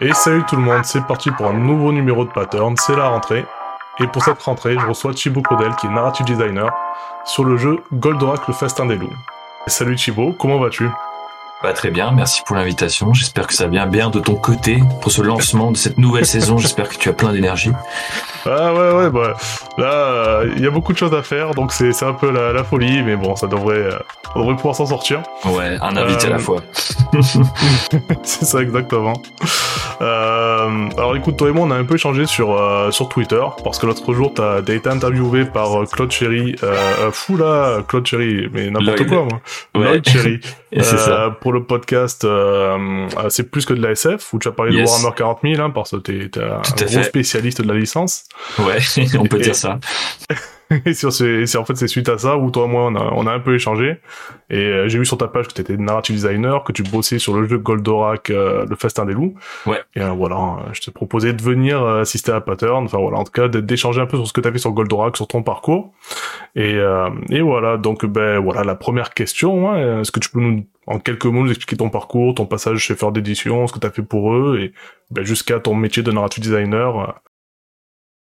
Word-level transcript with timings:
Et 0.00 0.12
salut 0.12 0.42
tout 0.48 0.56
le 0.56 0.62
monde, 0.62 0.84
c'est 0.84 1.06
parti 1.06 1.30
pour 1.30 1.46
un 1.46 1.52
nouveau 1.52 1.92
numéro 1.92 2.24
de 2.24 2.30
Pattern, 2.30 2.76
c'est 2.76 2.96
la 2.96 3.06
rentrée. 3.06 3.44
Et 4.00 4.08
pour 4.08 4.24
cette 4.24 4.42
rentrée, 4.42 4.74
je 4.76 4.84
reçois 4.84 5.14
Thibaut 5.14 5.40
Codel, 5.40 5.72
qui 5.76 5.86
est 5.86 5.90
narrative 5.90 6.26
designer, 6.26 6.74
sur 7.24 7.44
le 7.44 7.56
jeu 7.56 7.78
Goldorak 7.92 8.48
le 8.48 8.54
Festin 8.54 8.86
des 8.86 8.96
Loups. 8.96 9.14
Salut 9.68 9.94
Thibaut, 9.94 10.32
comment 10.32 10.58
vas-tu? 10.58 10.90
Bah, 11.64 11.72
très 11.72 11.90
bien, 11.90 12.10
merci 12.10 12.42
pour 12.44 12.56
l'invitation. 12.56 13.14
J'espère 13.14 13.46
que 13.46 13.54
ça 13.54 13.68
vient 13.68 13.86
bien 13.86 14.10
de 14.10 14.20
ton 14.20 14.34
côté 14.34 14.82
pour 15.00 15.10
ce 15.10 15.22
lancement 15.22 15.72
de 15.72 15.78
cette 15.78 15.96
nouvelle 15.96 16.26
saison. 16.26 16.58
J'espère 16.58 16.90
que 16.90 16.96
tu 16.96 17.08
as 17.08 17.14
plein 17.14 17.32
d'énergie. 17.32 17.72
Ah 18.44 18.74
ouais, 18.74 18.92
ouais, 18.92 19.08
bah 19.08 19.34
là, 19.78 20.42
il 20.44 20.62
y 20.62 20.66
a 20.66 20.70
beaucoup 20.70 20.92
de 20.92 20.98
choses 20.98 21.14
à 21.14 21.22
faire, 21.22 21.52
donc 21.54 21.72
c'est 21.72 22.02
un 22.02 22.12
peu 22.12 22.30
la, 22.30 22.62
folie, 22.64 23.02
mais 23.02 23.16
bon, 23.16 23.34
ça 23.34 23.46
devrait, 23.46 23.78
euh, 23.78 23.98
on 24.34 24.40
devrait 24.40 24.56
pouvoir 24.56 24.74
s'en 24.74 24.84
sortir. 24.84 25.22
Ouais, 25.46 25.78
un 25.80 25.96
invité 25.96 26.26
à 26.26 26.30
la 26.30 26.36
euh, 26.36 26.38
fois. 26.38 26.60
c'est 28.22 28.44
ça 28.44 28.60
exactement. 28.60 29.14
Euh, 30.02 30.88
alors 30.98 31.16
écoute, 31.16 31.38
toi 31.38 31.48
et 31.48 31.52
moi, 31.52 31.64
on 31.66 31.70
a 31.70 31.76
un 31.76 31.84
peu 31.84 31.94
échangé 31.94 32.26
sur 32.26 32.60
sur 32.92 33.08
Twitter 33.08 33.42
parce 33.64 33.78
que 33.78 33.86
l'autre 33.86 34.12
jour, 34.12 34.34
t'as 34.34 34.60
été 34.60 34.90
interviewé 34.90 35.46
par 35.46 35.88
Claude 35.90 36.10
Cherry, 36.10 36.56
fou 37.12 37.38
là, 37.38 37.78
Claude 37.88 38.06
Cherry, 38.06 38.50
mais 38.52 38.68
n'importe 38.68 39.06
quoi 39.06 39.24
moi. 39.24 39.40
Ouais. 39.82 40.02
Cherry. 40.06 40.40
c'est 40.82 40.98
ça. 40.98 41.36
Pour 41.40 41.52
le 41.52 41.64
podcast, 41.64 42.26
c'est 43.28 43.50
plus 43.50 43.64
que 43.64 43.74
de 43.74 43.82
la 43.82 43.92
SF 43.92 44.32
où 44.32 44.38
tu 44.38 44.48
as 44.48 44.52
parlé 44.52 44.76
de 44.76 44.84
Warhammer 44.84 45.14
40 45.14 45.38
000, 45.42 45.62
hein, 45.62 45.70
parce 45.70 45.92
que 45.92 45.96
t'es 45.96 46.40
un 46.40 46.60
gros 46.60 47.02
spécialiste 47.02 47.62
de 47.62 47.68
la 47.68 47.78
licence. 47.78 48.24
Ouais, 48.58 48.78
on 49.18 49.26
peut 49.26 49.38
dire 49.38 49.54
ça. 49.54 49.78
et 50.86 50.94
sur 50.94 51.12
c'est 51.12 51.56
en 51.56 51.64
fait 51.64 51.76
c'est 51.76 51.88
suite 51.88 52.08
à 52.08 52.18
ça 52.18 52.36
où 52.36 52.50
toi 52.50 52.64
et 52.64 52.68
moi 52.68 52.82
on 52.86 52.94
a, 52.96 53.12
on 53.14 53.26
a 53.26 53.32
un 53.32 53.40
peu 53.40 53.54
échangé. 53.54 53.98
Et 54.50 54.58
euh, 54.58 54.88
j'ai 54.88 54.98
vu 54.98 55.06
sur 55.06 55.18
ta 55.18 55.28
page 55.28 55.48
que 55.48 55.52
tu 55.52 55.60
étais 55.60 55.76
narrative 55.76 56.16
designer 56.16 56.64
que 56.64 56.72
tu 56.72 56.82
bossais 56.82 57.18
sur 57.18 57.34
le 57.34 57.46
jeu 57.48 57.58
Goldorak 57.58 58.30
euh, 58.30 58.66
le 58.68 58.76
festin 58.76 59.04
des 59.04 59.12
loups. 59.12 59.34
Ouais. 59.66 59.80
Et 59.94 60.00
euh, 60.00 60.10
voilà 60.10 60.58
je 60.72 60.80
te 60.80 60.90
proposais 60.90 61.32
de 61.32 61.42
venir 61.42 61.84
assister 61.84 62.32
à 62.32 62.40
Pattern. 62.40 62.84
Enfin 62.84 62.98
voilà 62.98 63.18
en 63.18 63.24
tout 63.24 63.32
cas 63.32 63.48
d'échanger 63.48 64.00
un 64.00 64.06
peu 64.06 64.16
sur 64.16 64.26
ce 64.26 64.32
que 64.32 64.40
tu 64.40 64.48
as 64.48 64.52
fait 64.52 64.58
sur 64.58 64.72
Goldorak 64.72 65.16
sur 65.16 65.26
ton 65.26 65.42
parcours. 65.42 65.92
Et 66.54 66.78
et 67.30 67.40
voilà 67.40 67.76
donc 67.76 68.06
ben 68.06 68.38
voilà 68.38 68.64
la 68.64 68.74
première 68.74 69.12
question 69.14 69.70
hein, 69.70 70.00
est-ce 70.00 70.12
que 70.12 70.20
tu 70.20 70.30
peux 70.30 70.40
nous 70.40 70.66
en 70.86 70.98
quelques 70.98 71.24
mots 71.24 71.42
nous 71.42 71.50
expliquer 71.50 71.76
ton 71.76 71.90
parcours 71.90 72.34
ton 72.34 72.46
passage 72.46 72.78
chez 72.78 72.94
Feur 72.94 73.10
d'édition 73.10 73.66
ce 73.66 73.72
que 73.72 73.78
tu 73.78 73.86
as 73.86 73.90
fait 73.90 74.02
pour 74.02 74.34
eux 74.34 74.58
et 74.60 74.72
ben, 75.10 75.24
jusqu'à 75.24 75.58
ton 75.58 75.74
métier 75.74 76.02
de 76.02 76.12
narrative 76.12 76.42
designer 76.42 77.20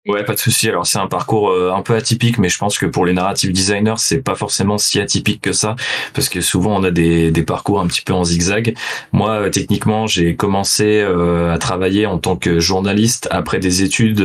Ouais, 0.07 0.23
pas 0.23 0.35
de 0.35 0.39
souci. 0.39 0.69
Alors 0.69 0.87
c'est 0.87 0.99
un 0.99 1.07
parcours 1.07 1.49
euh, 1.49 1.73
un 1.75 1.81
peu 1.81 1.95
atypique, 1.95 2.37
mais 2.37 2.51
je 2.51 2.59
pense 2.59 2.77
que 2.77 2.85
pour 2.85 3.07
les 3.07 3.15
narrative 3.15 3.53
designers, 3.53 3.95
c'est 3.97 4.21
pas 4.21 4.35
forcément 4.35 4.77
si 4.77 5.01
atypique 5.01 5.41
que 5.41 5.53
ça, 5.53 5.77
parce 6.13 6.29
que 6.29 6.43
souvent 6.43 6.77
on 6.77 6.85
a 6.85 6.91
des, 6.91 7.31
des 7.31 7.43
parcours 7.43 7.81
un 7.81 7.87
petit 7.87 8.03
peu 8.03 8.13
en 8.13 8.23
zigzag. 8.23 8.75
Moi, 9.13 9.31
euh, 9.31 9.49
techniquement, 9.49 10.07
j'ai 10.07 10.37
commencé 10.37 11.01
euh, 11.01 11.55
à 11.55 11.57
travailler 11.57 12.05
en 12.05 12.19
tant 12.19 12.37
que 12.37 12.61
journaliste 12.61 13.29
après 13.31 13.61
des 13.61 13.83
études 13.83 14.23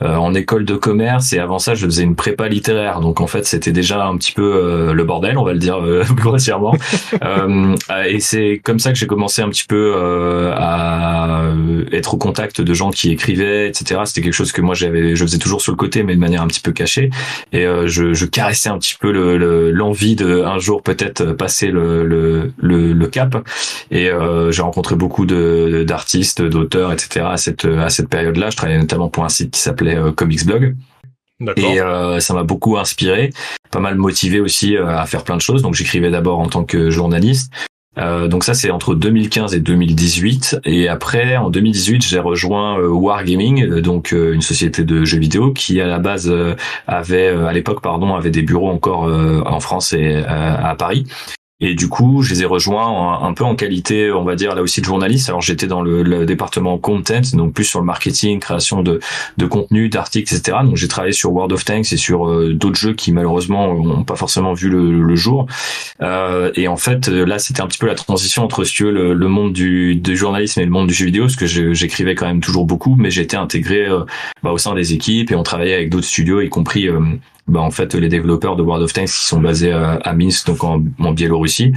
en 0.00 0.34
école 0.34 0.64
de 0.64 0.74
commerce, 0.74 1.32
et 1.32 1.38
avant 1.38 1.60
ça, 1.60 1.74
je 1.76 1.86
faisais 1.86 2.02
une 2.02 2.16
prépa 2.16 2.48
littéraire. 2.48 2.98
Donc 2.98 3.20
en 3.20 3.28
fait, 3.28 3.46
c'était 3.46 3.72
déjà 3.72 4.06
un 4.06 4.16
petit 4.16 4.32
peu 4.32 4.92
le 4.92 5.04
bordel, 5.04 5.38
on 5.38 5.44
va 5.44 5.52
le 5.52 5.60
dire 5.60 5.80
grossièrement. 6.10 6.74
et 8.06 8.20
c'est 8.20 8.60
comme 8.64 8.80
ça 8.80 8.92
que 8.92 8.98
j'ai 8.98 9.06
commencé 9.06 9.42
un 9.42 9.48
petit 9.48 9.66
peu 9.66 9.94
à 10.56 11.42
être 11.92 12.14
au 12.14 12.16
contact 12.16 12.60
de 12.60 12.74
gens 12.74 12.90
qui 12.90 13.12
écrivaient, 13.12 13.68
etc. 13.68 14.00
C'était 14.06 14.22
quelque 14.22 14.32
chose 14.32 14.50
que 14.52 14.60
moi 14.60 14.74
j'avais 14.74 15.03
je 15.14 15.24
faisais 15.24 15.38
toujours 15.38 15.60
sur 15.60 15.72
le 15.72 15.76
côté, 15.76 16.02
mais 16.02 16.14
de 16.14 16.20
manière 16.20 16.42
un 16.42 16.46
petit 16.46 16.60
peu 16.60 16.72
cachée. 16.72 17.10
Et 17.52 17.66
euh, 17.66 17.86
je, 17.86 18.14
je, 18.14 18.26
caressais 18.26 18.68
un 18.68 18.78
petit 18.78 18.94
peu 18.98 19.10
l'envie 19.70 20.16
le, 20.16 20.24
de 20.24 20.42
un 20.42 20.58
jour 20.58 20.82
peut-être 20.82 21.32
passer 21.32 21.68
le, 21.68 22.04
le, 22.06 22.52
le, 22.92 23.06
cap. 23.06 23.36
Et 23.90 24.10
euh, 24.10 24.50
j'ai 24.50 24.62
rencontré 24.62 24.96
beaucoup 24.96 25.26
de 25.26 25.84
d'artistes, 25.86 26.42
d'auteurs, 26.42 26.92
etc. 26.92 27.26
à 27.28 27.36
cette 27.36 27.64
à 27.64 27.90
cette 27.90 28.08
période-là. 28.08 28.50
Je 28.50 28.56
travaillais 28.56 28.78
notamment 28.78 29.08
pour 29.08 29.24
un 29.24 29.28
site 29.28 29.50
qui 29.52 29.60
s'appelait 29.60 29.96
euh, 29.96 30.12
Comics 30.12 30.44
Blog. 30.46 30.74
Et 31.56 31.80
euh, 31.80 32.20
ça 32.20 32.32
m'a 32.32 32.44
beaucoup 32.44 32.78
inspiré, 32.78 33.30
pas 33.70 33.80
mal 33.80 33.96
motivé 33.96 34.40
aussi 34.40 34.76
euh, 34.76 34.96
à 34.96 35.04
faire 35.06 35.24
plein 35.24 35.36
de 35.36 35.40
choses. 35.40 35.62
Donc 35.62 35.74
j'écrivais 35.74 36.10
d'abord 36.10 36.38
en 36.38 36.46
tant 36.46 36.64
que 36.64 36.90
journaliste, 36.90 37.52
euh, 37.98 38.26
donc 38.26 38.44
ça 38.44 38.54
c'est 38.54 38.70
entre 38.70 38.94
2015 38.94 39.54
et 39.54 39.60
2018 39.60 40.60
et 40.64 40.88
après 40.88 41.36
en 41.36 41.50
2018 41.50 42.04
j'ai 42.04 42.18
rejoint 42.18 42.78
euh, 42.78 42.88
Wargaming 42.88 43.62
euh, 43.64 43.80
donc 43.80 44.12
une 44.12 44.42
société 44.42 44.82
de 44.82 45.04
jeux 45.04 45.18
vidéo 45.18 45.52
qui 45.52 45.80
à 45.80 45.86
la 45.86 45.98
base 45.98 46.32
avait 46.86 47.28
à 47.28 47.52
l'époque 47.52 47.82
pardon 47.82 48.14
avait 48.14 48.30
des 48.30 48.42
bureaux 48.42 48.70
encore 48.70 49.04
en 49.04 49.60
France 49.60 49.92
et 49.92 50.16
à 50.26 50.74
Paris 50.76 51.06
et 51.60 51.74
du 51.74 51.88
coup, 51.88 52.22
je 52.22 52.34
les 52.34 52.42
ai 52.42 52.46
rejoints 52.46 53.22
un, 53.22 53.32
peu 53.32 53.44
en 53.44 53.54
qualité, 53.54 54.10
on 54.10 54.24
va 54.24 54.34
dire 54.34 54.56
là 54.56 54.62
aussi 54.62 54.80
de 54.80 54.86
journaliste. 54.86 55.28
Alors 55.28 55.40
j'étais 55.40 55.68
dans 55.68 55.82
le, 55.82 56.26
département 56.26 56.78
content, 56.78 57.20
donc 57.34 57.54
plus 57.54 57.64
sur 57.64 57.78
le 57.78 57.86
marketing, 57.86 58.40
création 58.40 58.82
de, 58.82 58.98
de 59.36 59.46
contenu, 59.46 59.88
d'articles, 59.88 60.34
etc. 60.34 60.58
Donc 60.64 60.76
j'ai 60.76 60.88
travaillé 60.88 61.12
sur 61.12 61.32
World 61.32 61.52
of 61.52 61.64
Tanks 61.64 61.92
et 61.92 61.96
sur 61.96 62.28
euh, 62.28 62.52
d'autres 62.54 62.78
jeux 62.78 62.94
qui 62.94 63.12
malheureusement 63.12 63.72
n'ont 63.74 64.02
pas 64.02 64.16
forcément 64.16 64.52
vu 64.52 64.68
le, 64.68 65.14
jour. 65.14 65.46
Euh, 66.02 66.50
et 66.56 66.66
en 66.66 66.76
fait, 66.76 67.06
là, 67.06 67.38
c'était 67.38 67.60
un 67.60 67.68
petit 67.68 67.78
peu 67.78 67.86
la 67.86 67.94
transition 67.94 68.42
entre 68.42 68.64
si 68.64 68.74
tu 68.74 68.84
veux, 68.84 69.14
le, 69.14 69.28
monde 69.28 69.52
du, 69.52 69.94
du 69.94 70.16
journalisme 70.16 70.60
et 70.60 70.64
le 70.64 70.70
monde 70.72 70.88
du 70.88 70.94
jeu 70.94 71.06
vidéo, 71.06 71.24
parce 71.24 71.36
que 71.36 71.46
j'écrivais 71.46 72.16
quand 72.16 72.26
même 72.26 72.40
toujours 72.40 72.64
beaucoup, 72.64 72.96
mais 72.96 73.10
j'étais 73.12 73.36
intégré 73.36 73.86
euh, 73.86 74.00
bah, 74.42 74.50
au 74.50 74.58
sein 74.58 74.74
des 74.74 74.92
équipes 74.92 75.30
et 75.30 75.36
on 75.36 75.44
travaillait 75.44 75.74
avec 75.74 75.90
d'autres 75.90 76.06
studios, 76.06 76.40
y 76.40 76.48
compris 76.48 76.88
bah, 77.46 77.60
en 77.60 77.70
fait 77.70 77.94
les 77.94 78.08
développeurs 78.08 78.56
de 78.56 78.62
World 78.62 78.84
of 78.84 78.92
Tanks 78.92 79.06
qui 79.06 79.26
sont 79.26 79.40
basés 79.40 79.72
à, 79.72 79.92
à 80.02 80.12
Minsk 80.12 80.46
donc 80.46 80.64
en, 80.64 80.82
en 80.98 81.12
Biélorussie 81.12 81.72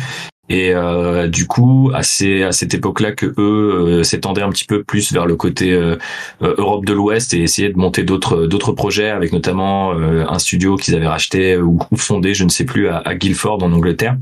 et 0.50 0.72
euh, 0.74 1.28
du 1.28 1.46
coup, 1.46 1.92
à, 1.94 2.04
ces, 2.04 2.44
à 2.44 2.52
cette 2.52 2.74
époque-là, 2.74 3.12
que 3.12 3.26
eux 3.26 4.00
euh, 4.00 4.04
s'étendaient 4.04 4.42
un 4.42 4.50
petit 4.50 4.66
peu 4.66 4.84
plus 4.84 5.12
vers 5.12 5.26
le 5.26 5.36
côté 5.36 5.74
euh, 5.74 5.98
euh, 6.42 6.56
Europe 6.58 6.86
de 6.86 6.94
l'Ouest 6.94 7.34
et 7.34 7.42
essayaient 7.42 7.70
de 7.70 7.78
monter 7.78 8.04
d'autres 8.04 8.46
d'autres 8.46 8.72
projets, 8.72 9.10
avec 9.10 9.34
notamment 9.34 9.92
un 9.92 10.40
studio 10.40 10.76
qu'ils 10.76 10.96
avaient 10.96 11.08
racheté 11.08 11.58
ou, 11.58 11.80
fondé, 11.96 12.34
je 12.34 12.44
ne 12.44 12.50
sais 12.50 12.66
plus, 12.66 12.88
à, 12.88 12.98
à 12.98 13.16
Guildford 13.16 13.64
en 13.64 13.72
Angleterre. 13.72 14.18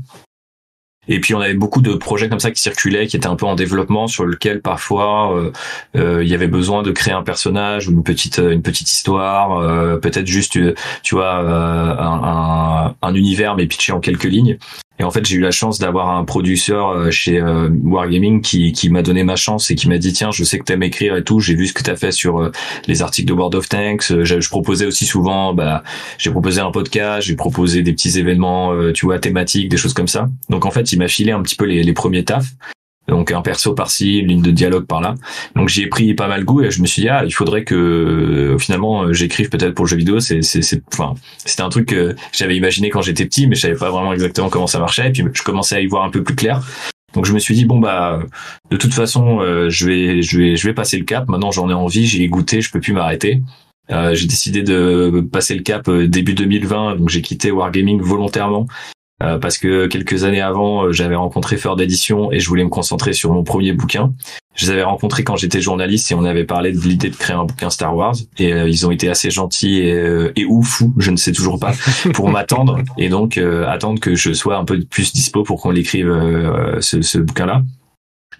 Et 1.08 1.20
puis 1.20 1.34
on 1.34 1.40
avait 1.40 1.54
beaucoup 1.54 1.80
de 1.80 1.94
projets 1.94 2.28
comme 2.28 2.40
ça 2.40 2.50
qui 2.50 2.60
circulaient, 2.60 3.06
qui 3.06 3.16
étaient 3.16 3.26
un 3.26 3.36
peu 3.36 3.46
en 3.46 3.54
développement, 3.54 4.06
sur 4.06 4.24
lequel 4.24 4.60
parfois 4.60 5.36
euh, 5.36 5.52
euh, 5.96 6.24
il 6.24 6.28
y 6.28 6.34
avait 6.34 6.48
besoin 6.48 6.82
de 6.82 6.90
créer 6.90 7.14
un 7.14 7.22
personnage 7.22 7.88
ou 7.88 7.92
une 7.92 8.02
petite 8.02 8.38
une 8.38 8.62
petite 8.62 8.90
histoire, 8.90 9.58
euh, 9.58 9.96
peut-être 9.98 10.26
juste 10.26 10.58
tu 11.02 11.14
vois 11.14 11.34
un, 11.34 12.88
un, 12.88 12.94
un, 13.02 13.14
univers 13.14 13.56
mais 13.56 13.66
pitché 13.66 13.92
en 13.92 14.00
quelques 14.00 14.24
lignes. 14.24 14.58
Et 14.98 15.04
en 15.04 15.10
fait, 15.10 15.26
j'ai 15.26 15.36
eu 15.36 15.40
la 15.40 15.50
chance 15.50 15.78
d'avoir 15.78 16.16
un 16.16 16.24
producteur 16.24 16.90
euh, 16.90 17.10
chez 17.10 17.40
euh, 17.40 17.68
Wargaming 17.84 18.40
qui, 18.40 18.88
m'a 18.90 19.02
donné 19.02 19.24
ma 19.24 19.36
chance 19.36 19.70
et 19.70 19.74
qui 19.74 19.88
m'a 19.88 19.98
dit 19.98 20.12
tiens, 20.12 20.30
je 20.30 20.44
sais 20.44 20.58
que 20.58 20.64
t'aimes 20.64 20.82
écrire 20.82 21.16
et 21.16 21.24
tout, 21.24 21.40
j'ai 21.40 21.54
vu 21.54 21.66
ce 21.66 21.72
que 21.72 21.82
t'as 21.82 21.96
fait 21.96 22.12
sur 22.12 22.40
euh, 22.40 22.50
les 22.86 23.02
articles 23.02 23.28
de 23.28 23.32
World 23.34 23.54
of 23.54 23.68
Tanks. 23.68 24.12
Je, 24.22 24.40
je 24.40 24.48
proposais 24.48 24.86
aussi 24.86 25.04
souvent, 25.04 25.52
bah, 25.52 25.82
j'ai 26.18 26.30
proposé 26.30 26.60
un 26.60 26.70
podcast, 26.70 27.26
j'ai 27.26 27.36
proposé 27.36 27.82
des 27.82 27.92
petits 27.92 28.18
événements, 28.18 28.72
tu 28.92 29.06
vois, 29.06 29.18
thématiques, 29.18 29.68
des 29.68 29.76
choses 29.76 29.94
comme 29.94 30.08
ça. 30.08 30.28
Donc 30.48 30.64
en 30.64 30.70
fait, 30.70 30.92
il 30.92 30.98
m'a 30.98 31.08
filé 31.08 31.32
un 31.32 31.42
petit 31.42 31.56
peu 31.56 31.64
les, 31.64 31.82
les 31.82 31.92
premiers 31.92 32.24
tafs 32.24 32.52
donc 33.08 33.30
un 33.30 33.42
perso 33.42 33.74
par-ci, 33.74 34.18
une 34.18 34.28
ligne 34.28 34.42
de 34.42 34.50
dialogue 34.50 34.86
par-là. 34.86 35.14
Donc 35.54 35.68
j'y 35.68 35.82
ai 35.82 35.86
pris 35.86 36.14
pas 36.14 36.28
mal 36.28 36.44
goût 36.44 36.62
et 36.62 36.70
je 36.70 36.80
me 36.82 36.86
suis 36.86 37.02
dit 37.02 37.08
ah 37.08 37.24
il 37.24 37.30
faudrait 37.30 37.64
que 37.64 37.74
euh, 37.74 38.58
finalement 38.58 39.04
euh, 39.04 39.12
j'écrive 39.12 39.48
peut-être 39.48 39.74
pour 39.74 39.84
le 39.84 39.90
jeu 39.90 39.96
vidéo. 39.96 40.20
C'est 40.20 40.42
c'est 40.42 40.62
c'est 40.62 40.82
enfin 40.92 41.14
c'était 41.44 41.62
un 41.62 41.68
truc 41.68 41.86
que 41.88 42.16
j'avais 42.32 42.56
imaginé 42.56 42.90
quand 42.90 43.02
j'étais 43.02 43.24
petit, 43.24 43.46
mais 43.46 43.54
je 43.54 43.62
savais 43.62 43.76
pas 43.76 43.90
vraiment 43.90 44.12
exactement 44.12 44.48
comment 44.48 44.66
ça 44.66 44.78
marchait. 44.78 45.08
Et 45.08 45.10
puis 45.10 45.24
je 45.32 45.42
commençais 45.42 45.76
à 45.76 45.80
y 45.80 45.86
voir 45.86 46.04
un 46.04 46.10
peu 46.10 46.22
plus 46.22 46.34
clair. 46.34 46.60
Donc 47.14 47.24
je 47.24 47.32
me 47.32 47.38
suis 47.38 47.54
dit 47.54 47.64
bon 47.64 47.78
bah 47.78 48.20
de 48.70 48.76
toute 48.76 48.92
façon 48.92 49.40
euh, 49.40 49.70
je 49.70 49.86
vais 49.86 50.22
je 50.22 50.38
vais 50.38 50.56
je 50.56 50.66
vais 50.66 50.74
passer 50.74 50.98
le 50.98 51.04
cap. 51.04 51.28
Maintenant 51.28 51.52
j'en 51.52 51.70
ai 51.70 51.74
envie, 51.74 52.06
j'ai 52.06 52.26
goûté, 52.28 52.60
je 52.60 52.70
peux 52.70 52.80
plus 52.80 52.92
m'arrêter. 52.92 53.42
j'ai 53.88 54.26
décidé 54.26 54.62
de 54.62 55.24
passer 55.32 55.54
le 55.54 55.62
cap 55.62 55.88
début 55.88 56.34
2020, 56.34 56.96
donc 56.96 57.08
j'ai 57.08 57.22
quitté 57.22 57.52
Wargaming 57.52 58.00
volontairement 58.00 58.66
euh, 59.22 59.38
parce 59.38 59.56
que 59.56 59.86
quelques 59.86 60.24
années 60.24 60.42
avant, 60.42 60.84
euh, 60.84 60.92
j'avais 60.92 61.14
rencontré 61.14 61.56
Feur 61.56 61.74
d'édition 61.74 62.30
et 62.32 62.38
je 62.38 62.48
voulais 62.48 62.64
me 62.64 62.68
concentrer 62.68 63.14
sur 63.14 63.32
mon 63.32 63.44
premier 63.44 63.72
bouquin. 63.72 64.12
Je 64.54 64.66
les 64.66 64.72
avais 64.72 64.82
rencontrés 64.82 65.24
quand 65.24 65.36
j'étais 65.36 65.62
journaliste 65.62 66.10
et 66.12 66.14
on 66.14 66.24
avait 66.24 66.44
parlé 66.44 66.72
de 66.72 66.78
l'idée 66.78 67.08
de 67.08 67.16
créer 67.16 67.34
un 67.34 67.44
bouquin 67.44 67.70
Star 67.70 67.96
Wars 67.96 68.14
et 68.38 68.52
euh, 68.52 68.68
ils 68.68 68.86
ont 68.86 68.90
été 68.90 69.08
assez 69.08 69.30
gentils 69.30 69.78
et, 69.78 70.30
et 70.36 70.44
ou 70.44 70.62
fous, 70.62 70.92
je 70.98 71.10
ne 71.10 71.16
sais 71.16 71.32
toujours 71.32 71.58
pas, 71.58 71.72
pour 72.12 72.28
m'attendre 72.28 72.78
et 72.98 73.08
donc 73.08 73.38
attendre 73.38 74.00
que 74.00 74.14
je 74.14 74.32
sois 74.32 74.56
un 74.56 74.64
peu 74.64 74.80
plus 74.80 75.12
dispo 75.12 75.42
pour 75.42 75.60
qu'on 75.62 75.70
l'écrive 75.70 76.08
ce, 76.80 77.00
ce 77.00 77.18
bouquin-là. 77.18 77.62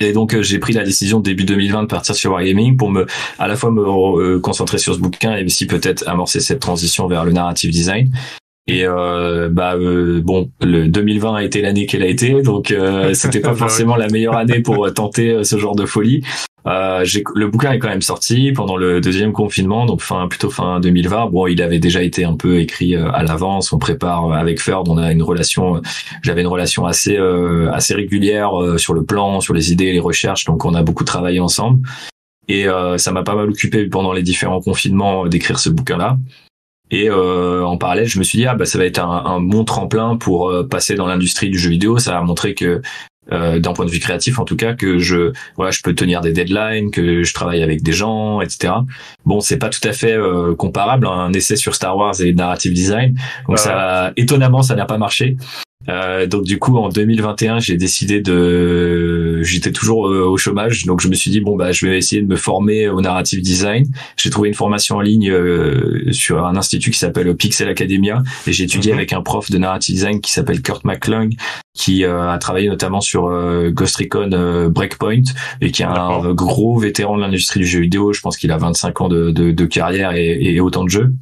Et 0.00 0.12
donc 0.12 0.39
j'ai 0.41 0.59
pris 0.59 0.75
la 0.75 0.85
décision 0.85 1.21
début 1.21 1.45
2020 1.45 1.85
de 1.85 1.89
partir 1.89 2.15
sur 2.15 2.33
Wargaming 2.33 2.77
pour 2.77 2.91
me 2.91 3.06
à 3.39 3.47
la 3.49 3.56
fois 3.56 3.71
me 3.71 4.39
concentrer 4.39 4.79
sur 4.79 4.95
ce 4.95 5.00
bouquin 5.00 5.37
et 5.37 5.45
aussi 5.45 5.67
peut-être 5.67 6.06
amorcer 6.06 6.41
cette 6.41 6.61
transition 6.61 7.06
vers 7.09 7.25
le 7.25 7.33
narrative 7.33 7.71
design. 7.71 8.11
Et 8.69 8.85
euh, 8.85 9.49
bah 9.49 9.75
euh, 9.77 10.21
bon, 10.21 10.51
le 10.61 10.89
2020 10.89 11.37
a 11.37 11.45
été 11.45 11.61
l'année 11.63 11.87
qu'elle 11.87 12.03
a 12.03 12.09
été, 12.09 12.43
donc 12.43 12.73
euh, 12.73 13.15
c'était 13.15 13.41
pas 13.41 13.55
forcément 13.55 13.95
la 13.95 14.09
meilleure 14.09 14.37
année 14.37 14.61
pour 14.61 14.93
tenter 14.93 15.31
euh, 15.31 15.45
ce 15.45 15.57
genre 15.57 15.77
de 15.77 15.87
folie. 15.87 16.23
Euh, 16.67 17.05
le 17.37 17.47
bouquin 17.47 17.71
est 17.71 17.79
quand 17.79 17.89
même 17.89 18.03
sorti 18.03 18.51
pendant 18.51 18.77
le 18.77 19.01
deuxième 19.01 19.33
confinement, 19.33 19.87
donc 19.87 20.01
fin 20.01 20.27
plutôt 20.27 20.51
fin 20.51 20.81
2020. 20.81 21.27
Bon, 21.27 21.47
il 21.47 21.63
avait 21.63 21.79
déjà 21.79 22.03
été 22.03 22.25
un 22.25 22.35
peu 22.35 22.59
écrit 22.59 22.97
à 22.97 23.23
l'avance. 23.23 23.73
On 23.73 23.79
prépare 23.79 24.33
avec 24.33 24.61
Ferd, 24.61 24.89
on 24.89 24.99
a 24.99 25.12
une 25.12 25.23
relation. 25.23 25.81
J'avais 26.23 26.41
une 26.41 26.49
relation 26.49 26.85
assez 26.85 27.17
assez 27.73 27.95
régulière 27.95 28.51
sur 28.79 28.95
le 28.95 29.05
plan, 29.05 29.41
sur 29.41 29.55
les 29.55 29.71
idées, 29.71 29.93
les 29.93 30.01
recherches. 30.01 30.45
Donc 30.47 30.65
on 30.65 30.75
a 30.75 30.83
beaucoup 30.83 31.05
travaillé 31.05 31.39
ensemble. 31.39 31.87
Et 32.49 32.67
ça 32.97 33.12
m'a 33.12 33.23
pas 33.23 33.37
mal 33.37 33.49
occupé 33.49 33.87
pendant 33.87 34.12
les 34.12 34.23
différents 34.25 34.61
confinements 34.61 35.29
d'écrire 35.29 35.61
ce 35.61 35.71
bouquin-là. 35.71 36.19
Et 36.91 37.11
en 37.11 37.77
parallèle, 37.79 38.06
je 38.06 38.19
me 38.19 38.25
suis 38.25 38.38
dit 38.38 38.47
ah 38.47 38.55
bah 38.55 38.65
ça 38.65 38.79
va 38.79 38.85
être 38.85 39.00
un, 39.00 39.25
un 39.27 39.41
bon 39.41 39.65
tremplin 39.65 40.17
pour 40.17 40.53
passer 40.71 40.94
dans 40.94 41.06
l'industrie 41.06 41.50
du 41.50 41.59
jeu 41.59 41.71
vidéo. 41.71 41.99
Ça 41.99 42.12
va 42.12 42.23
montrer 42.23 42.55
que 42.55 42.81
euh, 43.33 43.59
d'un 43.59 43.73
point 43.73 43.85
de 43.85 43.91
vue 43.91 43.99
créatif 43.99 44.38
en 44.38 44.44
tout 44.44 44.55
cas 44.55 44.75
que 44.75 44.99
je 44.99 45.33
voilà 45.56 45.73
je 45.73 45.81
peux 45.83 45.97
tenir 45.97 46.21
des 46.21 46.33
deadlines 46.33 46.93
que 46.93 47.25
je 47.25 47.35
travaille 47.35 47.61
avec 47.61 47.83
des 47.83 47.91
gens 47.91 48.41
etc 48.41 48.73
bon 49.25 49.41
c'est 49.41 49.56
pas 49.59 49.69
tout 49.69 49.81
à 49.83 49.93
fait 49.93 50.12
euh, 50.12 50.55
comparable 50.55 51.09
hein, 51.09 51.11
un 51.11 51.33
essai 51.33 51.56
sur 51.56 51.75
Star 51.75 51.97
Wars 51.97 52.15
et 52.21 52.33
narrative 52.33 52.73
design. 52.73 53.19
Donc 53.49 53.59
ça 53.59 54.12
étonnamment 54.17 54.62
ça 54.62 54.77
n'a 54.77 54.85
pas 54.85 54.97
marché 54.97 55.37
euh, 55.88 56.26
donc 56.26 56.44
du 56.44 56.58
coup 56.58 56.76
en 56.78 56.88
2021 56.88 57.61
j'ai 57.61 57.76
décidé 57.76 58.20
de 58.20 59.40
j'étais 59.43 59.73
toujours 59.73 60.08
euh, 60.08 60.25
au 60.25 60.37
chômage. 60.37 60.84
Donc 60.84 61.00
je 61.00 61.08
me 61.08 61.14
suis 61.14 61.31
dit 61.31 61.40
bon 61.40 61.56
bah 61.56 61.73
je 61.73 61.87
vais 61.87 61.99
essayer 61.99 62.20
de 62.23 62.26
me 62.26 62.37
former 62.37 62.88
au 62.88 63.00
narrative 63.00 63.40
design. 63.40 63.87
J'ai 64.17 64.31
trouvé 64.31 64.49
une 64.49 64.55
formation 64.55 64.96
en 64.96 65.00
ligne 65.00 65.31
euh, 65.31 66.12
sur 66.12 66.44
un 66.44 66.56
institut 66.56 66.90
qui 66.90 66.99
s'appelle 66.99 67.34
Pixel 67.37 67.69
Academia. 67.69 68.23
Et 68.46 68.52
j'ai 68.52 68.64
étudié 68.64 68.93
mhm. 68.93 68.99
avec 68.99 69.12
un 69.12 69.23
prof 69.23 69.50
de 69.50 69.58
narrative 69.58 69.94
design 69.94 70.20
qui 70.20 70.32
s'appelle 70.32 70.62
Kurt 70.62 70.84
McClung 70.84 71.34
qui 71.75 72.06
a 72.06 72.38
travaillé 72.38 72.70
notamment 72.70 73.02
sur 73.02 73.31
Ghost 73.70 73.96
Recon 73.96 74.70
Breakpoint 74.70 75.25
et 75.61 75.70
qui 75.70 75.82
est 75.82 75.87
un 75.87 76.32
gros 76.32 76.78
vétéran 76.78 77.19
de 77.19 77.20
l'industrie 77.20 77.61
du 77.61 77.67
jeu 77.67 77.81
vidéo. 77.81 78.14
Je 78.14 78.23
pense 78.23 78.38
qu'il 78.38 78.50
a 78.50 78.56
25 78.56 79.02
ans 79.02 79.08
de, 79.08 79.31
de, 79.31 79.50
de 79.50 79.67
carrière 79.67 80.14
et, 80.14 80.38
et 80.40 80.61
autant 80.61 80.84
de 80.84 80.88
jeux 80.88 81.12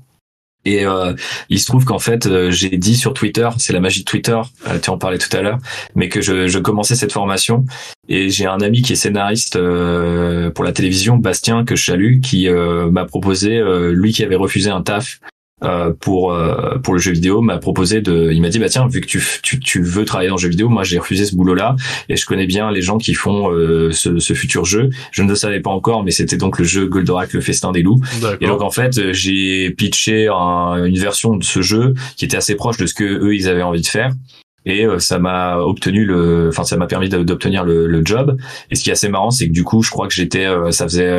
et 0.64 0.84
euh, 0.86 1.12
il 1.50 1.60
se 1.60 1.66
trouve 1.66 1.84
qu'en 1.84 1.98
fait, 1.98 2.26
euh, 2.26 2.50
j'ai 2.50 2.70
dit 2.70 2.96
sur 2.96 3.12
Twitter, 3.14 3.48
c'est 3.58 3.72
la 3.72 3.80
magie 3.80 4.00
de 4.00 4.04
Twitter, 4.04 4.40
euh, 4.68 4.78
tu 4.78 4.90
en 4.90 4.98
parlais 4.98 5.18
tout 5.18 5.34
à 5.36 5.42
l'heure, 5.42 5.58
mais 5.94 6.08
que 6.08 6.20
je, 6.20 6.48
je, 6.48 6.58
commençais 6.58 6.94
cette 6.94 7.12
formation. 7.12 7.64
Et 8.08 8.30
j'ai 8.30 8.46
un 8.46 8.60
ami 8.60 8.82
qui 8.82 8.94
est 8.94 8.96
scénariste 8.96 9.58
pour 9.58 10.64
la 10.64 10.72
télévision, 10.72 11.16
Bastien, 11.16 11.64
que 11.64 11.76
je 11.76 11.84
salue, 11.84 12.20
qui 12.20 12.48
m'a 12.48 13.04
proposé, 13.04 13.62
lui 13.92 14.12
qui 14.12 14.22
avait 14.22 14.36
refusé 14.36 14.70
un 14.70 14.82
taf 14.82 15.20
euh, 15.62 15.92
pour 16.00 16.32
euh, 16.32 16.78
pour 16.78 16.94
le 16.94 17.00
jeu 17.00 17.12
vidéo 17.12 17.40
m'a 17.40 17.58
proposé 17.58 18.00
de 18.00 18.32
il 18.32 18.42
m'a 18.42 18.48
dit 18.48 18.58
bah 18.58 18.68
tiens 18.68 18.88
vu 18.88 19.00
que 19.00 19.06
tu, 19.06 19.22
tu, 19.40 19.60
tu 19.60 19.82
veux 19.82 20.04
travailler 20.04 20.28
dans 20.28 20.34
le 20.34 20.40
jeu 20.40 20.48
vidéo 20.48 20.68
moi 20.68 20.82
j'ai 20.82 20.98
refusé 20.98 21.24
ce 21.24 21.36
boulot 21.36 21.54
là 21.54 21.76
et 22.08 22.16
je 22.16 22.26
connais 22.26 22.46
bien 22.46 22.72
les 22.72 22.82
gens 22.82 22.98
qui 22.98 23.14
font 23.14 23.52
euh, 23.52 23.92
ce, 23.92 24.18
ce, 24.18 24.34
futur 24.34 24.64
jeu. 24.64 24.90
Je 25.12 25.22
ne 25.22 25.28
le 25.28 25.36
savais 25.36 25.60
pas 25.60 25.70
encore 25.70 26.02
mais 26.02 26.10
c'était 26.10 26.36
donc 26.36 26.58
le 26.58 26.64
jeu 26.64 26.86
Goldorak 26.86 27.32
le 27.32 27.40
festin 27.40 27.70
des 27.70 27.82
loups. 27.82 28.00
Et 28.40 28.46
donc 28.46 28.62
en 28.62 28.70
fait 28.70 29.12
j'ai 29.12 29.70
pitché 29.70 30.26
une 30.26 30.98
version 30.98 31.36
de 31.36 31.44
ce 31.44 31.62
jeu 31.62 31.94
qui 32.16 32.24
était 32.24 32.36
assez 32.36 32.56
proche 32.56 32.76
de 32.76 32.86
ce 32.86 32.94
que 32.94 33.04
eux 33.04 33.36
ils 33.36 33.48
avaient 33.48 33.62
envie 33.62 33.82
de 33.82 33.86
faire. 33.86 34.10
Et 34.66 34.86
ça 34.98 35.20
m'a 35.20 35.58
obtenu 35.58 36.04
le 36.04 36.48
enfin 36.48 36.64
ça 36.64 36.76
m'a 36.76 36.88
permis 36.88 37.08
d'obtenir 37.08 37.64
le, 37.64 37.86
le, 37.86 38.02
job. 38.04 38.36
Et 38.72 38.74
ce 38.74 38.82
qui 38.82 38.90
est 38.90 38.94
assez 38.94 39.08
marrant 39.08 39.30
c'est 39.30 39.46
que 39.46 39.52
du 39.52 39.62
coup 39.62 39.82
je 39.82 39.90
crois 39.90 40.08
que 40.08 40.14
j'étais 40.14 40.48
ça 40.72 40.84
faisait 40.84 41.12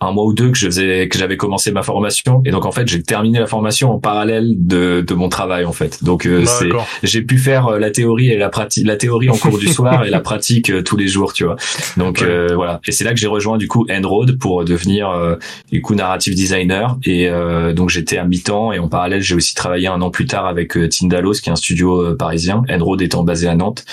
un 0.00 0.12
mois 0.12 0.24
ou 0.24 0.32
deux 0.32 0.50
que 0.50 0.56
je 0.56 0.66
faisais 0.66 1.08
que 1.08 1.18
j'avais 1.18 1.36
commencé 1.36 1.72
ma 1.72 1.82
formation. 1.82 2.42
Et 2.46 2.50
donc 2.50 2.64
en 2.64 2.72
fait 2.72 2.88
j'ai 2.88 3.02
terminé 3.02 3.38
la 3.38 3.46
formation 3.46 3.92
en 3.92 3.98
parallèle 3.98 4.54
de, 4.56 5.04
de 5.06 5.14
mon 5.14 5.28
travail 5.28 5.64
en 5.64 5.72
fait. 5.72 6.02
Donc 6.02 6.26
euh, 6.26 6.44
c'est 6.46 6.70
j'ai 7.02 7.22
pu 7.22 7.36
faire 7.36 7.66
euh, 7.68 7.78
la 7.78 7.90
théorie 7.90 8.30
et 8.30 8.38
la 8.38 8.48
pratique 8.48 8.86
la 8.86 8.96
théorie 8.96 9.28
en 9.28 9.36
cours 9.36 9.58
du 9.58 9.68
soir 9.72 10.04
et 10.04 10.10
la 10.10 10.20
pratique 10.20 10.70
euh, 10.70 10.82
tous 10.82 10.96
les 10.96 11.06
jours 11.06 11.34
tu 11.34 11.44
vois. 11.44 11.56
Donc 11.98 12.22
voilà. 12.54 12.80
Et 12.86 12.92
c'est 12.92 13.04
là 13.04 13.12
que 13.12 13.18
j'ai 13.18 13.26
rejoint 13.26 13.58
du 13.58 13.68
coup 13.68 13.86
Enroad 13.90 14.38
pour 14.38 14.64
devenir 14.64 15.38
du 15.70 15.82
coup 15.82 15.94
narrative 15.94 16.34
designer. 16.34 16.96
Et 17.04 17.28
donc 17.74 17.90
j'étais 17.90 18.16
à 18.16 18.24
mi-temps 18.24 18.72
et 18.72 18.78
en 18.78 18.88
parallèle 18.88 19.22
j'ai 19.22 19.34
aussi 19.34 19.54
travaillé 19.54 19.86
un 19.86 20.00
an 20.00 20.10
plus 20.10 20.26
tard 20.26 20.46
avec 20.46 20.78
Tindalos 20.90 21.34
qui 21.42 21.50
est 21.50 21.52
un 21.52 21.56
studio 21.56 22.14
parisien 22.16 22.62
Enroad 22.70 23.02
étant 23.02 23.22
basé 23.22 23.48
à 23.48 23.54
Nantes 23.54 23.84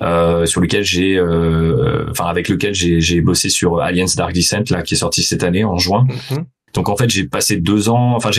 sur 0.00 0.60
lequel 0.60 0.84
j'ai 0.84 1.20
enfin 2.10 2.26
avec 2.26 2.48
lequel 2.48 2.74
j'ai 2.74 3.20
bossé 3.20 3.48
sur 3.48 3.80
Alliance 3.80 4.16
Dark 4.16 4.32
Descent 4.32 4.64
là 4.70 4.82
qui 4.82 4.94
est 4.94 4.98
sorti 4.98 5.22
cette 5.22 5.42
année 5.42 5.53
en 5.62 5.76
juin. 5.76 6.06
Mhm. 6.30 6.46
Donc 6.74 6.88
en 6.88 6.96
fait, 6.96 7.08
j'ai 7.08 7.24
passé 7.24 7.56
deux 7.56 7.88
ans. 7.88 8.14
Enfin, 8.16 8.30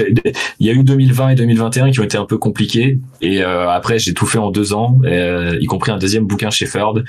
il 0.59 0.67
y 0.67 0.69
a 0.69 0.73
eu 0.73 0.83
2020 0.83 1.29
et 1.29 1.35
2021 1.35 1.91
qui 1.91 1.99
ont 2.01 2.03
été 2.03 2.17
un 2.17 2.25
peu 2.25 2.37
compliqués. 2.37 2.99
Et 3.21 3.41
euh, 3.41 3.69
après, 3.69 3.97
j'ai 3.97 4.13
tout 4.13 4.25
fait 4.25 4.37
en 4.37 4.51
deux 4.51 4.73
ans, 4.73 4.99
euh, 5.05 5.57
y 5.59 5.65
compris 5.65 5.91
un 5.91 5.97
deuxième 5.97 6.25
bouquin 6.25 6.49
chez 6.49 6.65
Ford, 6.65 6.99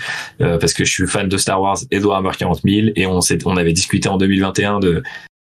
euh, 0.40 0.58
parce 0.58 0.72
que 0.72 0.84
je 0.84 0.92
suis 0.92 1.06
fan 1.06 1.28
de 1.28 1.36
Star 1.36 1.60
Wars 1.60 1.78
et 1.90 1.98
de 1.98 2.04
Warhammer 2.04 2.30
40 2.38 2.60
000. 2.64 2.88
Et 2.94 3.06
on 3.06 3.20
s'est, 3.20 3.38
on 3.44 3.56
avait 3.56 3.72
discuté 3.72 4.08
en 4.08 4.16
2021 4.16 4.78
de 4.78 5.02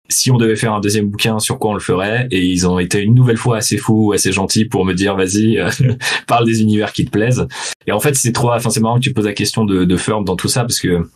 si 0.10 0.32
on 0.32 0.38
devait 0.38 0.56
faire 0.56 0.74
un 0.74 0.80
deuxième 0.80 1.10
bouquin, 1.10 1.38
sur 1.40 1.60
quoi 1.60 1.72
on 1.72 1.74
le 1.74 1.82
ferait. 1.82 2.30
Et 2.32 2.46
ils 2.46 2.66
ont 2.66 2.80
été 2.80 3.02
une 3.02 3.14
nouvelle 3.14 3.36
fois 3.36 3.58
assez 3.58 3.76
fous, 3.76 4.14
assez 4.14 4.32
gentils 4.32 4.64
pour 4.64 4.86
me 4.86 4.94
dire, 4.94 5.18
vas-y, 5.18 5.60
parle 6.28 6.46
des 6.46 6.62
univers 6.62 6.94
qui 6.94 7.04
te 7.04 7.12
plaisent. 7.12 7.46
Et 7.88 7.92
en 7.92 8.00
fait, 8.00 8.16
c'est 8.16 8.32
trop. 8.32 8.54
Enfin, 8.54 8.70
c'est 8.70 8.80
marrant 8.80 8.96
que 8.96 9.04
tu 9.04 9.12
poses 9.12 9.26
la 9.26 9.34
question 9.34 9.66
de, 9.66 9.84
de 9.84 9.98
Ford 9.98 10.24
dans 10.24 10.38
tout 10.38 10.48
ça, 10.48 10.62
parce 10.62 10.80
que 10.80 11.10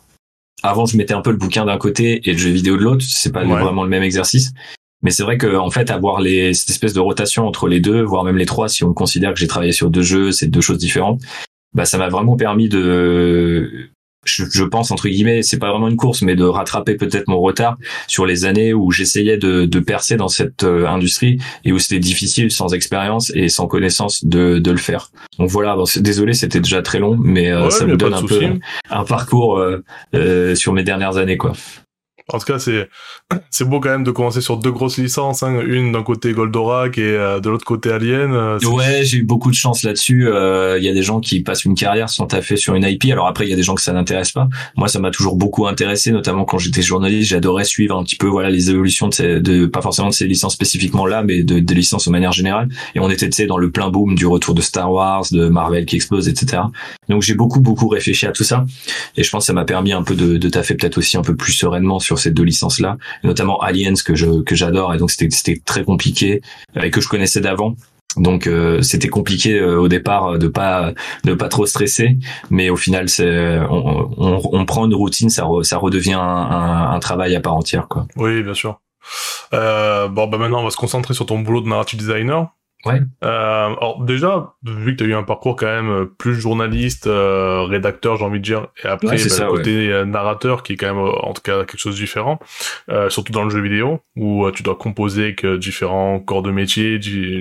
avant 0.62 0.86
je 0.86 0.96
mettais 0.96 1.14
un 1.14 1.22
peu 1.22 1.30
le 1.30 1.36
bouquin 1.36 1.64
d'un 1.64 1.78
côté 1.78 2.28
et 2.28 2.32
le 2.32 2.38
jeu 2.38 2.50
vidéo 2.50 2.76
de 2.76 2.82
l'autre. 2.82 3.04
C'est 3.06 3.32
pas 3.32 3.44
vraiment 3.44 3.84
le 3.84 3.90
même 3.90 4.02
exercice. 4.02 4.52
Mais 5.02 5.10
c'est 5.10 5.24
vrai 5.24 5.36
que 5.36 5.56
en 5.56 5.70
fait 5.70 5.90
avoir 5.90 6.20
les 6.20 6.54
cette 6.54 6.70
espèce 6.70 6.94
de 6.94 7.00
rotation 7.00 7.46
entre 7.46 7.66
les 7.66 7.80
deux 7.80 8.02
voire 8.02 8.22
même 8.24 8.36
les 8.36 8.46
trois 8.46 8.68
si 8.68 8.84
on 8.84 8.94
considère 8.94 9.34
que 9.34 9.40
j'ai 9.40 9.48
travaillé 9.48 9.72
sur 9.72 9.90
deux 9.90 10.02
jeux 10.02 10.30
c'est 10.30 10.46
deux 10.46 10.60
choses 10.60 10.78
différentes 10.78 11.20
bah 11.74 11.84
ça 11.84 11.98
m'a 11.98 12.08
vraiment 12.08 12.36
permis 12.36 12.68
de 12.68 13.90
je, 14.24 14.44
je, 14.50 14.64
pense 14.64 14.90
entre 14.90 15.08
guillemets, 15.08 15.42
c'est 15.42 15.58
pas 15.58 15.70
vraiment 15.70 15.88
une 15.88 15.96
course, 15.96 16.22
mais 16.22 16.36
de 16.36 16.44
rattraper 16.44 16.94
peut-être 16.94 17.28
mon 17.28 17.40
retard 17.40 17.76
sur 18.06 18.26
les 18.26 18.44
années 18.44 18.72
où 18.72 18.90
j'essayais 18.90 19.36
de, 19.36 19.64
de, 19.64 19.80
percer 19.80 20.16
dans 20.16 20.28
cette 20.28 20.62
euh, 20.62 20.86
industrie 20.86 21.38
et 21.64 21.72
où 21.72 21.78
c'était 21.78 21.98
difficile 21.98 22.50
sans 22.50 22.72
expérience 22.72 23.32
et 23.34 23.48
sans 23.48 23.66
connaissance 23.66 24.24
de, 24.24 24.58
de 24.58 24.70
le 24.70 24.76
faire. 24.76 25.10
Donc 25.38 25.50
voilà, 25.50 25.74
bon, 25.74 25.84
désolé, 25.96 26.34
c'était 26.34 26.60
déjà 26.60 26.82
très 26.82 26.98
long, 26.98 27.16
mais 27.20 27.50
euh, 27.50 27.70
ça 27.70 27.84
me 27.84 27.96
donne 27.96 28.14
un 28.14 28.22
peu 28.22 28.40
un 28.90 29.04
parcours 29.04 29.58
euh, 30.14 30.54
sur 30.54 30.72
mes 30.72 30.84
dernières 30.84 31.16
années, 31.16 31.36
quoi. 31.36 31.52
En 32.28 32.38
tout 32.38 32.46
cas, 32.46 32.58
c'est 32.58 32.88
c'est 33.50 33.64
beau 33.64 33.80
quand 33.80 33.90
même 33.90 34.04
de 34.04 34.10
commencer 34.10 34.40
sur 34.40 34.56
deux 34.56 34.70
grosses 34.70 34.98
licences, 34.98 35.42
hein. 35.42 35.60
une 35.60 35.92
d'un 35.92 36.02
côté 36.02 36.32
Goldorak 36.32 36.98
et 36.98 37.02
euh, 37.02 37.40
de 37.40 37.50
l'autre 37.50 37.64
côté 37.64 37.90
Alien. 37.90 38.32
Euh, 38.32 38.58
ouais, 38.64 39.04
j'ai 39.04 39.18
eu 39.18 39.22
beaucoup 39.24 39.50
de 39.50 39.56
chance 39.56 39.82
là-dessus. 39.82 40.28
Euh, 40.28 40.78
il 40.78 40.84
y 40.84 40.88
a 40.88 40.92
des 40.92 41.02
gens 41.02 41.20
qui 41.20 41.40
passent 41.40 41.64
une 41.64 41.74
carrière 41.74 42.08
sans 42.08 42.26
taffer 42.26 42.56
sur 42.56 42.74
une 42.74 42.84
IP. 42.84 43.06
Alors 43.10 43.26
après, 43.26 43.46
il 43.46 43.50
y 43.50 43.52
a 43.52 43.56
des 43.56 43.62
gens 43.62 43.74
que 43.74 43.82
ça 43.82 43.92
n'intéresse 43.92 44.32
pas. 44.32 44.48
Moi, 44.76 44.88
ça 44.88 44.98
m'a 44.98 45.10
toujours 45.10 45.36
beaucoup 45.36 45.66
intéressé, 45.66 46.12
notamment 46.12 46.44
quand 46.44 46.58
j'étais 46.58 46.82
journaliste. 46.82 47.30
J'adorais 47.30 47.64
suivre 47.64 47.96
un 47.98 48.04
petit 48.04 48.16
peu 48.16 48.26
voilà 48.26 48.50
les 48.50 48.70
évolutions 48.70 49.08
de, 49.08 49.14
ces, 49.14 49.40
de 49.40 49.66
pas 49.66 49.82
forcément 49.82 50.08
de 50.08 50.14
ces 50.14 50.26
licences 50.26 50.54
spécifiquement 50.54 51.06
là, 51.06 51.22
mais 51.22 51.42
de, 51.42 51.58
des 51.58 51.74
licences 51.74 52.06
de 52.06 52.10
manière 52.10 52.32
générale. 52.32 52.68
Et 52.94 53.00
on 53.00 53.10
était 53.10 53.28
tu 53.28 53.36
sais 53.36 53.46
dans 53.46 53.58
le 53.58 53.70
plein 53.70 53.90
boom 53.90 54.14
du 54.14 54.26
retour 54.26 54.54
de 54.54 54.60
Star 54.60 54.92
Wars, 54.92 55.24
de 55.30 55.48
Marvel 55.48 55.86
qui 55.86 55.96
explose, 55.96 56.28
etc. 56.28 56.62
Donc 57.08 57.22
j'ai 57.22 57.34
beaucoup 57.34 57.60
beaucoup 57.60 57.88
réfléchi 57.88 58.26
à 58.26 58.32
tout 58.32 58.44
ça, 58.44 58.64
et 59.16 59.22
je 59.22 59.30
pense 59.30 59.44
que 59.44 59.46
ça 59.46 59.52
m'a 59.52 59.64
permis 59.64 59.92
un 59.92 60.02
peu 60.02 60.14
de, 60.14 60.36
de 60.36 60.48
taffer 60.48 60.74
peut-être 60.74 60.98
aussi 60.98 61.16
un 61.16 61.22
peu 61.22 61.34
plus 61.34 61.52
sereinement 61.52 61.98
sur 61.98 62.11
ces 62.18 62.30
deux 62.30 62.42
licences 62.42 62.80
là, 62.80 62.96
notamment 63.24 63.60
Aliens 63.60 63.94
que 64.04 64.14
je 64.14 64.42
que 64.42 64.54
j'adore 64.54 64.94
et 64.94 64.98
donc 64.98 65.10
c'était 65.10 65.30
c'était 65.30 65.60
très 65.64 65.84
compliqué 65.84 66.40
et 66.80 66.90
que 66.90 67.00
je 67.00 67.08
connaissais 67.08 67.40
d'avant. 67.40 67.76
Donc 68.16 68.46
euh, 68.46 68.82
c'était 68.82 69.08
compliqué 69.08 69.58
euh, 69.58 69.80
au 69.80 69.88
départ 69.88 70.38
de 70.38 70.46
pas 70.48 70.92
de 71.24 71.34
pas 71.34 71.48
trop 71.48 71.64
stresser, 71.64 72.18
mais 72.50 72.68
au 72.68 72.76
final 72.76 73.08
c'est 73.08 73.58
on, 73.70 74.10
on, 74.18 74.40
on, 74.52 74.64
prend 74.66 74.84
une 74.84 74.94
routine, 74.94 75.30
ça 75.30 75.46
ça 75.62 75.78
redevient 75.78 76.12
un, 76.12 76.90
un, 76.92 76.98
travail 77.00 77.34
à 77.34 77.40
part 77.40 77.54
entière 77.54 77.88
quoi. 77.88 78.06
Oui 78.16 78.42
bien 78.42 78.54
sûr. 78.54 78.80
Euh, 79.54 80.08
bon 80.08 80.26
bah 80.26 80.38
maintenant 80.38 80.60
on 80.60 80.64
va 80.64 80.70
se 80.70 80.76
concentrer 80.76 81.14
sur 81.14 81.26
ton 81.26 81.38
boulot 81.38 81.62
de 81.62 81.68
narrative 81.68 81.98
designer. 81.98 82.50
Ouais. 82.84 83.00
Euh, 83.22 83.66
alors 83.66 84.02
déjà, 84.02 84.54
vu 84.64 84.92
que 84.92 85.02
tu 85.02 85.04
as 85.04 85.06
eu 85.06 85.14
un 85.14 85.22
parcours 85.22 85.54
quand 85.54 85.66
même 85.66 85.90
euh, 85.90 86.04
plus 86.04 86.34
journaliste, 86.34 87.06
euh, 87.06 87.62
rédacteur, 87.62 88.16
j'ai 88.16 88.24
envie 88.24 88.40
de 88.40 88.44
dire, 88.44 88.66
et 88.82 88.88
après 88.88 89.16
bah, 89.16 89.22
le 89.22 89.50
côté 89.50 89.92
euh, 89.92 90.04
narrateur 90.04 90.64
qui 90.64 90.72
est 90.72 90.76
quand 90.76 90.92
même 90.92 90.98
en 90.98 91.32
tout 91.32 91.42
cas 91.42 91.64
quelque 91.64 91.78
chose 91.78 91.94
de 91.94 92.00
différent, 92.00 92.40
surtout 93.08 93.32
dans 93.32 93.44
le 93.44 93.50
jeu 93.50 93.60
vidéo 93.60 94.00
où 94.16 94.50
tu 94.50 94.62
dois 94.62 94.74
composer 94.74 95.22
avec 95.24 95.46
différents 95.46 96.18
corps 96.18 96.42
de 96.42 96.50
métier, 96.50 96.98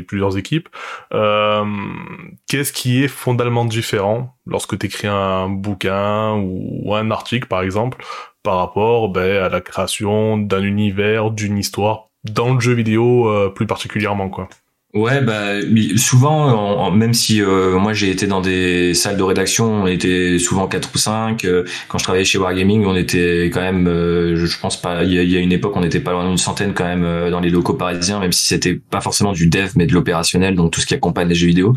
plusieurs 0.08 0.38
équipes. 0.38 0.70
Qu'est-ce 1.12 2.74
qui 2.74 3.04
est 3.04 3.08
fondamentalement 3.08 3.66
différent 3.66 4.36
lorsque 4.46 4.78
tu 4.78 4.86
écris 4.86 5.08
un 5.08 5.50
bouquin 5.50 6.34
ou 6.34 6.94
un 6.94 7.10
article 7.10 7.48
par 7.48 7.62
exemple 7.62 8.04
par 8.44 8.58
rapport 8.58 9.10
ben, 9.10 9.44
à 9.44 9.50
la 9.50 9.62
création 9.62 10.38
d'un 10.38 10.62
univers, 10.62 11.32
d'une 11.32 11.58
histoire 11.58 12.10
dans 12.24 12.54
le 12.54 12.60
jeu 12.60 12.74
vidéo 12.74 13.50
plus 13.56 13.66
particulièrement 13.66 14.30
quoi? 14.30 14.48
Ouais, 14.94 15.22
bah 15.22 15.54
souvent, 15.96 16.92
même 16.92 17.14
si 17.14 17.42
euh, 17.42 17.80
moi 17.80 17.94
j'ai 17.94 18.10
été 18.12 18.28
dans 18.28 18.42
des 18.42 18.94
salles 18.94 19.16
de 19.16 19.24
rédaction, 19.24 19.84
on 19.84 19.88
était 19.88 20.38
souvent 20.38 20.68
quatre 20.68 20.90
ou 20.94 20.98
cinq. 20.98 21.46
Euh, 21.46 21.64
quand 21.88 21.98
je 21.98 22.04
travaillais 22.04 22.26
chez 22.26 22.38
Wargaming, 22.38 22.86
on 22.86 22.96
était 22.98 23.46
quand 23.54 23.62
même, 23.62 23.88
euh, 23.88 24.36
je 24.36 24.60
pense 24.60 24.82
pas, 24.82 25.06
il 25.06 25.14
y, 25.14 25.38
a, 25.38 25.40
une 25.40 25.54
époque, 25.54 25.78
on 25.78 25.84
était 25.84 26.02
pas 26.02 26.12
loin 26.12 26.28
d'une 26.28 26.38
centaine 26.38 26.74
quand 26.74 26.84
même 26.84 27.30
dans 27.30 27.40
les 27.40 27.50
locaux 27.50 27.76
parisiens, 27.76 28.20
même 28.20 28.34
si 28.34 28.46
c'était 28.46 28.74
pas 28.76 29.00
forcément 29.00 29.32
du 29.32 29.48
dev, 29.48 29.72
mais 29.78 29.86
de 29.86 29.94
l'opérationnel, 29.94 30.56
donc 30.56 30.72
tout 30.72 30.82
ce 30.82 30.86
qui 30.86 30.94
accompagne 30.94 31.30
les 31.30 31.36
jeux 31.36 31.48
vidéo. 31.48 31.74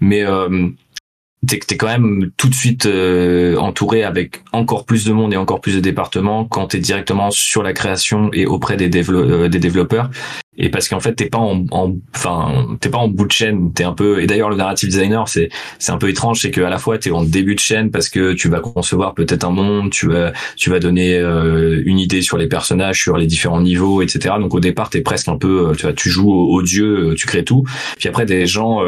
Mais 0.00 0.24
t'es 1.44 1.58
es 1.68 1.76
quand 1.76 1.88
même 1.88 2.30
tout 2.36 2.48
de 2.48 2.54
suite 2.54 2.88
entouré 3.58 4.04
avec 4.04 4.44
encore 4.52 4.84
plus 4.84 5.04
de 5.04 5.12
monde 5.12 5.34
et 5.34 5.36
encore 5.36 5.60
plus 5.60 5.74
de 5.74 5.80
départements 5.80 6.44
quand 6.44 6.68
t'es 6.68 6.78
directement 6.78 7.32
sur 7.32 7.64
la 7.64 7.72
création 7.72 8.30
et 8.32 8.46
auprès 8.46 8.76
des, 8.76 8.88
des 8.88 9.58
développeurs 9.58 10.10
et 10.58 10.68
parce 10.68 10.88
qu'en 10.88 11.00
fait 11.00 11.14
t'es 11.14 11.26
pas 11.26 11.38
en, 11.38 11.64
enfin 12.14 12.76
t'es 12.80 12.90
pas 12.90 12.98
en 12.98 13.08
bout 13.08 13.26
de 13.26 13.32
chaîne 13.32 13.72
t'es 13.72 13.84
un 13.84 13.94
peu 13.94 14.20
et 14.20 14.26
d'ailleurs 14.26 14.50
le 14.50 14.56
narrative 14.56 14.90
designer 14.90 15.26
c'est 15.26 15.48
c'est 15.78 15.92
un 15.92 15.96
peu 15.96 16.10
étrange 16.10 16.40
c'est 16.40 16.50
que 16.50 16.60
à 16.60 16.68
la 16.68 16.76
fois 16.76 16.98
t'es 16.98 17.10
en 17.10 17.24
début 17.24 17.54
de 17.54 17.60
chaîne 17.60 17.90
parce 17.90 18.10
que 18.10 18.34
tu 18.34 18.48
vas 18.48 18.60
concevoir 18.60 19.14
peut-être 19.14 19.44
un 19.44 19.50
monde 19.50 19.90
tu 19.90 20.08
vas 20.08 20.32
tu 20.56 20.68
vas 20.68 20.78
donner 20.78 21.16
euh, 21.16 21.82
une 21.86 21.98
idée 21.98 22.20
sur 22.20 22.36
les 22.36 22.48
personnages 22.48 23.00
sur 23.00 23.16
les 23.16 23.26
différents 23.26 23.62
niveaux 23.62 24.02
etc 24.02 24.34
donc 24.38 24.52
au 24.52 24.60
départ 24.60 24.90
t'es 24.90 25.00
presque 25.00 25.28
un 25.28 25.38
peu 25.38 25.70
euh, 25.70 25.74
tu 25.74 25.84
vois 25.84 25.94
tu 25.94 26.10
joues 26.10 26.30
au, 26.30 26.62
dieu 26.62 27.12
euh, 27.12 27.14
tu 27.14 27.26
crées 27.26 27.44
tout. 27.44 27.64
Puis 27.98 28.08
après 28.08 28.26
des 28.26 28.46
gens 28.46 28.80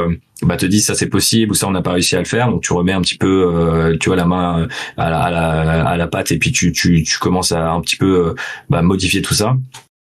bah 0.42 0.56
te 0.56 0.66
disent 0.66 0.86
ça 0.86 0.94
c'est 0.94 1.08
possible 1.08 1.52
ou 1.52 1.54
ça 1.54 1.66
on 1.66 1.70
n'a 1.70 1.82
pas 1.82 1.92
réussi 1.92 2.16
à 2.16 2.18
le 2.18 2.24
faire. 2.24 2.50
Donc 2.50 2.62
tu 2.62 2.72
remets 2.72 2.92
un 2.92 3.00
petit 3.00 3.16
peu 3.16 3.96
tu 4.00 4.08
vois 4.08 4.16
la 4.16 4.24
main 4.24 4.66
à 4.96 5.10
la, 5.10 5.20
à 5.20 5.30
la, 5.30 5.88
à 5.88 5.96
la 5.96 6.06
pâte 6.06 6.32
et 6.32 6.38
puis 6.38 6.52
tu 6.52 6.72
tu 6.72 7.02
tu 7.02 7.18
commences 7.18 7.52
à 7.52 7.70
un 7.70 7.80
petit 7.80 7.96
peu 7.96 8.34
bah, 8.68 8.82
modifier 8.82 9.22
tout 9.22 9.34
ça 9.34 9.56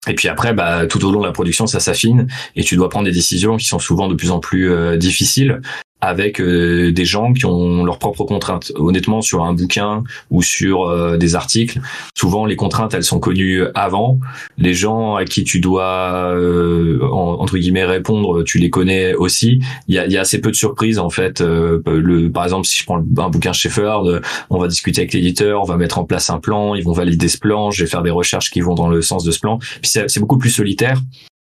et 0.08 0.16
puis 0.16 0.28
après, 0.28 0.54
bah, 0.54 0.88
tout 0.88 1.04
au 1.06 1.12
long 1.12 1.22
de 1.22 1.26
la 1.26 1.32
production, 1.32 1.68
ça 1.68 1.80
s'affine 1.80 2.28
et 2.56 2.64
tu 2.64 2.76
dois 2.76 2.90
prendre 2.90 3.06
des 3.06 3.12
décisions 3.12 3.58
qui 3.58 3.66
sont 3.66 3.80
souvent 3.80 4.08
de 4.08 4.16
plus 4.16 4.32
en 4.32 4.40
plus 4.40 4.72
euh, 4.72 4.98
difficiles 4.98 5.62
avec 6.02 6.42
euh, 6.42 6.92
des 6.92 7.06
gens 7.06 7.32
qui 7.32 7.46
ont 7.46 7.86
leurs 7.86 8.00
propres 8.00 8.26
contraintes. 8.26 8.72
Honnêtement, 8.76 9.22
sur 9.22 9.44
un 9.44 9.54
bouquin 9.54 10.04
ou 10.32 10.42
sur 10.42 10.84
euh, 10.84 11.18
des 11.18 11.36
articles, 11.36 11.80
souvent 12.16 12.46
les 12.46 12.56
contraintes 12.56 12.94
elles 12.94 13.04
sont 13.04 13.20
connues 13.20 13.64
avant. 13.76 14.20
Les 14.58 14.74
gens 14.74 15.16
à 15.16 15.26
qui 15.26 15.44
tu 15.44 15.60
dois 15.60 16.34
euh, 16.36 17.00
entre 17.12 17.58
guillemets 17.58 17.86
répondre, 17.86 18.44
tu 18.44 18.58
les 18.58 18.70
connais 18.70 19.14
aussi. 19.14 19.62
Il 19.88 19.96
y 19.96 20.00
a, 20.00 20.08
y 20.08 20.18
a, 20.18 20.22
assez 20.22 20.42
peu 20.42 20.50
de 20.50 20.56
surprises 20.56 21.00
en 21.00 21.10
fait. 21.10 21.42
le, 21.42 22.30
par 22.30 22.44
exemple, 22.44 22.66
si 22.66 22.80
je 22.80 22.86
prends 22.86 22.98
un 22.98 23.30
bouquin 23.30 23.54
Shepard, 23.54 24.04
on 24.50 24.58
va 24.58 24.68
discuter 24.68 25.02
avec 25.02 25.14
l'éditeur, 25.14 25.62
on 25.62 25.66
va 25.66 25.78
mettre 25.78 26.00
en 26.00 26.04
place 26.04 26.30
un 26.30 26.40
plan, 26.40 26.76
ils 26.76 26.84
vont 26.84 26.94
valider 26.94 27.28
ce 27.28 27.38
plan, 27.38 27.72
je 27.72 27.84
vais 27.84 27.90
faire 27.90 28.02
des 28.02 28.12
recherches 28.12 28.50
qui 28.50 28.62
vont 28.62 28.76
dans 28.76 28.88
le 28.88 29.02
sens 29.02 29.24
de 29.24 29.32
ce 29.32 29.40
plan. 29.40 29.60
Puis 29.82 29.92
c'est 29.92 30.20
beaucoup 30.20 30.38
plus 30.38 30.52
solitaire. 30.52 30.98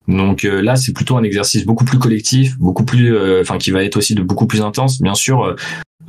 Donc 0.08 0.46
euh, 0.46 0.62
là, 0.62 0.76
c'est 0.76 0.94
plutôt 0.94 1.18
un 1.18 1.24
exercice 1.24 1.66
beaucoup 1.66 1.86
plus 1.86 2.00
collectif, 2.00 2.58
beaucoup 2.60 2.86
plus, 2.86 3.16
euh, 3.16 3.42
enfin, 3.42 3.58
qui 3.58 3.72
va 3.72 3.84
être 3.84 3.98
aussi 3.98 4.16
de 4.16 4.22
beaucoup 4.22 4.48
plus 4.48 4.62
intense. 4.62 5.02
Bien 5.02 5.16
sûr, 5.16 5.56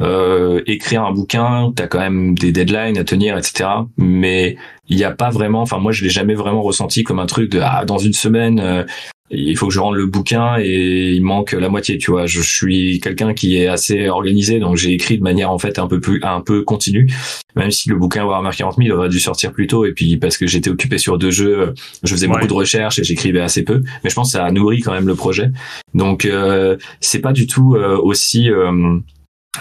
euh, 0.01 0.63
écrire 0.67 1.05
un 1.05 1.13
bouquin, 1.13 1.73
t'as 1.75 1.89
quand 1.89 1.99
même 1.99 2.39
des 2.39 2.53
deadlines 2.53 2.99
à 2.99 3.05
tenir, 3.05 3.37
etc. 3.37 3.69
Mais 3.97 4.57
il 4.89 4.97
n'y 4.97 5.05
a 5.05 5.11
pas 5.11 5.31
vraiment, 5.31 5.63
enfin, 5.63 5.79
moi, 5.79 5.93
je 5.93 6.05
l'ai 6.05 6.11
jamais 6.11 6.35
vraiment 6.35 6.63
ressenti 6.63 7.03
comme 7.03 7.19
un 7.19 7.27
truc 7.27 7.51
de 7.51 7.61
ah, 7.63 7.85
dans 7.85 7.99
une 7.99 8.13
semaine, 8.13 8.87
il 9.31 9.57
faut 9.57 9.69
que 9.69 9.75
je 9.75 9.81
rende 9.81 9.97
le 9.97 10.07
bouquin 10.07 10.57
et 10.59 11.11
il 11.13 11.23
manque 11.23 11.53
la 11.53 11.69
moitié 11.69 11.99
tu 11.99 12.11
vois. 12.11 12.27
Je 12.27 12.41
suis 12.41 13.01
quelqu'un 13.01 13.35
qui 13.35 13.57
est 13.57 13.67
assez 13.67 14.09
organisé 14.09 14.59
donc 14.59 14.77
j'ai 14.77 14.93
écrit 14.93 15.19
de 15.19 15.23
manière 15.23 15.51
en 15.51 15.59
fait 15.59 15.79
un 15.79 15.87
peu 15.87 16.01
plus 16.01 16.21
un 16.23 16.41
peu 16.41 16.63
continue. 16.63 17.11
Même 17.57 17.71
si 17.71 17.89
le 17.89 17.97
bouquin 17.97 18.25
Warhammer 18.25 18.51
40 18.57 18.77
000 18.77 18.97
aurait 18.97 19.09
dû 19.09 19.21
sortir 19.21 19.53
plus 19.53 19.67
tôt. 19.67 19.85
Et 19.85 19.93
puis 19.93 20.17
parce 20.17 20.37
que 20.39 20.47
j'étais 20.47 20.71
occupé 20.71 20.99
sur 20.99 21.19
deux 21.19 21.31
jeux 21.31 21.75
je 22.03 22.15
faisais 22.15 22.27
beaucoup 22.27 22.47
de 22.47 22.53
recherches 22.53 22.99
et 22.99 23.05
j'écrivais 23.05 23.41
assez 23.41 23.65
peu. 23.65 23.83
Mais 24.03 24.11
je 24.11 24.15
pense 24.15 24.29
que 24.29 24.39
ça 24.39 24.45
a 24.45 24.51
nourri 24.51 24.81
quand 24.81 24.93
même 24.93 25.07
le 25.07 25.15
projet. 25.15 25.51
Donc 25.95 26.25
euh, 26.25 26.77
c'est 27.01 27.21
pas 27.21 27.33
du 27.33 27.47
tout 27.47 27.75
euh, 27.75 27.97
aussi 27.97 28.51
euh, 28.51 28.99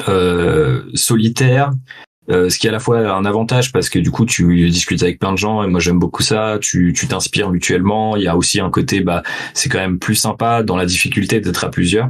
euh, 0.08 0.84
solitaire 0.94 1.72
euh, 2.30 2.50
ce 2.50 2.58
qui 2.58 2.68
est 2.68 2.70
à 2.70 2.74
la 2.74 2.80
fois 2.80 3.00
un 3.00 3.26
avantage 3.26 3.72
parce 3.72 3.90
que 3.90 4.00
du 4.00 4.12
coup 4.12 4.26
tu 4.26 4.70
discutes 4.70 5.04
avec 5.04 5.20
plein 5.20 5.32
de 5.32 5.38
gens 5.38 5.64
et 5.64 5.68
moi 5.68 5.80
j'aime 5.80 6.00
beaucoup 6.00 6.24
ça 6.24 6.58
tu 6.62 6.94
tu 6.94 7.08
t'inspires 7.08 7.50
mutuellement 7.50 8.16
il 8.16 8.24
y 8.24 8.28
a 8.28 8.36
aussi 8.36 8.60
un 8.60 8.70
côté 8.70 9.02
bah 9.02 9.24
c'est 9.54 9.70
quand 9.70 9.80
même 9.80 10.00
plus 10.00 10.16
sympa 10.16 10.64
dans 10.64 10.76
la 10.76 10.86
difficulté 10.86 11.40
d'être 11.40 11.64
à 11.64 11.70
plusieurs 11.70 12.10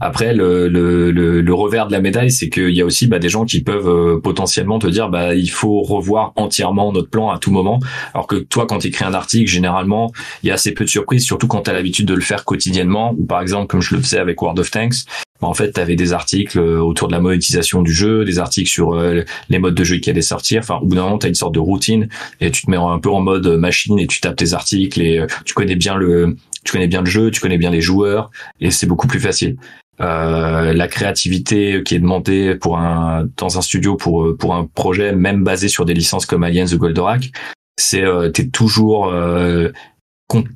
après, 0.00 0.32
le, 0.32 0.68
le, 0.68 1.10
le, 1.10 1.54
revers 1.54 1.88
de 1.88 1.92
la 1.92 2.00
médaille, 2.00 2.30
c'est 2.30 2.48
qu'il 2.48 2.70
y 2.70 2.80
a 2.80 2.84
aussi 2.84 3.08
bah, 3.08 3.18
des 3.18 3.28
gens 3.28 3.44
qui 3.44 3.62
peuvent 3.62 3.88
euh, 3.88 4.20
potentiellement 4.20 4.78
te 4.78 4.86
dire 4.86 5.08
bah 5.08 5.34
il 5.34 5.50
faut 5.50 5.82
revoir 5.82 6.32
entièrement 6.36 6.92
notre 6.92 7.10
plan 7.10 7.30
à 7.30 7.38
tout 7.38 7.50
moment. 7.50 7.80
Alors 8.14 8.28
que 8.28 8.36
toi, 8.36 8.66
quand 8.66 8.78
tu 8.78 8.88
écris 8.88 9.04
un 9.04 9.14
article, 9.14 9.50
généralement, 9.50 10.12
il 10.42 10.48
y 10.48 10.50
a 10.52 10.54
assez 10.54 10.72
peu 10.72 10.84
de 10.84 10.88
surprises, 10.88 11.24
surtout 11.24 11.48
quand 11.48 11.62
tu 11.62 11.70
as 11.70 11.72
l'habitude 11.72 12.06
de 12.06 12.14
le 12.14 12.20
faire 12.20 12.44
quotidiennement. 12.44 13.12
Ou 13.18 13.26
par 13.26 13.40
exemple, 13.40 13.66
comme 13.66 13.80
je 13.80 13.96
le 13.96 14.00
faisais 14.00 14.18
avec 14.18 14.40
World 14.40 14.60
of 14.60 14.70
Tanks, 14.70 14.98
en 15.40 15.54
fait, 15.54 15.72
tu 15.72 15.80
avais 15.80 15.96
des 15.96 16.12
articles 16.12 16.58
euh, 16.58 16.80
autour 16.80 17.08
de 17.08 17.12
la 17.12 17.20
monétisation 17.20 17.82
du 17.82 17.92
jeu, 17.92 18.24
des 18.24 18.38
articles 18.38 18.70
sur 18.70 18.94
euh, 18.94 19.22
les 19.48 19.58
modes 19.58 19.74
de 19.74 19.84
jeu 19.84 19.96
qui 19.98 20.10
allaient 20.10 20.20
sortir. 20.20 20.60
Enfin, 20.60 20.78
au 20.82 20.86
bout 20.86 20.96
d'un 20.96 21.04
moment, 21.04 21.18
tu 21.18 21.26
as 21.26 21.28
une 21.28 21.34
sorte 21.34 21.54
de 21.54 21.60
routine 21.60 22.08
et 22.40 22.50
tu 22.50 22.66
te 22.66 22.70
mets 22.70 22.76
un 22.76 22.98
peu 22.98 23.10
en 23.10 23.20
mode 23.20 23.46
machine 23.46 23.98
et 23.98 24.06
tu 24.06 24.20
tapes 24.20 24.36
tes 24.36 24.52
articles 24.52 25.00
et 25.00 25.24
tu 25.44 25.54
connais 25.54 25.76
bien 25.76 25.94
le 25.94 26.36
tu 26.64 26.72
connais 26.72 26.88
bien 26.88 27.00
le 27.00 27.06
jeu, 27.06 27.30
tu 27.30 27.40
connais 27.40 27.56
bien 27.56 27.70
les 27.70 27.80
joueurs 27.80 28.30
et 28.60 28.70
c'est 28.70 28.86
beaucoup 28.86 29.06
plus 29.06 29.20
facile. 29.20 29.56
Euh, 30.00 30.72
la 30.72 30.86
créativité 30.86 31.82
qui 31.84 31.94
est 31.94 31.98
demandée 31.98 32.54
pour 32.54 32.78
un 32.78 33.28
dans 33.36 33.58
un 33.58 33.62
studio 33.62 33.96
pour 33.96 34.36
pour 34.36 34.54
un 34.54 34.66
projet 34.66 35.12
même 35.12 35.42
basé 35.42 35.68
sur 35.68 35.84
des 35.84 35.94
licences 35.94 36.26
comme 36.26 36.44
Aliens 36.44 36.66
The 36.66 36.76
Goldorak, 36.76 37.32
c'est 37.78 38.04
euh, 38.04 38.28
t'es 38.28 38.48
toujours 38.48 39.08
euh, 39.08 39.70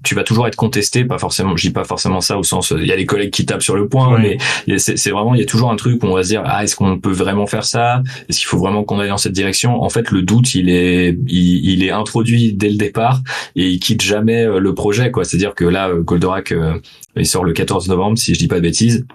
tu 0.02 0.14
vas 0.14 0.22
toujours 0.22 0.46
être 0.46 0.56
contesté, 0.56 1.04
pas 1.04 1.18
forcément, 1.18 1.56
je 1.56 1.68
dis 1.68 1.72
pas 1.72 1.84
forcément 1.84 2.20
ça 2.20 2.36
au 2.36 2.42
sens, 2.42 2.74
il 2.76 2.86
y 2.86 2.92
a 2.92 2.96
les 2.96 3.06
collègues 3.06 3.30
qui 3.30 3.46
tapent 3.46 3.62
sur 3.62 3.74
le 3.74 3.88
point, 3.88 4.18
mais 4.18 4.36
c'est 4.78 5.10
vraiment, 5.10 5.34
il 5.34 5.40
y 5.40 5.42
a 5.42 5.46
toujours 5.46 5.70
un 5.70 5.76
truc 5.76 6.02
où 6.02 6.06
on 6.06 6.14
va 6.14 6.22
se 6.22 6.28
dire, 6.28 6.42
ah, 6.44 6.62
est-ce 6.62 6.76
qu'on 6.76 6.98
peut 6.98 7.12
vraiment 7.12 7.46
faire 7.46 7.64
ça? 7.64 8.02
Est-ce 8.28 8.38
qu'il 8.38 8.46
faut 8.46 8.58
vraiment 8.58 8.84
qu'on 8.84 9.00
aille 9.00 9.08
dans 9.08 9.16
cette 9.16 9.32
direction? 9.32 9.82
En 9.82 9.88
fait, 9.88 10.10
le 10.10 10.22
doute, 10.22 10.54
il 10.54 10.68
est, 10.68 11.16
il, 11.26 11.82
est 11.82 11.90
introduit 11.90 12.52
dès 12.52 12.68
le 12.68 12.76
départ 12.76 13.22
et 13.56 13.68
il 13.70 13.80
quitte 13.80 14.02
jamais 14.02 14.46
le 14.46 14.74
projet, 14.74 15.10
quoi. 15.10 15.24
C'est-à-dire 15.24 15.54
que 15.54 15.64
là, 15.64 15.90
Goldorak, 15.94 16.54
il 17.16 17.26
sort 17.26 17.44
le 17.44 17.52
14 17.52 17.88
novembre, 17.88 18.18
si 18.18 18.34
je 18.34 18.38
dis 18.38 18.48
pas 18.48 18.56
de 18.56 18.60
bêtises. 18.60 19.06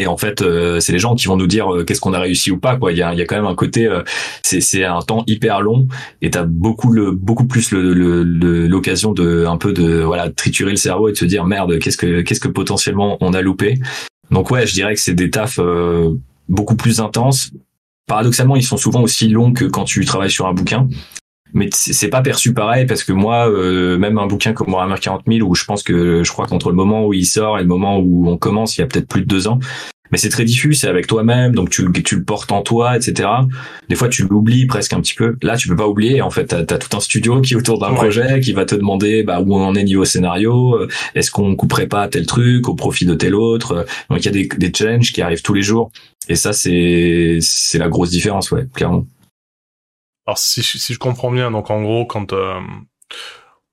Et 0.00 0.06
en 0.06 0.16
fait, 0.16 0.40
euh, 0.40 0.80
c'est 0.80 0.92
les 0.92 0.98
gens 0.98 1.14
qui 1.14 1.26
vont 1.26 1.36
nous 1.36 1.46
dire 1.46 1.70
euh, 1.70 1.84
qu'est-ce 1.84 2.00
qu'on 2.00 2.14
a 2.14 2.18
réussi 2.18 2.50
ou 2.50 2.58
pas. 2.58 2.76
Quoi. 2.76 2.92
Il 2.92 2.96
y 2.96 3.02
a, 3.02 3.14
quand 3.26 3.36
même 3.36 3.44
un 3.44 3.54
côté, 3.54 3.86
euh, 3.86 4.02
c'est, 4.42 4.82
un 4.82 5.02
temps 5.02 5.24
hyper 5.26 5.60
long 5.60 5.88
et 6.22 6.30
t'as 6.30 6.44
beaucoup 6.44 6.96
beaucoup 7.12 7.44
plus 7.44 7.70
l'occasion 7.72 9.12
de 9.12 9.44
un 9.46 9.58
peu 9.58 9.74
de 9.74 10.00
voilà 10.00 10.30
triturer 10.30 10.70
le 10.70 10.78
cerveau 10.78 11.08
et 11.08 11.12
de 11.12 11.18
se 11.18 11.26
dire 11.26 11.44
merde, 11.44 11.78
qu'est-ce 11.78 11.98
que, 11.98 12.22
qu'est-ce 12.22 12.40
que 12.40 12.48
potentiellement 12.48 13.18
on 13.20 13.34
a 13.34 13.42
loupé. 13.42 13.78
Donc 14.30 14.50
ouais, 14.50 14.66
je 14.66 14.72
dirais 14.72 14.94
que 14.94 15.00
c'est 15.00 15.12
des 15.12 15.28
tafs 15.28 15.60
beaucoup 16.48 16.76
plus 16.76 17.00
intenses. 17.00 17.50
Paradoxalement, 18.06 18.56
ils 18.56 18.62
sont 18.62 18.78
souvent 18.78 19.02
aussi 19.02 19.28
longs 19.28 19.52
que 19.52 19.66
quand 19.66 19.84
tu 19.84 20.02
travailles 20.06 20.30
sur 20.30 20.46
un 20.46 20.54
bouquin 20.54 20.88
mais 21.52 21.68
c'est 21.72 22.08
pas 22.08 22.22
perçu 22.22 22.52
pareil 22.52 22.86
parce 22.86 23.04
que 23.04 23.12
moi 23.12 23.48
euh, 23.48 23.98
même 23.98 24.18
un 24.18 24.26
bouquin 24.26 24.52
comme 24.52 24.72
Warhammer 24.72 24.98
40 25.00 25.22
000 25.26 25.48
où 25.48 25.54
je 25.54 25.64
pense 25.64 25.82
que 25.82 26.22
je 26.22 26.30
crois 26.30 26.46
qu'entre 26.46 26.70
le 26.70 26.76
moment 26.76 27.06
où 27.06 27.14
il 27.14 27.26
sort 27.26 27.58
et 27.58 27.62
le 27.62 27.68
moment 27.68 27.98
où 27.98 28.28
on 28.28 28.36
commence 28.36 28.76
il 28.76 28.80
y 28.80 28.84
a 28.84 28.86
peut-être 28.86 29.08
plus 29.08 29.22
de 29.22 29.26
deux 29.26 29.48
ans 29.48 29.58
mais 30.12 30.18
c'est 30.18 30.28
très 30.28 30.44
diffus 30.44 30.74
c'est 30.74 30.88
avec 30.88 31.06
toi-même 31.06 31.54
donc 31.54 31.70
tu, 31.70 31.90
tu 32.02 32.16
le 32.16 32.24
portes 32.24 32.52
en 32.52 32.62
toi 32.62 32.96
etc 32.96 33.28
des 33.88 33.96
fois 33.96 34.08
tu 34.08 34.26
l'oublies 34.28 34.66
presque 34.66 34.92
un 34.92 35.00
petit 35.00 35.14
peu. 35.14 35.36
Là 35.42 35.56
tu 35.56 35.68
peux 35.68 35.76
pas 35.76 35.88
oublier 35.88 36.22
en 36.22 36.30
fait 36.30 36.46
t'as 36.46 36.58
as 36.60 36.78
tout 36.78 36.96
un 36.96 37.00
studio 37.00 37.40
qui 37.40 37.54
est 37.54 37.56
autour 37.56 37.78
d'un 37.78 37.92
projet 37.92 38.40
qui 38.40 38.52
va 38.52 38.64
te 38.64 38.74
demander 38.74 39.22
bah, 39.22 39.40
où 39.40 39.54
on 39.54 39.64
en 39.64 39.74
est 39.74 39.84
niveau 39.84 40.04
scénario 40.04 40.76
euh, 40.76 40.88
est-ce 41.14 41.30
qu'on 41.30 41.56
couperait 41.56 41.88
pas 41.88 42.06
tel 42.08 42.26
truc 42.26 42.68
au 42.68 42.74
profit 42.74 43.04
de 43.06 43.14
tel 43.14 43.34
autre 43.34 43.86
donc 44.08 44.20
il 44.20 44.24
y 44.24 44.28
a 44.28 44.32
des, 44.32 44.48
des 44.56 44.72
challenges 44.72 45.12
qui 45.12 45.22
arrivent 45.22 45.42
tous 45.42 45.54
les 45.54 45.62
jours. 45.62 45.90
Et 46.28 46.36
ça 46.36 46.52
c'est 46.52 47.38
c'est 47.40 47.78
la 47.78 47.88
grosse 47.88 48.10
différence 48.10 48.50
ouais 48.52 48.66
clairement 48.74 49.06
alors 50.30 50.38
si, 50.38 50.62
si 50.62 50.94
je 50.94 50.98
comprends 51.00 51.32
bien, 51.32 51.50
donc 51.50 51.70
en 51.70 51.82
gros, 51.82 52.06
quand 52.06 52.32
euh, 52.32 52.60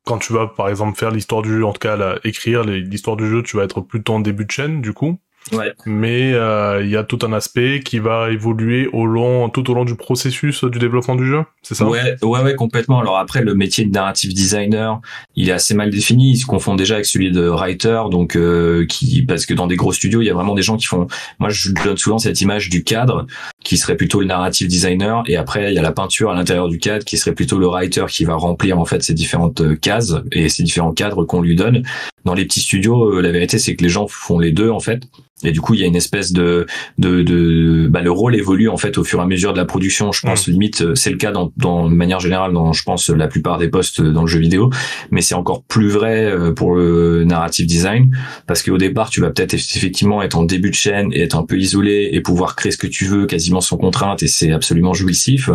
quand 0.03 0.17
tu 0.17 0.33
vas 0.33 0.47
par 0.47 0.69
exemple 0.69 0.97
faire 0.97 1.11
l'histoire 1.11 1.43
du 1.43 1.49
jeu, 1.49 1.63
en 1.63 1.71
tout 1.71 1.79
cas 1.79 2.15
écrire 2.23 2.63
l'histoire 2.63 3.15
du 3.15 3.29
jeu, 3.29 3.43
tu 3.43 3.57
vas 3.57 3.63
être 3.63 3.81
plutôt 3.81 4.15
en 4.15 4.19
début 4.21 4.45
de 4.45 4.49
chaîne 4.49 4.81
du 4.81 4.91
coup. 4.91 5.19
Ouais. 5.51 5.73
Mais 5.85 6.33
euh, 6.33 6.81
il 6.83 6.89
y 6.89 6.97
a 6.97 7.03
tout 7.03 7.19
un 7.23 7.31
aspect 7.33 7.81
qui 7.81 7.99
va 7.99 8.31
évoluer 8.31 8.89
au 8.91 9.05
long, 9.05 9.49
tout 9.49 9.69
au 9.69 9.73
long 9.73 9.85
du 9.85 9.95
processus 9.95 10.63
du 10.63 10.79
développement 10.79 11.15
du 11.15 11.25
jeu, 11.25 11.43
c'est 11.61 11.75
ça? 11.75 11.85
Ouais, 11.85 12.15
ouais, 12.21 12.41
ouais, 12.41 12.55
complètement. 12.55 12.99
Alors 12.99 13.17
après, 13.17 13.41
le 13.41 13.53
métier 13.53 13.85
de 13.85 13.91
narrative 13.91 14.33
designer, 14.33 14.99
il 15.35 15.49
est 15.49 15.53
assez 15.53 15.73
mal 15.73 15.89
défini. 15.89 16.31
Il 16.31 16.37
se 16.37 16.45
confond 16.45 16.75
déjà 16.75 16.95
avec 16.95 17.05
celui 17.05 17.31
de 17.31 17.47
writer, 17.47 18.03
donc 18.11 18.35
euh, 18.35 18.85
qui, 18.87 19.23
parce 19.23 19.45
que 19.45 19.53
dans 19.53 19.67
des 19.67 19.75
gros 19.75 19.93
studios, 19.93 20.21
il 20.21 20.25
y 20.25 20.29
a 20.29 20.33
vraiment 20.33 20.55
des 20.55 20.63
gens 20.63 20.77
qui 20.77 20.85
font. 20.85 21.07
Moi, 21.39 21.49
je 21.49 21.71
donne 21.71 21.97
souvent 21.97 22.17
cette 22.17 22.41
image 22.41 22.69
du 22.69 22.83
cadre, 22.83 23.25
qui 23.67 23.75
serait 23.75 23.97
plutôt 23.97 24.21
le 24.21 24.27
narrative 24.27 24.69
designer, 24.69 25.23
et 25.27 25.35
après, 25.35 25.73
il 25.73 25.75
y 25.75 25.77
a 25.77 25.81
la 25.81 25.91
peinture 25.91 26.31
à 26.31 26.35
l'intérieur 26.35 26.69
du 26.69 26.79
cadre, 26.79 27.03
qui 27.03 27.17
serait 27.17 27.33
plutôt 27.33 27.59
le 27.59 27.67
writer, 27.67 28.05
qui 28.07 28.23
va 28.23 28.35
remplir 28.35 28.79
en 28.79 28.85
fait 28.85 29.03
ces 29.03 29.13
différentes 29.13 29.59
euh, 29.59 29.75
cases 29.75 30.15
et 30.31 30.47
ces 30.47 30.63
différents 30.63 30.93
cadres 30.93 31.25
qu'on 31.25 31.41
lui 31.41 31.57
donne. 31.57 31.83
Dans 32.23 32.33
les 32.33 32.45
petits 32.45 32.61
studios, 32.61 33.19
la 33.19 33.29
vérité, 33.29 33.57
c'est 33.57 33.75
que 33.75 33.83
les 33.83 33.89
gens 33.89 34.07
font 34.07 34.39
les 34.39 34.53
deux 34.53 34.69
en 34.69 34.79
fait. 34.79 35.03
Et 35.43 35.51
du 35.51 35.61
coup, 35.61 35.75
il 35.75 35.81
y 35.81 35.83
a 35.83 35.85
une 35.85 35.95
espèce 35.95 36.33
de 36.33 36.65
de, 36.97 37.21
de 37.21 37.87
bah, 37.87 38.01
le 38.01 38.09
rôle 38.09 38.35
évolue 38.35 38.69
en 38.69 38.77
fait 38.77 38.97
au 38.97 39.03
fur 39.03 39.19
et 39.19 39.21
à 39.21 39.25
mesure 39.27 39.53
de 39.53 39.57
la 39.57 39.65
production. 39.65 40.11
Je 40.11 40.21
pense 40.21 40.47
limite 40.47 40.81
euh, 40.81 40.95
c'est 40.95 41.11
le 41.11 41.17
cas 41.17 41.31
dans, 41.31 41.53
dans 41.57 41.87
de 41.87 41.93
manière 41.93 42.19
générale 42.19 42.53
dans 42.53 42.73
je 42.73 42.83
pense 42.83 43.09
la 43.09 43.27
plupart 43.27 43.59
des 43.59 43.67
postes 43.67 44.01
dans 44.01 44.21
le 44.21 44.27
jeu 44.27 44.39
vidéo, 44.39 44.71
mais 45.11 45.21
c'est 45.21 45.35
encore 45.35 45.61
plus 45.63 45.89
vrai 45.89 46.25
euh, 46.25 46.53
pour 46.53 46.73
le 46.73 47.23
narrative 47.23 47.67
design 47.67 48.15
parce 48.47 48.63
qu'au 48.63 48.79
départ, 48.79 49.11
tu 49.11 49.21
vas 49.21 49.29
peut-être 49.29 49.53
effectivement 49.53 50.23
être 50.23 50.37
en 50.37 50.43
début 50.43 50.71
de 50.71 50.75
chaîne 50.75 51.13
et 51.13 51.21
être 51.21 51.37
un 51.37 51.45
peu 51.45 51.57
isolé 51.59 52.09
et 52.11 52.21
pouvoir 52.21 52.55
créer 52.55 52.71
ce 52.71 52.77
que 52.77 52.87
tu 52.87 53.05
veux 53.05 53.27
quasiment 53.27 53.56
sans 53.61 53.77
contrainte 53.77 54.23
et 54.23 54.27
c'est 54.27 54.51
absolument 54.51 54.93
jouissif. 54.93 55.49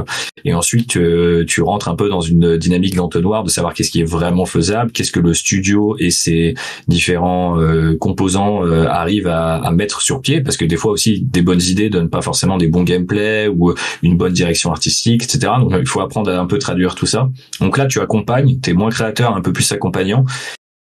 Et 0.45 0.55
ensuite, 0.55 0.91
tu, 0.91 0.99
euh, 0.99 1.45
tu 1.47 1.63
rentres 1.63 1.89
un 1.89 1.95
peu 1.95 2.09
dans 2.09 2.21
une 2.21 2.57
dynamique 2.57 2.95
d'entonnoir 2.95 3.45
de 3.45 3.51
savoir 3.51 3.75
qu'est-ce 3.75 3.91
qui 3.91 4.01
est 4.01 4.09
vraiment 4.09 4.47
faisable, 4.47 4.93
qu'est-ce 4.93 5.13
que 5.13 5.21
le 5.21 5.35
studio 5.35 5.97
et 5.99 6.11
ses 6.11 6.55
différents 6.89 7.59
composants 8.01 8.63
arrivent 8.65 9.29
à, 9.29 9.57
à 9.57 9.71
mettre 9.71 10.01
sur 10.03 10.21
pied. 10.21 10.41
Parce 10.41 10.57
que 10.57 10.65
des 10.65 10.77
fois 10.77 10.93
aussi 10.93 11.23
des 11.23 11.43
bonnes 11.43 11.63
idées 11.63 11.91
donnent 11.91 12.11
pas 12.11 12.23
forcément 12.23 12.57
des 12.57 12.69
bons 12.69 12.83
gameplay 12.83 13.49
ou 13.49 13.75
une 14.03 14.17
bonne 14.17 14.33
direction 14.33 14.71
artistique 14.71 15.25
etc 15.25 15.53
donc 15.61 15.73
il 15.79 15.87
faut 15.87 16.01
apprendre 16.01 16.31
à 16.31 16.39
un 16.39 16.47
peu 16.47 16.59
traduire 16.59 16.95
tout 16.95 17.07
ça. 17.07 17.29
Donc 17.61 17.79
là 17.79 17.87
tu 17.87 18.01
accompagnes 18.01 18.59
t'es 18.61 18.73
moins 18.73 18.91
créateur 18.91 19.35
un 19.37 19.41
peu 19.41 19.53
plus 19.53 19.71
accompagnant 19.73 20.25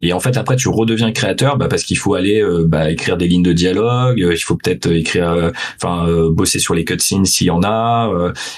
Et 0.01 0.13
en 0.13 0.19
fait, 0.19 0.37
après, 0.37 0.55
tu 0.55 0.69
redeviens 0.69 1.11
créateur 1.11 1.57
bah, 1.57 1.67
parce 1.67 1.83
qu'il 1.83 1.97
faut 1.97 2.13
aller 2.13 2.41
euh, 2.41 2.63
bah, 2.65 2.89
écrire 2.89 3.17
des 3.17 3.27
lignes 3.27 3.43
de 3.43 3.51
dialogue, 3.51 4.21
euh, 4.21 4.33
il 4.33 4.37
faut 4.37 4.55
peut-être 4.55 4.89
écrire, 4.91 5.29
euh, 5.29 5.51
enfin, 5.75 6.07
bosser 6.31 6.59
sur 6.59 6.73
les 6.73 6.85
cutscenes 6.85 7.25
s'il 7.25 7.47
y 7.47 7.51
en 7.51 7.63
a. 7.63 8.09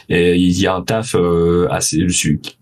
et 0.09 0.35
il 0.35 0.59
y 0.59 0.67
a 0.67 0.75
un 0.75 0.81
taf 0.81 1.15
assez 1.69 2.05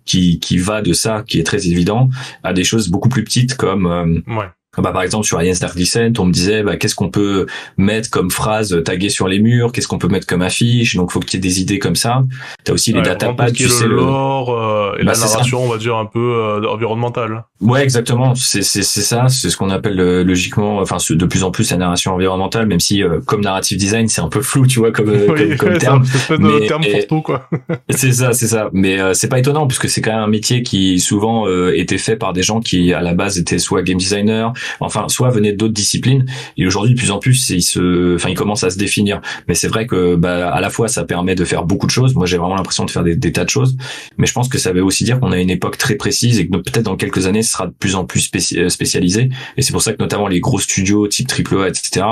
qui 0.06 0.40
qui 0.40 0.58
va 0.58 0.82
de 0.82 0.94
ça, 0.94 1.24
qui 1.28 1.40
est 1.40 1.44
très 1.44 1.68
évident, 1.68 2.10
à 2.44 2.54
des 2.54 2.64
choses 2.64 2.90
beaucoup 2.90 3.10
plus 3.10 3.24
petites 3.24 3.56
comme 3.56 3.86
ouais. 4.28 4.46
Bah, 4.82 4.92
par 4.92 5.02
exemple, 5.02 5.26
sur 5.26 5.38
Alien 5.38 5.56
Descent, 5.76 6.14
on 6.20 6.26
me 6.26 6.32
disait 6.32 6.64
bah, 6.64 6.78
qu'est-ce 6.78 6.96
qu'on 6.96 7.10
peut 7.10 7.46
mettre 7.78 8.10
comme 8.10 8.32
phrase 8.32 8.82
taguée 8.84 9.10
sur 9.10 9.28
les 9.28 9.40
murs, 9.40 9.72
qu'est-ce 9.72 9.88
qu'on 9.88 9.98
peut 9.98 10.08
mettre 10.08 10.28
comme 10.28 10.42
affiche? 10.42 10.96
Donc, 10.96 11.12
faut 11.12 11.20
qu'il 11.20 11.36
y 11.36 11.38
ait 11.38 11.50
des 11.50 11.62
idées 11.62 11.80
comme 11.80 11.96
ça. 11.96 12.24
T'as 12.64 12.74
aussi 12.74 12.94
les 12.94 13.02
datapads, 13.02 13.52
tu 13.52 13.68
sais 13.68 13.88
le 13.88 13.96
lore 13.96 14.50
euh, 14.50 14.98
et 15.00 15.04
bah, 15.04 15.14
la 15.14 15.20
narration, 15.20 15.64
on 15.64 15.70
va 15.70 15.78
dire 15.78 15.96
un 15.96 16.06
peu 16.06 16.20
euh, 16.20 16.68
environnementale. 16.68 17.44
Ouais, 17.62 17.84
exactement. 17.84 18.36
C'est 18.36 18.62
c'est 18.62 18.84
c'est 18.84 19.02
ça. 19.02 19.28
C'est 19.30 19.50
ce 19.50 19.58
qu'on 19.58 19.70
appelle 19.70 20.00
euh, 20.00 20.24
logiquement, 20.24 20.78
enfin 20.80 20.98
de 21.10 21.26
plus 21.26 21.44
en 21.44 21.52
plus 21.52 21.72
la 21.72 21.78
narration 21.78 22.14
environnementale, 22.14 22.68
même 22.68 22.80
si 22.80 23.04
comme 23.26 23.42
narrative 23.42 23.78
design, 23.78 24.08
c'est 24.08 24.22
un 24.22 24.30
peu 24.30 24.42
flou, 24.42 24.68
tu 24.68 24.80
vois, 24.80 24.92
comme 24.92 25.08
comme, 25.28 25.58
comme 25.58 25.78
terme. 25.78 26.04
C'est 26.06 26.34
un 26.34 26.68
terme 26.68 26.84
pour 26.84 27.08
tout, 27.08 27.22
quoi. 27.22 27.50
c'est 27.90 28.12
ça, 28.12 28.34
c'est 28.34 28.48
ça. 28.48 28.70
Mais 28.74 28.98
c'est 29.14 29.28
pas 29.28 29.40
étonnant 29.40 29.68
puisque 29.68 29.90
c'est 29.90 30.02
quand 30.02 30.12
même 30.12 30.22
un 30.22 30.28
métier 30.28 30.64
qui 30.64 31.00
souvent 31.00 31.48
était 31.70 31.98
fait 31.98 32.16
par 32.16 32.34
des 32.34 32.44
gens 32.44 32.60
qui 32.60 32.94
à 32.94 33.02
la 33.02 33.14
base 33.14 33.38
étaient 33.38 33.60
soit 33.60 33.82
game 33.82 33.98
designer 33.98 34.54
enfin 34.80 35.08
soit 35.10 35.30
venaient 35.30 35.54
d'autres 35.54 35.74
disciplines 35.74 36.26
et 36.58 36.66
aujourd'hui 36.66 36.94
de 36.94 37.00
plus 37.00 37.12
en 37.12 37.20
plus 37.20 37.50
ils 37.50 37.62
se 37.62 38.16
enfin 38.16 38.30
ils 38.30 38.36
commencent 38.36 38.64
à 38.64 38.70
se 38.70 38.78
définir. 38.78 39.22
Mais 39.48 39.56
c'est 39.56 39.68
vrai 39.68 39.88
que 39.88 40.16
bah 40.16 40.50
à 40.50 40.62
la 40.62 40.70
fois 40.70 40.88
ça 40.88 41.04
permet 41.04 41.36
de 41.36 41.46
faire 41.46 41.64
beaucoup 41.64 41.86
de 41.86 41.92
choses. 41.92 42.16
Moi 42.16 42.26
j'ai 42.26 42.38
vraiment 42.38 42.56
l'impression 42.56 42.86
de 42.86 42.92
faire 42.92 43.04
des, 43.04 43.32
tas 43.32 43.46
de 43.46 43.50
choses. 43.50 43.78
Mais 44.18 44.26
je 44.26 44.34
pense 44.34 44.50
que 44.50 44.58
ça 44.58 44.72
veut 44.72 44.84
aussi 44.84 45.04
dire 45.04 45.20
qu'on 45.20 45.32
a 45.32 45.40
une 45.40 45.50
époque 45.50 45.78
très 45.78 45.96
précise 45.96 46.40
et 46.40 46.48
que 46.48 46.58
peut-être 46.58 46.86
dans 46.86 46.96
quelques 46.96 47.28
années 47.28 47.44
ce 47.44 47.52
sera 47.52 47.68
de 47.68 47.74
plus 47.78 47.96
en 47.96 48.06
plus 48.06 48.30
euh, 48.56 48.70
spécialisé. 48.70 49.30
Et 49.58 49.62
c'est 49.62 49.72
pour 49.72 49.82
ça 49.82 49.94
que 49.94 50.02
notamment 50.02 50.28
les 50.28 50.40
gros 50.40 50.60
studios 50.60 51.08
type 51.08 51.30
AAA 51.32 51.70
etc 51.70 52.06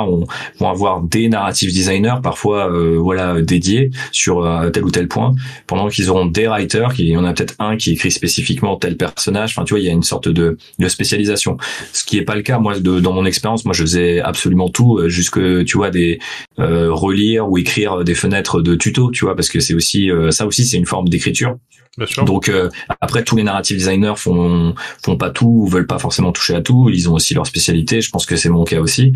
vont 0.60 0.70
avoir 0.70 1.02
des 1.02 1.30
narrative 1.30 1.74
designers 1.74 2.18
parfois 2.22 2.72
euh, 2.72 2.98
voilà 2.98 3.42
dédiés 3.42 3.92
sur 4.12 4.44
euh, 4.44 4.70
tel 4.70 4.84
ou 4.84 4.92
tel 4.92 5.08
point 5.08 5.36
pendant 5.66 5.88
qu'ils 5.90 6.10
auront 6.10 6.26
des 6.26 6.48
writers 6.48 6.94
qui 6.94 7.08
y 7.08 7.18
en 7.18 7.26
a 7.26 7.34
peut-être 7.34 7.56
un 7.60 7.78
qui 7.78 7.92
écrit 7.92 8.12
spécifiquement 8.12 8.76
tel 8.78 8.98
personnage. 8.98 9.52
Enfin 9.52 9.64
tu 9.64 9.74
vois 9.74 9.80
il 9.80 9.86
y 9.86 9.90
a 9.90 9.94
une 9.94 10.04
sorte 10.04 10.30
de, 10.30 10.58
de 10.80 10.88
spécialisation. 10.88 11.58
Ce 11.94 12.04
qui 12.04 12.18
est 12.18 12.24
pas 12.24 12.36
le 12.36 12.42
cas 12.48 12.60
moi 12.60 12.80
dans 12.80 13.14
mon 13.14 13.26
expérience 13.26 13.66
moi 13.66 13.74
je 13.74 13.82
faisais 13.82 14.20
absolument 14.22 14.70
tout 14.70 14.98
euh, 14.98 15.10
jusque 15.10 15.40
tu 15.66 15.78
vois 15.78 15.92
des 15.92 16.20
euh, 16.60 16.92
relire 16.92 17.50
ou 17.50 17.58
écrire 17.58 18.04
des 18.04 18.16
fenêtres 18.16 18.62
de 18.62 18.76
tuto 18.76 19.12
tu 19.12 19.26
vois 19.26 19.36
parce 19.36 19.50
que 19.50 19.60
c'est 19.60 19.74
aussi 19.74 20.10
euh, 20.10 20.32
ça 20.32 20.46
aussi 20.46 20.66
c'est 20.66 20.78
une 20.78 20.86
forme 20.86 21.10
d'écriture. 21.10 21.58
Donc 22.28 22.52
après 23.02 23.24
tous 23.24 23.36
les 23.36 23.42
narrative 23.42 23.76
designers 23.76 24.14
font 24.18 24.76
font 25.04 25.18
pas 25.18 25.32
tout 25.32 25.48
ou 25.48 25.68
veulent 25.68 25.88
pas 25.88 25.98
forcément 25.98 26.32
toucher 26.32 26.54
à 26.54 26.62
tout. 26.62 26.92
Ils 26.94 27.10
ont 27.10 27.16
aussi 27.16 27.34
leur 27.34 27.48
spécialité. 27.48 28.02
Je 28.02 28.12
pense 28.12 28.28
que 28.28 28.36
c'est 28.36 28.50
mon 28.50 28.66
cas 28.66 28.80
aussi. 28.80 29.14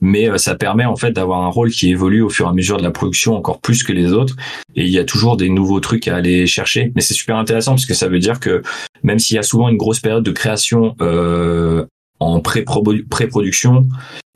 Mais 0.00 0.38
ça 0.38 0.54
permet 0.54 0.86
en 0.86 0.96
fait 0.96 1.12
d'avoir 1.12 1.42
un 1.42 1.50
rôle 1.50 1.70
qui 1.70 1.90
évolue 1.90 2.22
au 2.22 2.30
fur 2.30 2.46
et 2.46 2.48
à 2.48 2.54
mesure 2.54 2.78
de 2.78 2.82
la 2.82 2.90
production 2.90 3.36
encore 3.36 3.60
plus 3.60 3.82
que 3.82 3.92
les 3.92 4.14
autres. 4.14 4.34
Et 4.74 4.84
il 4.84 4.90
y 4.90 4.98
a 4.98 5.04
toujours 5.04 5.36
des 5.36 5.50
nouveaux 5.50 5.80
trucs 5.80 6.08
à 6.08 6.16
aller 6.16 6.46
chercher. 6.46 6.90
Mais 6.94 7.02
c'est 7.02 7.12
super 7.12 7.36
intéressant 7.36 7.72
parce 7.72 7.84
que 7.84 7.92
ça 7.92 8.08
veut 8.08 8.18
dire 8.18 8.40
que 8.40 8.62
même 9.02 9.18
s'il 9.18 9.36
y 9.36 9.38
a 9.38 9.42
souvent 9.42 9.68
une 9.68 9.76
grosse 9.76 10.00
période 10.00 10.24
de 10.24 10.32
création 10.32 10.94
euh, 11.02 11.84
en 12.22 12.40
pré-production 12.40 13.88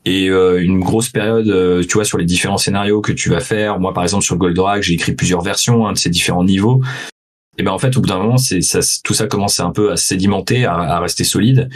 et 0.07 0.29
euh, 0.29 0.63
une 0.63 0.79
grosse 0.79 1.09
période, 1.09 1.49
euh, 1.49 1.83
tu 1.83 1.95
vois, 1.95 2.05
sur 2.05 2.17
les 2.17 2.23
différents 2.23 2.57
scénarios 2.57 3.01
que 3.01 3.11
tu 3.11 3.29
vas 3.29 3.41
faire. 3.41 3.77
Moi, 3.77 3.93
par 3.93 4.03
exemple, 4.03 4.23
sur 4.23 4.37
Goldorak, 4.37 4.81
j'ai 4.81 4.93
écrit 4.93 5.11
plusieurs 5.11 5.41
versions 5.41 5.85
hein, 5.85 5.91
de 5.91 5.97
ces 5.97 6.09
différents 6.09 6.45
niveaux. 6.45 6.81
Et 7.57 7.63
ben 7.63 7.71
en 7.71 7.77
fait, 7.77 7.97
au 7.97 8.01
bout 8.01 8.07
d'un 8.07 8.19
moment, 8.19 8.37
c'est 8.37 8.61
ça, 8.61 8.79
tout 9.03 9.13
ça 9.13 9.27
commence 9.27 9.59
un 9.59 9.71
peu 9.71 9.91
à 9.91 9.97
sédimenter, 9.97 10.63
à, 10.63 10.99
rester 10.99 11.25
solide. 11.25 11.69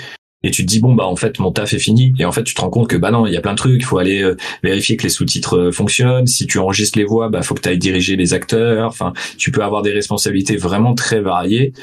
Et 0.43 0.49
tu 0.49 0.65
te 0.65 0.67
dis 0.67 0.79
bon 0.79 0.95
bah 0.95 1.05
en 1.05 1.15
fait 1.15 1.37
mon 1.37 1.51
taf 1.51 1.73
est 1.73 1.79
fini. 1.79 2.13
Et 2.19 2.25
en 2.25 2.31
fait, 2.31 2.43
tu 2.43 2.55
te 2.55 2.61
rends 2.61 2.69
compte 2.69 2.87
que 2.87 2.95
bah 2.95 3.11
non, 3.11 3.27
il 3.27 3.33
y 3.33 3.37
a 3.37 3.41
plein 3.41 3.51
de 3.51 3.57
trucs. 3.57 3.81
Il 3.81 3.85
faut 3.85 3.97
aller 3.97 4.23
euh, 4.23 4.37
vérifier 4.63 4.95
que 4.95 5.03
les 5.03 5.09
sous-titres 5.09 5.71
fonctionnent. 5.71 6.25
Si 6.25 6.47
tu 6.47 6.57
enregistres 6.57 6.97
les 6.97 7.03
voix, 7.03 7.29
bah 7.29 7.41
faut 7.41 7.53
que 7.53 7.61
tu 7.61 7.69
ailles 7.69 7.77
diriger 7.77 8.15
les 8.15 8.33
acteurs. 8.33 8.87
Enfin, 8.87 9.11
tu 9.37 9.51
peux 9.51 9.61
avoir 9.61 9.81
des 9.81 9.91
responsabilités 9.91 10.55
vraiment 10.55 10.95
très 10.95 11.19
variées. 11.19 11.73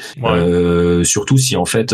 surtout 1.03 1.37
si 1.37 1.55
en 1.55 1.65
fait 1.65 1.93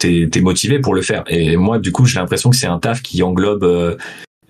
t'es 0.00 0.28
es 0.34 0.40
motivé 0.40 0.80
pour 0.80 0.94
le 0.94 1.02
faire. 1.02 1.24
Et 1.28 1.56
moi, 1.56 1.78
du 1.78 1.92
coup, 1.92 2.06
j'ai 2.06 2.18
l'impression 2.18 2.50
que 2.50 2.56
c'est 2.56 2.66
un 2.66 2.78
taf 2.78 3.02
qui 3.02 3.22
englobe 3.22 3.64
euh, 3.64 3.96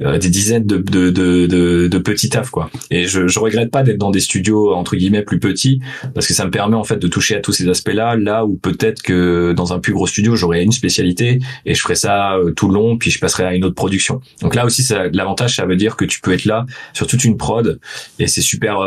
euh, 0.00 0.16
des 0.16 0.30
dizaines 0.30 0.64
de, 0.64 0.78
de, 0.78 1.10
de, 1.10 1.88
de, 1.88 1.98
petits 1.98 2.30
tafs 2.30 2.48
quoi. 2.48 2.70
Et 2.90 3.04
je, 3.04 3.28
je 3.28 3.38
regrette 3.38 3.70
pas 3.70 3.82
d'être 3.82 3.98
dans 3.98 4.10
des 4.10 4.20
studios 4.20 4.72
entre 4.72 4.96
guillemets 4.96 5.22
plus 5.22 5.38
petits 5.38 5.80
parce 6.14 6.26
que 6.26 6.32
ça 6.32 6.46
me 6.46 6.50
permet 6.50 6.76
en 6.76 6.84
fait 6.84 6.96
de 6.96 7.06
toucher 7.06 7.36
à 7.36 7.40
tous 7.40 7.52
ces 7.52 7.68
aspects-là, 7.68 8.16
là 8.16 8.46
où 8.46 8.56
peut-être 8.56 9.02
que 9.02 9.52
dans 9.52 9.74
un 9.74 9.78
plus 9.78 9.92
gros 9.92 10.06
studio 10.06 10.36
j'aurais 10.36 10.64
une 10.64 10.72
spécialité 10.72 11.40
et 11.66 11.74
je 11.74 11.82
ferais 11.82 11.96
ça 11.96 12.36
euh, 12.36 12.52
tout 12.52 12.68
le 12.68 12.74
long 12.74 12.96
puis 12.96 13.10
je 13.10 13.18
passerais 13.18 13.44
à 13.44 13.54
une 13.54 13.64
autre 13.64 13.74
production. 13.74 14.22
Donc 14.40 14.54
là 14.54 14.64
aussi 14.64 14.88
l'avantage 15.12 15.56
ça 15.56 15.66
veut 15.66 15.76
dire 15.76 15.96
que 15.96 16.06
tu 16.06 16.22
peux 16.22 16.32
être 16.32 16.46
là 16.46 16.64
sur 16.94 17.06
toute 17.06 17.22
une 17.24 17.36
prod 17.36 17.78
et 18.18 18.26
c'est 18.26 18.40
super. 18.40 18.78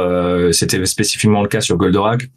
C'était 0.51 0.83
spécifiquement 0.85 1.43
le 1.43 1.47
cas 1.47 1.61
sur 1.61 1.77
Goldorak 1.77 2.27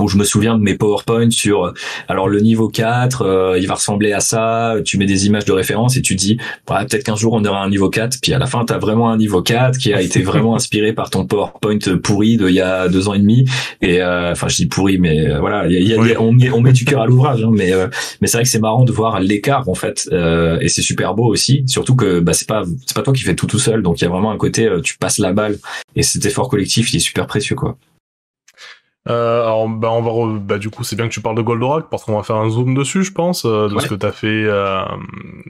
où 0.00 0.08
je 0.08 0.16
me 0.16 0.24
souviens 0.24 0.56
de 0.56 0.62
mes 0.62 0.74
PowerPoint 0.74 1.30
sur 1.30 1.72
alors 2.08 2.28
le 2.28 2.40
niveau 2.40 2.68
4 2.68 3.22
euh, 3.22 3.58
il 3.58 3.66
va 3.66 3.74
ressembler 3.74 4.12
à 4.12 4.20
ça 4.20 4.76
tu 4.84 4.98
mets 4.98 5.06
des 5.06 5.26
images 5.26 5.44
de 5.44 5.52
référence 5.52 5.96
et 5.96 6.02
tu 6.02 6.14
dis 6.14 6.38
bah, 6.66 6.84
peut-être 6.88 7.04
qu'un 7.04 7.16
jour 7.16 7.32
on 7.34 7.44
aura 7.44 7.62
un 7.62 7.70
niveau 7.70 7.90
4 7.90 8.18
puis 8.20 8.32
à 8.32 8.38
la 8.38 8.46
fin 8.46 8.64
tu 8.64 8.72
as 8.72 8.78
vraiment 8.78 9.10
un 9.10 9.16
niveau 9.16 9.42
4 9.42 9.78
qui 9.78 9.92
a 9.92 10.00
été 10.00 10.22
vraiment 10.22 10.56
inspiré 10.56 10.92
par 10.92 11.10
ton 11.10 11.26
PowerPoint 11.26 11.78
pourri 12.02 12.36
de 12.36 12.48
il 12.48 12.54
y 12.54 12.60
a 12.60 12.88
deux 12.88 13.08
ans 13.08 13.14
et 13.14 13.18
demi. 13.18 13.46
Et 13.80 14.00
euh, 14.00 14.32
enfin 14.32 14.48
je 14.48 14.56
dis 14.56 14.66
pourri 14.66 14.98
mais 14.98 15.28
euh, 15.28 15.40
voilà 15.40 15.66
y 15.68 15.82
y 15.82 15.94
a, 15.94 16.20
on, 16.20 16.32
met, 16.32 16.50
on 16.50 16.60
met 16.60 16.72
du 16.72 16.84
cœur 16.84 17.02
à 17.02 17.06
l'ouvrage 17.06 17.42
hein, 17.42 17.50
mais 17.52 17.72
mais 18.20 18.28
c'est 18.28 18.36
vrai 18.36 18.44
que 18.44 18.50
c'est 18.50 18.60
marrant 18.60 18.84
de 18.84 18.92
voir 18.92 19.20
l'écart 19.20 19.68
en 19.68 19.74
fait 19.74 20.08
et 20.60 20.68
c'est 20.68 20.82
super 20.82 21.14
beau 21.14 21.26
aussi. 21.26 21.64
Surtout 21.66 21.96
que 21.96 22.20
bah 22.20 22.32
c'est 22.32 22.48
pas 22.48 22.62
c'est 22.86 22.94
pas 22.94 23.02
toi 23.02 23.12
qui 23.12 23.22
fais 23.22 23.34
tout 23.34 23.46
tout 23.46 23.58
seul. 23.58 23.82
Donc 23.82 24.00
il 24.00 24.04
y 24.04 24.06
a 24.06 24.10
vraiment 24.10 24.30
un 24.30 24.36
côté 24.36 24.68
tu 24.82 24.96
passes 24.98 25.18
la 25.18 25.32
balle. 25.32 25.58
Et 25.96 26.02
cet 26.02 26.24
effort 26.26 26.48
collectif 26.48 26.92
il 26.92 26.96
est 26.96 27.00
super 27.00 27.26
précieux 27.26 27.56
quoi 27.56 27.76
euh, 29.08 29.42
alors, 29.42 29.68
bah, 29.68 29.90
on 29.90 30.00
va, 30.00 30.38
bah, 30.40 30.58
du 30.58 30.70
coup, 30.70 30.82
c'est 30.82 30.96
bien 30.96 31.06
que 31.06 31.12
tu 31.12 31.20
parles 31.20 31.36
de 31.36 31.42
Goldorak 31.42 31.86
parce 31.90 32.04
qu'on 32.04 32.16
va 32.16 32.22
faire 32.22 32.36
un 32.36 32.48
zoom 32.48 32.74
dessus, 32.74 33.04
je 33.04 33.12
pense, 33.12 33.44
euh, 33.44 33.68
de 33.68 33.78
ce 33.78 33.86
que 33.86 33.94
t'as 33.94 34.12
fait, 34.12 34.44
euh, 34.44 34.82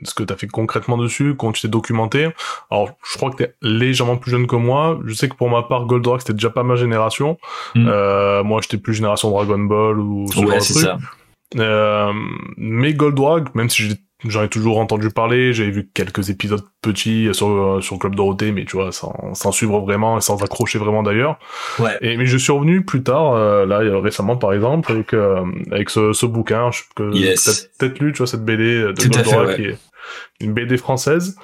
ce 0.03 0.13
que 0.15 0.25
t'as 0.25 0.37
fait 0.37 0.49
concrètement 0.49 0.97
dessus, 0.97 1.35
quand 1.37 1.53
tu 1.53 1.63
t'es 1.63 1.69
documenté. 1.69 2.31
Alors, 2.71 2.91
je 3.05 3.17
crois 3.17 3.31
que 3.31 3.37
t'es 3.37 3.55
légèrement 3.63 4.17
plus 4.17 4.33
jeune 4.33 4.47
que 4.49 4.57
moi. 4.57 4.99
Je 5.05 5.15
sais 5.15 5.29
que 5.29 5.37
pour 5.37 5.49
ma 5.49 5.63
part, 5.63 5.87
Goldorak 5.87 6.23
c'était 6.23 6.33
déjà 6.33 6.51
pas 6.51 6.65
ma 6.65 6.75
génération. 6.75 7.39
Mm. 7.77 7.87
Euh, 7.89 8.43
moi, 8.43 8.61
j'étais 8.61 8.79
plus 8.79 8.95
génération 8.95 9.31
Dragon 9.31 9.59
Ball 9.59 10.01
ou 10.01 10.27
ce 10.33 10.41
ouais, 10.41 10.61
c'est 10.61 10.75
ça. 10.75 10.99
Euh, 11.57 12.13
mais 12.57 12.95
Goldorak, 12.95 13.55
même 13.55 13.71
si 13.71 13.85
j'ai 13.85 13.95
J'en 14.27 14.43
ai 14.43 14.49
toujours 14.49 14.79
entendu 14.79 15.11
parler, 15.11 15.53
j'avais 15.53 15.71
vu 15.71 15.89
quelques 15.93 16.31
épisodes 16.31 16.65
petits 16.81 17.29
sur, 17.33 17.49
euh, 17.49 17.81
sur 17.83 17.99
Club 17.99 18.15
Dorothée, 18.15 18.53
mais 18.53 18.65
tu 18.65 18.77
vois, 18.77 18.91
sans, 18.91 19.35
sans 19.35 19.53
suivre 19.53 19.81
vraiment 19.81 20.17
et 20.19 20.21
sans 20.23 20.43
accrocher 20.43 20.79
vraiment 20.79 21.03
d'ailleurs. 21.03 21.39
Ouais. 21.79 21.97
Et, 22.01 22.17
mais 22.17 22.25
je 22.25 22.39
suis 22.39 22.53
revenu 22.53 22.85
plus 22.85 23.03
tard, 23.03 23.35
euh, 23.35 23.67
là, 23.67 23.81
récemment 24.01 24.37
par 24.37 24.53
exemple, 24.53 24.91
avec, 24.91 25.13
euh, 25.13 25.45
avec 25.71 25.91
ce, 25.91 26.13
ce 26.13 26.25
bouquin, 26.25 26.71
que 26.97 27.15
yes. 27.15 27.71
peut-être 27.79 27.99
lu, 27.99 28.13
tu 28.13 28.19
vois, 28.19 28.27
cette 28.27 28.45
BD 28.45 28.83
de 28.83 28.93
Tout 28.93 29.11
qui 29.11 29.63
est 29.63 29.79
une 30.41 30.55
BD 30.55 30.79
française. 30.79 31.37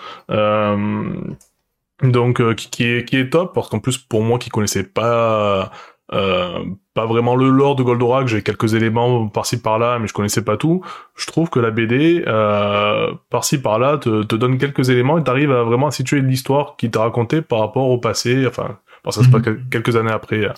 donc, 2.02 2.54
qui, 2.54 2.70
qui, 2.70 2.84
est, 2.84 3.04
qui 3.04 3.18
est 3.18 3.30
top, 3.30 3.54
parce 3.54 3.68
qu'en 3.68 3.78
plus, 3.78 3.98
pour 3.98 4.22
moi 4.22 4.38
qui 4.38 4.48
connaissais 4.48 4.84
pas 4.84 5.70
euh, 6.12 6.64
pas 6.94 7.06
vraiment 7.06 7.36
le 7.36 7.48
lore 7.50 7.76
de 7.76 7.82
Goldorak, 7.82 8.26
j'ai 8.26 8.42
quelques 8.42 8.74
éléments 8.74 9.28
par-ci 9.28 9.60
par-là, 9.60 9.98
mais 10.00 10.08
je 10.08 10.12
connaissais 10.12 10.44
pas 10.44 10.56
tout. 10.56 10.82
Je 11.16 11.26
trouve 11.26 11.48
que 11.50 11.60
la 11.60 11.70
BD, 11.70 12.24
euh, 12.26 13.12
par-ci 13.30 13.58
par-là, 13.58 13.98
te, 13.98 14.24
te, 14.24 14.34
donne 14.34 14.58
quelques 14.58 14.90
éléments 14.90 15.18
et 15.18 15.22
t'arrives 15.22 15.52
à 15.52 15.62
vraiment 15.62 15.90
situer 15.90 16.20
l'histoire 16.20 16.74
qui 16.76 16.90
t'a 16.90 17.00
raconté 17.00 17.42
par 17.42 17.60
rapport 17.60 17.88
au 17.88 17.98
passé, 17.98 18.44
enfin, 18.46 18.78
parce 19.04 19.18
que 19.18 19.24
se 19.24 19.30
passe 19.30 19.46
mhm. 19.46 19.68
quelques 19.70 19.96
années 19.96 20.10
après, 20.10 20.48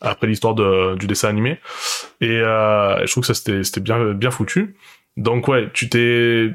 après 0.00 0.26
l'histoire 0.26 0.54
de, 0.54 0.96
du 0.96 1.06
dessin 1.06 1.28
animé. 1.28 1.58
Et 2.20 2.30
euh, 2.30 3.04
je 3.06 3.10
trouve 3.10 3.22
que 3.22 3.28
ça 3.28 3.34
c'était, 3.34 3.64
c'était 3.64 3.80
bien, 3.80 4.12
bien 4.12 4.30
foutu. 4.30 4.76
Donc 5.16 5.48
ouais, 5.48 5.70
tu 5.72 5.88
t'es 5.88 6.50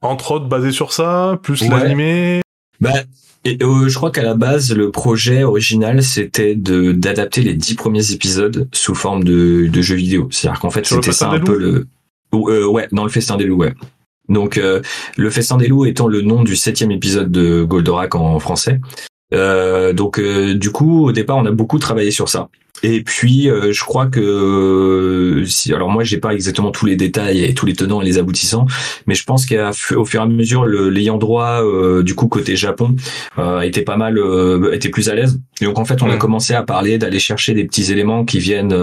entre 0.00 0.32
autres 0.32 0.46
basé 0.46 0.72
sur 0.72 0.92
ça, 0.92 1.38
plus 1.42 1.68
l'animé. 1.68 2.40
Bah, 2.82 3.04
et 3.44 3.58
euh, 3.62 3.88
je 3.88 3.94
crois 3.94 4.10
qu'à 4.10 4.24
la 4.24 4.34
base, 4.34 4.74
le 4.74 4.90
projet 4.90 5.44
original, 5.44 6.02
c'était 6.02 6.56
de 6.56 6.90
d'adapter 6.90 7.42
les 7.42 7.54
dix 7.54 7.76
premiers 7.76 8.10
épisodes 8.10 8.68
sous 8.72 8.96
forme 8.96 9.22
de, 9.22 9.68
de 9.68 9.82
jeux 9.82 9.94
vidéo. 9.94 10.28
C'est-à-dire 10.32 10.58
qu'en 10.58 10.70
fait, 10.70 10.84
c'était 10.84 11.12
ça 11.12 11.30
un 11.30 11.38
peu 11.38 11.56
le... 11.56 11.86
Euh, 12.34 12.66
ouais, 12.66 12.88
dans 12.90 13.04
le 13.04 13.10
Festin 13.10 13.36
des 13.36 13.44
Loups, 13.44 13.58
ouais. 13.58 13.74
Donc, 14.28 14.58
euh, 14.58 14.82
le 15.16 15.30
Festin 15.30 15.58
des 15.58 15.68
Loups 15.68 15.86
étant 15.86 16.08
le 16.08 16.22
nom 16.22 16.42
du 16.42 16.56
septième 16.56 16.90
épisode 16.90 17.30
de 17.30 17.62
Goldorak 17.62 18.16
en 18.16 18.40
français. 18.40 18.80
Euh, 19.32 19.92
donc, 19.92 20.20
du 20.20 20.70
coup, 20.72 21.06
au 21.06 21.12
départ, 21.12 21.36
on 21.36 21.46
a 21.46 21.52
beaucoup 21.52 21.78
travaillé 21.78 22.10
sur 22.10 22.28
ça. 22.28 22.48
Et 22.82 23.02
puis 23.02 23.48
je 23.48 23.84
crois 23.84 24.06
que 24.06 25.42
si, 25.46 25.72
alors 25.72 25.90
moi 25.90 26.04
j'ai 26.04 26.18
pas 26.18 26.32
exactement 26.34 26.70
tous 26.70 26.86
les 26.86 26.96
détails 26.96 27.44
et 27.44 27.54
tous 27.54 27.66
les 27.66 27.74
tenants 27.74 28.00
et 28.02 28.04
les 28.04 28.18
aboutissants, 28.18 28.66
mais 29.06 29.14
je 29.14 29.24
pense 29.24 29.46
qu'au 29.46 30.04
fur 30.04 30.20
et 30.20 30.22
à 30.22 30.26
mesure 30.26 30.66
l'ayant 30.66 31.18
droit 31.18 31.62
du 32.02 32.14
coup 32.14 32.28
côté 32.28 32.56
Japon 32.56 32.96
était 33.62 33.82
pas 33.82 33.96
mal 33.96 34.20
était 34.72 34.88
plus 34.88 35.08
à 35.08 35.14
l'aise. 35.14 35.40
Et 35.60 35.64
donc 35.64 35.78
en 35.78 35.84
fait 35.84 36.02
on 36.02 36.10
a 36.10 36.16
commencé 36.16 36.54
à 36.54 36.62
parler 36.62 36.98
d'aller 36.98 37.18
chercher 37.18 37.54
des 37.54 37.64
petits 37.64 37.92
éléments 37.92 38.24
qui 38.24 38.38
viennent 38.38 38.74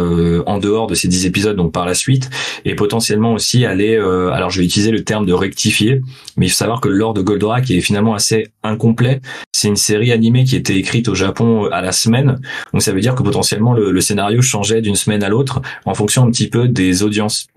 en 0.46 0.58
dehors 0.60 0.88
de 0.88 0.96
ces 0.96 1.08
dix 1.08 1.26
épisodes 1.26 1.56
donc 1.56 1.72
par 1.72 1.86
la 1.86 1.94
suite 1.94 2.30
et 2.66 2.76
potentiellement 2.76 3.34
aussi 3.34 3.66
aller 3.66 3.96
alors 3.98 4.50
je 4.50 4.60
vais 4.60 4.66
utiliser 4.66 4.92
le 4.92 5.04
terme 5.04 5.26
de 5.26 5.34
rectifier 5.34 6.02
mais 6.38 6.46
il 6.46 6.50
faut 6.50 6.56
savoir 6.56 6.82
que 6.82 6.90
l'or 6.90 7.14
de 7.14 7.22
Goldorak 7.22 7.70
est 7.70 7.82
finalement 7.82 8.14
assez 8.14 8.48
incomplet. 8.64 9.22
C'est 9.52 9.68
une 9.68 9.76
série 9.76 10.12
animée 10.12 10.46
qui 10.46 10.56
était 10.56 10.78
écrite 10.78 11.08
au 11.10 11.16
Japon 11.16 11.66
à 11.72 11.82
la 11.82 11.92
semaine. 11.92 12.40
Donc 12.74 12.82
ça 12.82 12.92
veut 12.92 13.02
dire 13.02 13.16
que 13.16 13.24
potentiellement 13.24 13.74
le, 13.74 13.89
scénario 14.02 14.42
changeait 14.42 14.82
d'une 14.82 14.96
semaine 14.96 15.24
à 15.24 15.30
l'autre 15.30 15.62
en 15.86 15.94
fonction 15.94 16.24
un 16.26 16.32
petit 16.32 16.50
peu 16.50 16.68
des 16.68 17.04
audiences. 17.04 17.48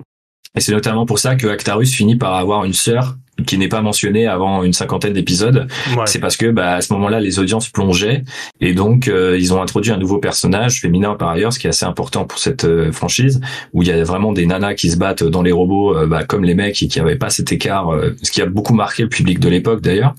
Et 0.54 0.60
c'est 0.60 0.72
notamment 0.72 1.06
pour 1.06 1.18
ça 1.18 1.34
que 1.36 1.46
Actarus 1.46 1.94
finit 1.94 2.16
par 2.16 2.34
avoir 2.34 2.64
une 2.64 2.74
sœur 2.74 3.16
qui 3.46 3.58
n'est 3.58 3.68
pas 3.68 3.80
mentionné 3.80 4.26
avant 4.26 4.62
une 4.62 4.72
cinquantaine 4.72 5.14
d'épisodes, 5.14 5.66
c'est 6.04 6.18
parce 6.18 6.36
que 6.36 6.50
bah, 6.50 6.74
à 6.74 6.80
ce 6.82 6.92
moment-là 6.92 7.18
les 7.18 7.38
audiences 7.38 7.68
plongeaient 7.68 8.22
et 8.60 8.74
donc 8.74 9.08
euh, 9.08 9.38
ils 9.38 9.54
ont 9.54 9.62
introduit 9.62 9.90
un 9.90 9.96
nouveau 9.96 10.18
personnage 10.18 10.80
féminin 10.80 11.14
par 11.14 11.30
ailleurs, 11.30 11.52
ce 11.52 11.58
qui 11.58 11.66
est 11.66 11.70
assez 11.70 11.86
important 11.86 12.24
pour 12.24 12.38
cette 12.38 12.64
euh, 12.64 12.92
franchise 12.92 13.40
où 13.72 13.82
il 13.82 13.88
y 13.88 13.92
a 13.92 14.04
vraiment 14.04 14.32
des 14.32 14.46
nanas 14.46 14.74
qui 14.74 14.90
se 14.90 14.96
battent 14.96 15.24
dans 15.24 15.42
les 15.42 15.52
robots 15.52 15.96
euh, 15.96 16.06
bah, 16.06 16.24
comme 16.24 16.44
les 16.44 16.54
mecs 16.54 16.82
et 16.82 16.88
qui 16.88 16.98
n'avaient 16.98 17.16
pas 17.16 17.30
cet 17.30 17.52
écart, 17.52 17.90
ce 18.22 18.30
qui 18.30 18.42
a 18.42 18.46
beaucoup 18.46 18.74
marqué 18.74 19.02
le 19.02 19.08
public 19.08 19.40
de 19.40 19.48
l'époque 19.48 19.80
d'ailleurs. 19.80 20.14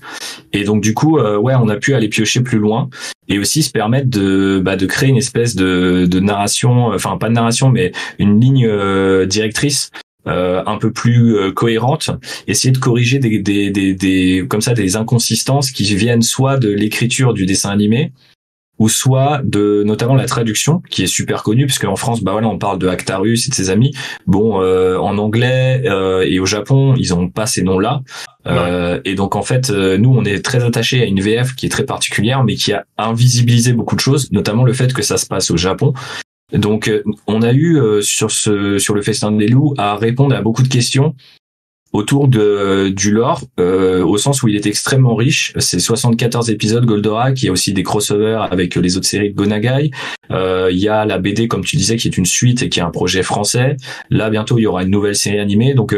Et 0.52 0.64
donc 0.64 0.82
du 0.82 0.92
coup 0.92 1.18
ouais 1.18 1.54
on 1.54 1.68
a 1.68 1.76
pu 1.76 1.94
aller 1.94 2.08
piocher 2.08 2.40
plus 2.40 2.58
loin 2.58 2.88
et 3.28 3.38
aussi 3.38 3.62
se 3.62 3.70
permettre 3.70 4.10
de 4.10 4.60
bah, 4.62 4.76
de 4.76 4.86
créer 4.86 5.08
une 5.08 5.16
espèce 5.16 5.54
de, 5.54 6.06
de 6.06 6.20
narration, 6.20 6.88
enfin 6.88 7.16
pas 7.16 7.28
de 7.28 7.34
narration 7.34 7.70
mais 7.70 7.92
une 8.18 8.40
ligne 8.40 8.68
directrice 9.26 9.90
euh, 10.26 10.62
un 10.64 10.78
peu 10.78 10.90
plus 10.90 11.36
euh, 11.36 11.52
cohérente, 11.52 12.10
essayer 12.46 12.72
de 12.72 12.78
corriger 12.78 13.18
des, 13.18 13.40
des, 13.40 13.70
des, 13.70 13.92
des, 13.92 14.46
comme 14.48 14.62
ça 14.62 14.72
des 14.72 14.96
inconsistances 14.96 15.70
qui 15.70 15.84
viennent 15.94 16.22
soit 16.22 16.56
de 16.56 16.70
l'écriture 16.70 17.34
du 17.34 17.44
dessin 17.44 17.68
animé, 17.68 18.12
ou 18.78 18.88
soit 18.88 19.42
de 19.44 19.82
notamment 19.84 20.14
la 20.14 20.24
traduction 20.24 20.82
qui 20.90 21.02
est 21.02 21.08
super 21.08 21.42
connue 21.42 21.66
puisque 21.66 21.84
en 21.84 21.94
France 21.94 22.24
bah 22.24 22.32
voilà 22.32 22.48
on 22.48 22.58
parle 22.58 22.78
de 22.78 22.88
Actarus 22.88 23.46
et 23.46 23.50
de 23.50 23.54
ses 23.54 23.68
amis. 23.68 23.92
Bon 24.26 24.62
euh, 24.62 24.96
en 24.96 25.18
anglais 25.18 25.84
et 26.26 26.40
au 26.40 26.46
Japon 26.46 26.94
ils 26.96 27.14
ont 27.14 27.28
pas 27.28 27.46
ces 27.46 27.62
noms 27.62 27.78
là 27.78 28.02
et 29.04 29.14
donc 29.14 29.36
en 29.36 29.42
fait 29.42 29.70
nous 29.70 30.12
on 30.12 30.24
est 30.24 30.44
très 30.44 30.64
attaché 30.64 31.02
à 31.02 31.04
une 31.04 31.20
VF 31.20 31.54
qui 31.54 31.66
est 31.66 31.68
très 31.68 31.84
particulière 31.84 32.42
mais 32.42 32.56
qui 32.56 32.72
a 32.72 32.84
invisibilisé 32.98 33.74
beaucoup 33.74 33.94
de 33.94 34.00
choses 34.00 34.32
notamment 34.32 34.64
le 34.64 34.72
fait 34.72 34.92
que 34.92 35.02
ça 35.02 35.18
se 35.18 35.26
passe 35.26 35.52
au 35.52 35.56
Japon 35.56 35.92
donc, 36.54 36.88
euh, 36.88 37.02
on 37.26 37.42
a 37.42 37.52
eu 37.52 37.78
euh, 37.78 38.00
sur 38.00 38.30
ce 38.30 38.78
sur 38.78 38.94
le 38.94 39.02
festin 39.02 39.32
des 39.32 39.48
loups 39.48 39.74
à 39.76 39.96
répondre 39.96 40.34
à 40.34 40.40
beaucoup 40.40 40.62
de 40.62 40.68
questions 40.68 41.14
autour 41.92 42.26
de 42.26 42.88
du 42.88 43.12
lore, 43.12 43.40
euh, 43.60 44.04
au 44.04 44.18
sens 44.18 44.42
où 44.42 44.48
il 44.48 44.56
est 44.56 44.66
extrêmement 44.66 45.14
riche. 45.14 45.52
C'est 45.58 45.78
74 45.78 46.50
épisodes 46.50 46.84
Goldorak. 46.84 47.40
Il 47.42 47.46
y 47.46 47.48
a 47.48 47.52
aussi 47.52 47.72
des 47.72 47.84
crossovers 47.84 48.48
avec 48.50 48.74
les 48.74 48.96
autres 48.96 49.06
séries 49.06 49.30
de 49.30 49.36
Gonagai. 49.36 49.90
il 50.30 50.78
y 50.78 50.88
a 50.88 51.04
la 51.04 51.18
BD, 51.18 51.46
comme 51.46 51.64
tu 51.64 51.76
disais, 51.76 51.96
qui 51.96 52.08
est 52.08 52.16
une 52.18 52.26
suite 52.26 52.62
et 52.62 52.68
qui 52.68 52.80
est 52.80 52.82
un 52.82 52.90
projet 52.90 53.22
français. 53.22 53.76
Là, 54.10 54.28
bientôt, 54.28 54.58
il 54.58 54.62
y 54.62 54.66
aura 54.66 54.82
une 54.82 54.90
nouvelle 54.90 55.14
série 55.14 55.38
animée. 55.38 55.74
Donc, 55.74 55.94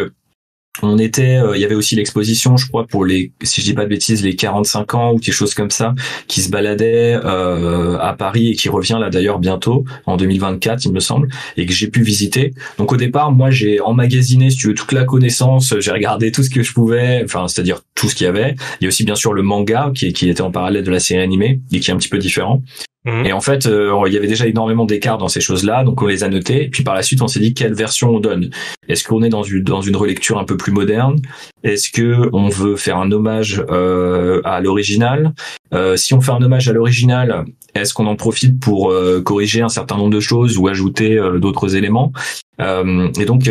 on 0.82 0.98
était, 0.98 1.36
euh, 1.36 1.56
il 1.56 1.60
y 1.60 1.64
avait 1.64 1.74
aussi 1.74 1.96
l'exposition, 1.96 2.56
je 2.56 2.68
crois, 2.68 2.86
pour 2.86 3.04
les, 3.04 3.32
si 3.42 3.60
je 3.60 3.66
dis 3.66 3.74
pas 3.74 3.84
de 3.84 3.88
bêtises, 3.88 4.22
les 4.22 4.36
45 4.36 4.94
ans 4.94 5.12
ou 5.12 5.18
quelque 5.18 5.34
chose 5.34 5.54
comme 5.54 5.70
ça, 5.70 5.94
qui 6.28 6.40
se 6.40 6.50
baladait 6.50 7.18
euh, 7.24 7.98
à 7.98 8.12
Paris 8.14 8.50
et 8.50 8.54
qui 8.54 8.68
revient 8.68 8.98
là 9.00 9.10
d'ailleurs 9.10 9.38
bientôt 9.38 9.84
en 10.06 10.16
2024, 10.16 10.84
il 10.84 10.92
me 10.92 11.00
semble, 11.00 11.28
et 11.56 11.66
que 11.66 11.72
j'ai 11.72 11.88
pu 11.88 12.02
visiter. 12.02 12.52
Donc 12.78 12.92
au 12.92 12.96
départ, 12.96 13.32
moi, 13.32 13.50
j'ai 13.50 13.80
emmagasiné, 13.80 14.50
si 14.50 14.56
tu 14.56 14.68
veux, 14.68 14.74
toute 14.74 14.92
la 14.92 15.04
connaissance. 15.04 15.74
J'ai 15.78 15.90
regardé 15.90 16.32
tout 16.32 16.42
ce 16.42 16.50
que 16.50 16.62
je 16.62 16.72
pouvais, 16.72 17.22
enfin, 17.24 17.48
c'est-à-dire 17.48 17.80
tout 17.94 18.08
ce 18.08 18.14
qu'il 18.14 18.26
y 18.26 18.28
avait. 18.28 18.54
Il 18.80 18.84
y 18.84 18.86
a 18.86 18.88
aussi 18.88 19.04
bien 19.04 19.14
sûr 19.14 19.32
le 19.32 19.42
manga 19.42 19.92
qui, 19.94 20.12
qui 20.12 20.28
était 20.28 20.42
en 20.42 20.50
parallèle 20.50 20.84
de 20.84 20.90
la 20.90 21.00
série 21.00 21.22
animée 21.22 21.60
et 21.72 21.80
qui 21.80 21.90
est 21.90 21.94
un 21.94 21.98
petit 21.98 22.08
peu 22.08 22.18
différent. 22.18 22.62
Mhm. 23.06 23.24
Et 23.24 23.32
en 23.32 23.40
fait, 23.40 23.66
euh, 23.66 24.02
il 24.06 24.12
y 24.12 24.16
avait 24.16 24.26
déjà 24.26 24.46
énormément 24.46 24.84
d'écarts 24.84 25.18
dans 25.18 25.28
ces 25.28 25.40
choses-là, 25.40 25.84
donc 25.84 26.02
on 26.02 26.06
les 26.06 26.24
a 26.24 26.28
notés. 26.28 26.68
Puis 26.68 26.82
par 26.82 26.94
la 26.94 27.02
suite, 27.02 27.22
on 27.22 27.28
s'est 27.28 27.38
dit 27.38 27.54
quelle 27.54 27.72
version 27.72 28.10
on 28.10 28.20
donne. 28.20 28.50
Est-ce 28.88 29.04
qu'on 29.04 29.22
est 29.22 29.28
dans 29.28 29.44
une 29.44 29.62
dans 29.62 29.80
une 29.80 29.96
relecture 29.96 30.38
un 30.38 30.44
peu 30.44 30.56
plus 30.56 30.72
moderne? 30.72 31.16
Est-ce 31.62 31.90
que 31.90 32.28
on 32.32 32.48
veut 32.48 32.76
faire 32.76 32.98
un 32.98 33.10
hommage 33.12 33.64
euh, 33.70 34.40
à 34.44 34.60
l'original? 34.60 35.34
Euh, 35.72 35.96
Si 35.96 36.14
on 36.14 36.20
fait 36.20 36.32
un 36.32 36.42
hommage 36.42 36.68
à 36.68 36.72
l'original, 36.72 37.44
est-ce 37.74 37.94
qu'on 37.94 38.06
en 38.06 38.16
profite 38.16 38.58
pour 38.58 38.92
corriger 39.24 39.62
un 39.62 39.68
certain 39.68 39.96
nombre 39.96 40.14
de 40.14 40.20
choses 40.20 40.58
ou 40.58 40.66
ajouter 40.66 41.20
d'autres 41.40 41.76
éléments? 41.76 42.12
Et 42.58 43.24
donc 43.26 43.50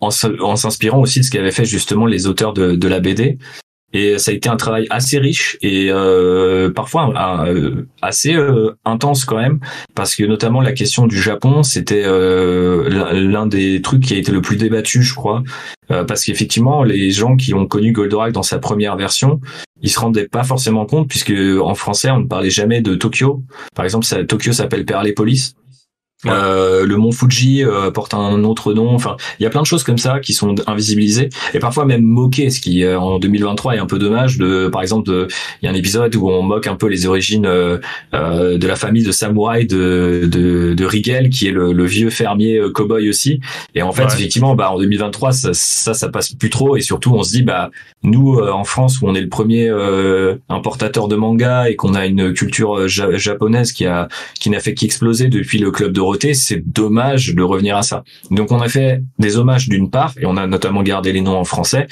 en 0.00 0.56
s'inspirant 0.56 1.00
aussi 1.00 1.20
de 1.20 1.24
ce 1.24 1.30
qu'avaient 1.30 1.52
fait 1.52 1.64
justement 1.64 2.06
les 2.06 2.26
auteurs 2.26 2.52
de 2.52 2.88
la 2.88 3.00
BD, 3.00 3.38
et 3.96 4.18
ça 4.18 4.30
a 4.30 4.34
été 4.34 4.50
un 4.50 4.56
travail 4.56 4.86
assez 4.90 5.18
riche 5.18 5.56
et 5.62 5.88
euh, 5.90 6.70
parfois 6.70 7.46
euh, 7.46 7.86
assez 8.02 8.34
euh, 8.34 8.76
intense 8.84 9.24
quand 9.24 9.38
même, 9.38 9.58
parce 9.94 10.14
que 10.14 10.22
notamment 10.22 10.60
la 10.60 10.72
question 10.72 11.06
du 11.06 11.20
Japon, 11.20 11.62
c'était 11.62 12.04
l'un 12.04 13.46
des 13.46 13.80
trucs 13.80 14.02
qui 14.02 14.14
a 14.14 14.18
été 14.18 14.32
le 14.32 14.42
plus 14.42 14.56
débattu, 14.56 15.02
je 15.02 15.14
crois, 15.14 15.42
parce 15.88 16.24
qu'effectivement, 16.24 16.82
les 16.82 17.10
gens 17.10 17.36
qui 17.36 17.54
ont 17.54 17.66
connu 17.66 17.92
Goldorak 17.92 18.32
dans 18.32 18.42
sa 18.42 18.58
première 18.58 18.96
version, 18.96 19.40
ils 19.80 19.90
se 19.90 19.98
rendaient 19.98 20.28
pas 20.28 20.44
forcément 20.44 20.84
compte, 20.84 21.08
puisque 21.08 21.32
en 21.62 21.74
français, 21.74 22.10
on 22.10 22.20
ne 22.20 22.26
parlait 22.26 22.50
jamais 22.50 22.82
de 22.82 22.94
Tokyo. 22.94 23.42
Par 23.74 23.84
exemple, 23.84 24.06
Tokyo 24.26 24.52
s'appelle 24.52 24.84
Perlépolis. 24.84 25.54
Euh, 26.28 26.84
le 26.84 26.96
mont 26.96 27.12
Fuji 27.12 27.64
euh, 27.64 27.90
porte 27.90 28.14
un 28.14 28.44
autre 28.44 28.74
nom. 28.74 28.94
Enfin, 28.94 29.16
il 29.38 29.42
y 29.42 29.46
a 29.46 29.50
plein 29.50 29.62
de 29.62 29.66
choses 29.66 29.84
comme 29.84 29.98
ça 29.98 30.20
qui 30.20 30.32
sont 30.32 30.54
invisibilisées 30.66 31.28
et 31.54 31.58
parfois 31.58 31.84
même 31.84 32.02
moquées, 32.02 32.50
ce 32.50 32.60
qui 32.60 32.84
euh, 32.84 32.98
en 32.98 33.18
2023 33.18 33.76
est 33.76 33.78
un 33.78 33.86
peu 33.86 33.98
dommage. 33.98 34.38
De, 34.38 34.68
par 34.68 34.82
exemple, 34.82 35.26
il 35.62 35.66
y 35.66 35.68
a 35.68 35.72
un 35.72 35.74
épisode 35.74 36.14
où 36.16 36.28
on 36.28 36.42
moque 36.42 36.66
un 36.66 36.76
peu 36.76 36.88
les 36.88 37.06
origines 37.06 37.42
de 37.42 38.66
la 38.66 38.76
famille 38.76 39.04
de 39.04 39.12
samouraï 39.12 39.66
de, 39.66 40.28
de, 40.30 40.74
de 40.74 40.84
Rigel, 40.84 41.30
qui 41.30 41.48
est 41.48 41.52
le, 41.52 41.86
vieux 41.86 42.10
fermier 42.10 42.60
cowboy 42.74 43.08
aussi. 43.08 43.40
Et 43.74 43.82
en 43.82 43.92
fait, 43.92 44.04
effectivement, 44.04 44.54
bah 44.54 44.70
en 44.72 44.78
2023, 44.78 45.32
ça, 45.32 45.50
ça, 45.52 45.94
ça 45.94 46.08
passe 46.08 46.32
plus 46.34 46.50
trop. 46.50 46.76
Et 46.76 46.80
surtout, 46.80 47.14
on 47.14 47.22
se 47.22 47.32
dit, 47.32 47.42
bah 47.42 47.70
nous 48.02 48.38
en 48.38 48.64
France, 48.64 49.00
où 49.00 49.08
on 49.08 49.14
est 49.14 49.20
le 49.20 49.28
premier 49.28 49.70
importateur 50.48 51.08
de 51.08 51.16
manga 51.16 51.70
et 51.70 51.76
qu'on 51.76 51.94
a 51.94 52.06
une 52.06 52.32
culture 52.32 52.88
japonaise 52.88 53.72
qui 53.72 53.86
a 53.86 54.08
qui 54.38 54.50
n'a 54.50 54.60
fait 54.60 54.74
qu'exploser 54.74 55.28
depuis 55.28 55.58
le 55.58 55.70
club 55.70 55.92
de 55.92 56.00
c'est 56.34 56.62
dommage 56.66 57.34
de 57.34 57.42
revenir 57.42 57.76
à 57.76 57.82
ça. 57.82 58.04
Donc 58.30 58.52
on 58.52 58.60
a 58.60 58.68
fait 58.68 59.02
des 59.18 59.36
hommages 59.36 59.68
d'une 59.68 59.90
part, 59.90 60.14
et 60.20 60.26
on 60.26 60.36
a 60.36 60.46
notamment 60.46 60.82
gardé 60.82 61.12
les 61.12 61.20
noms 61.20 61.36
en 61.36 61.44
français. 61.44 61.86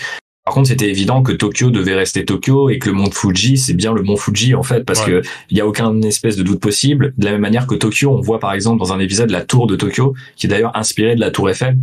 Par 0.45 0.53
contre, 0.53 0.69
c'était 0.69 0.91
évident 0.91 1.23
que 1.23 1.33
Tokyo 1.33 1.71
devait 1.71 1.95
rester 1.95 2.27
Tokyo 2.27 2.69
et 2.69 2.79
que 2.79 2.91
le 2.91 2.95
mont 2.95 3.11
Fuji, 3.11 3.57
c'est 3.57 3.73
bien 3.73 3.95
le 3.95 4.03
mont 4.03 4.17
Fuji 4.17 4.55
en 4.55 4.63
fait, 4.63 4.85
parce 4.85 5.01
que 5.01 5.23
il 5.49 5.57
y 5.57 5.63
a 5.63 5.67
aucun 5.67 6.03
espèce 6.03 6.37
de 6.37 6.43
doute 6.43 6.61
possible. 6.61 7.15
De 7.17 7.25
la 7.25 7.33
même 7.33 7.41
manière 7.41 7.67
que 7.67 7.75
Tokyo, 7.75 8.11
on 8.11 8.21
voit 8.21 8.41
par 8.41 8.53
exemple 8.53 8.79
dans 8.79 8.93
un 8.93 9.01
épisode 9.01 9.31
la 9.31 9.41
tour 9.41 9.67
de 9.67 9.75
Tokyo, 9.75 10.15
qui 10.37 10.47
est 10.47 10.51
d'ailleurs 10.51 10.77
inspirée 10.77 11.15
de 11.15 11.21
la 11.21 11.31
tour 11.31 11.49
Eiffel. 11.49 11.79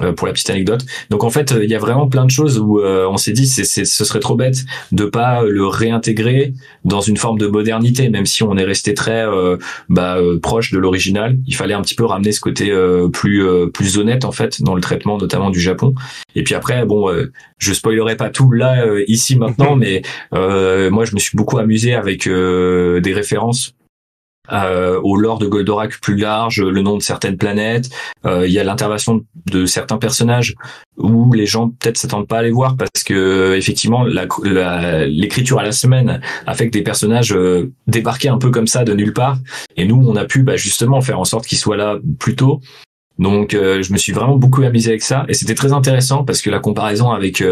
Euh, 0.00 0.12
pour 0.12 0.26
la 0.26 0.32
petite 0.32 0.50
anecdote. 0.50 0.84
Donc 1.10 1.22
en 1.22 1.30
fait, 1.30 1.54
il 1.56 1.70
y 1.70 1.74
a 1.76 1.78
vraiment 1.78 2.08
plein 2.08 2.24
de 2.24 2.30
choses 2.30 2.58
où 2.58 2.80
euh, 2.80 3.06
on 3.08 3.16
s'est 3.16 3.30
dit 3.30 3.46
c'est, 3.46 3.62
c'est, 3.62 3.84
ce 3.84 4.04
serait 4.04 4.18
trop 4.18 4.34
bête 4.34 4.64
de 4.90 5.04
pas 5.04 5.44
le 5.44 5.68
réintégrer 5.68 6.52
dans 6.84 7.00
une 7.00 7.16
forme 7.16 7.38
de 7.38 7.46
modernité, 7.46 8.08
même 8.08 8.26
si 8.26 8.42
on 8.42 8.56
est 8.56 8.64
resté 8.64 8.92
très 8.94 9.24
euh, 9.24 9.56
bah, 9.88 10.18
proche 10.42 10.72
de 10.72 10.80
l'original. 10.80 11.38
Il 11.46 11.54
fallait 11.54 11.74
un 11.74 11.82
petit 11.82 11.94
peu 11.94 12.04
ramener 12.04 12.32
ce 12.32 12.40
côté 12.40 12.72
plus 13.12 13.44
plus 13.72 13.98
honnête 13.98 14.24
en 14.24 14.32
fait 14.32 14.60
dans 14.62 14.74
le 14.74 14.80
traitement 14.80 15.16
notamment 15.16 15.50
du 15.50 15.60
Japon. 15.60 15.94
Et 16.34 16.42
puis 16.42 16.56
après, 16.56 16.84
bon, 16.84 17.08
je 17.58 17.72
spoilerai 17.72 18.16
pas 18.16 18.30
tout 18.30 18.50
là 18.50 18.84
ici 19.06 19.38
maintenant, 19.38 19.76
mais 19.76 20.02
moi 20.32 21.04
je 21.04 21.14
me 21.14 21.20
suis 21.20 21.36
beaucoup 21.36 21.58
amusé 21.58 21.94
avec 21.94 22.28
des 22.28 23.12
références 23.14 23.74
euh, 24.52 25.00
au 25.02 25.16
lore 25.16 25.38
de 25.38 25.46
Goldorak 25.46 26.00
plus 26.00 26.16
large, 26.16 26.60
le 26.60 26.82
nom 26.82 26.96
de 26.96 27.02
certaines 27.02 27.36
planètes. 27.36 27.88
Euh, 28.26 28.46
il 28.46 28.52
y 28.52 28.58
a 28.58 28.64
l'intervention 28.64 29.24
de 29.46 29.64
certains 29.66 29.96
personnages 29.96 30.54
où 30.96 31.32
les 31.32 31.46
gens 31.46 31.70
peut-être 31.70 31.96
s'attendent 31.96 32.28
pas 32.28 32.38
à 32.38 32.42
les 32.42 32.50
voir 32.50 32.76
parce 32.76 33.02
que 33.04 33.54
effectivement 33.56 34.04
l'écriture 34.04 35.58
à 35.58 35.62
la 35.62 35.72
semaine 35.72 36.20
a 36.46 36.54
fait 36.54 36.66
que 36.66 36.72
des 36.72 36.82
personnages 36.82 37.32
euh, 37.32 37.72
débarquaient 37.86 38.28
un 38.28 38.38
peu 38.38 38.50
comme 38.50 38.66
ça 38.66 38.84
de 38.84 38.92
nulle 38.92 39.14
part. 39.14 39.38
Et 39.76 39.86
nous, 39.86 39.96
on 40.06 40.16
a 40.16 40.24
pu 40.24 40.42
bah, 40.42 40.56
justement 40.56 41.00
faire 41.00 41.18
en 41.18 41.24
sorte 41.24 41.46
qu'ils 41.46 41.58
soient 41.58 41.76
là 41.76 41.98
plus 42.18 42.36
tôt. 42.36 42.60
Donc, 43.18 43.54
euh, 43.54 43.80
je 43.82 43.92
me 43.92 43.98
suis 43.98 44.12
vraiment 44.12 44.36
beaucoup 44.36 44.62
amusé 44.62 44.90
avec 44.90 45.02
ça 45.02 45.24
et 45.28 45.34
c'était 45.34 45.54
très 45.54 45.72
intéressant 45.72 46.24
parce 46.24 46.42
que 46.42 46.50
la 46.50 46.58
comparaison 46.58 47.10
avec 47.10 47.42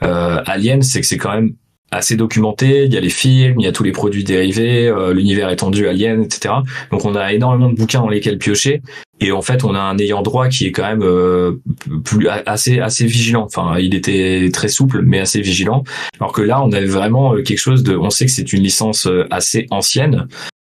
Alien, 0.00 0.82
c'est 0.82 1.00
que 1.00 1.06
c'est 1.06 1.18
quand 1.18 1.32
même 1.32 1.54
assez 1.96 2.16
documenté. 2.16 2.84
Il 2.84 2.92
y 2.92 2.96
a 2.96 3.00
les 3.00 3.10
films, 3.10 3.60
il 3.60 3.64
y 3.64 3.68
a 3.68 3.72
tous 3.72 3.84
les 3.84 3.92
produits 3.92 4.24
dérivés, 4.24 4.88
euh, 4.88 5.12
l'univers 5.12 5.50
étendu, 5.50 5.86
Alien, 5.88 6.22
etc. 6.22 6.54
Donc 6.90 7.04
on 7.04 7.14
a 7.14 7.32
énormément 7.32 7.70
de 7.70 7.76
bouquins 7.76 8.00
dans 8.00 8.08
lesquels 8.08 8.38
piocher. 8.38 8.82
Et 9.20 9.32
en 9.32 9.42
fait, 9.42 9.64
on 9.64 9.74
a 9.74 9.80
un 9.80 9.96
ayant 9.98 10.22
droit 10.22 10.48
qui 10.48 10.66
est 10.66 10.72
quand 10.72 10.86
même 10.86 11.02
euh, 11.02 11.52
plus 12.04 12.28
assez 12.28 12.80
assez 12.80 13.06
vigilant. 13.06 13.44
Enfin, 13.44 13.78
il 13.78 13.94
était 13.94 14.50
très 14.52 14.68
souple, 14.68 15.02
mais 15.02 15.20
assez 15.20 15.40
vigilant. 15.40 15.84
Alors 16.18 16.32
que 16.32 16.42
là, 16.42 16.62
on 16.62 16.72
avait 16.72 16.86
vraiment 16.86 17.34
euh, 17.34 17.42
quelque 17.42 17.58
chose 17.58 17.82
de. 17.82 17.96
On 17.96 18.10
sait 18.10 18.26
que 18.26 18.32
c'est 18.32 18.52
une 18.52 18.62
licence 18.62 19.08
assez 19.30 19.66
ancienne. 19.70 20.26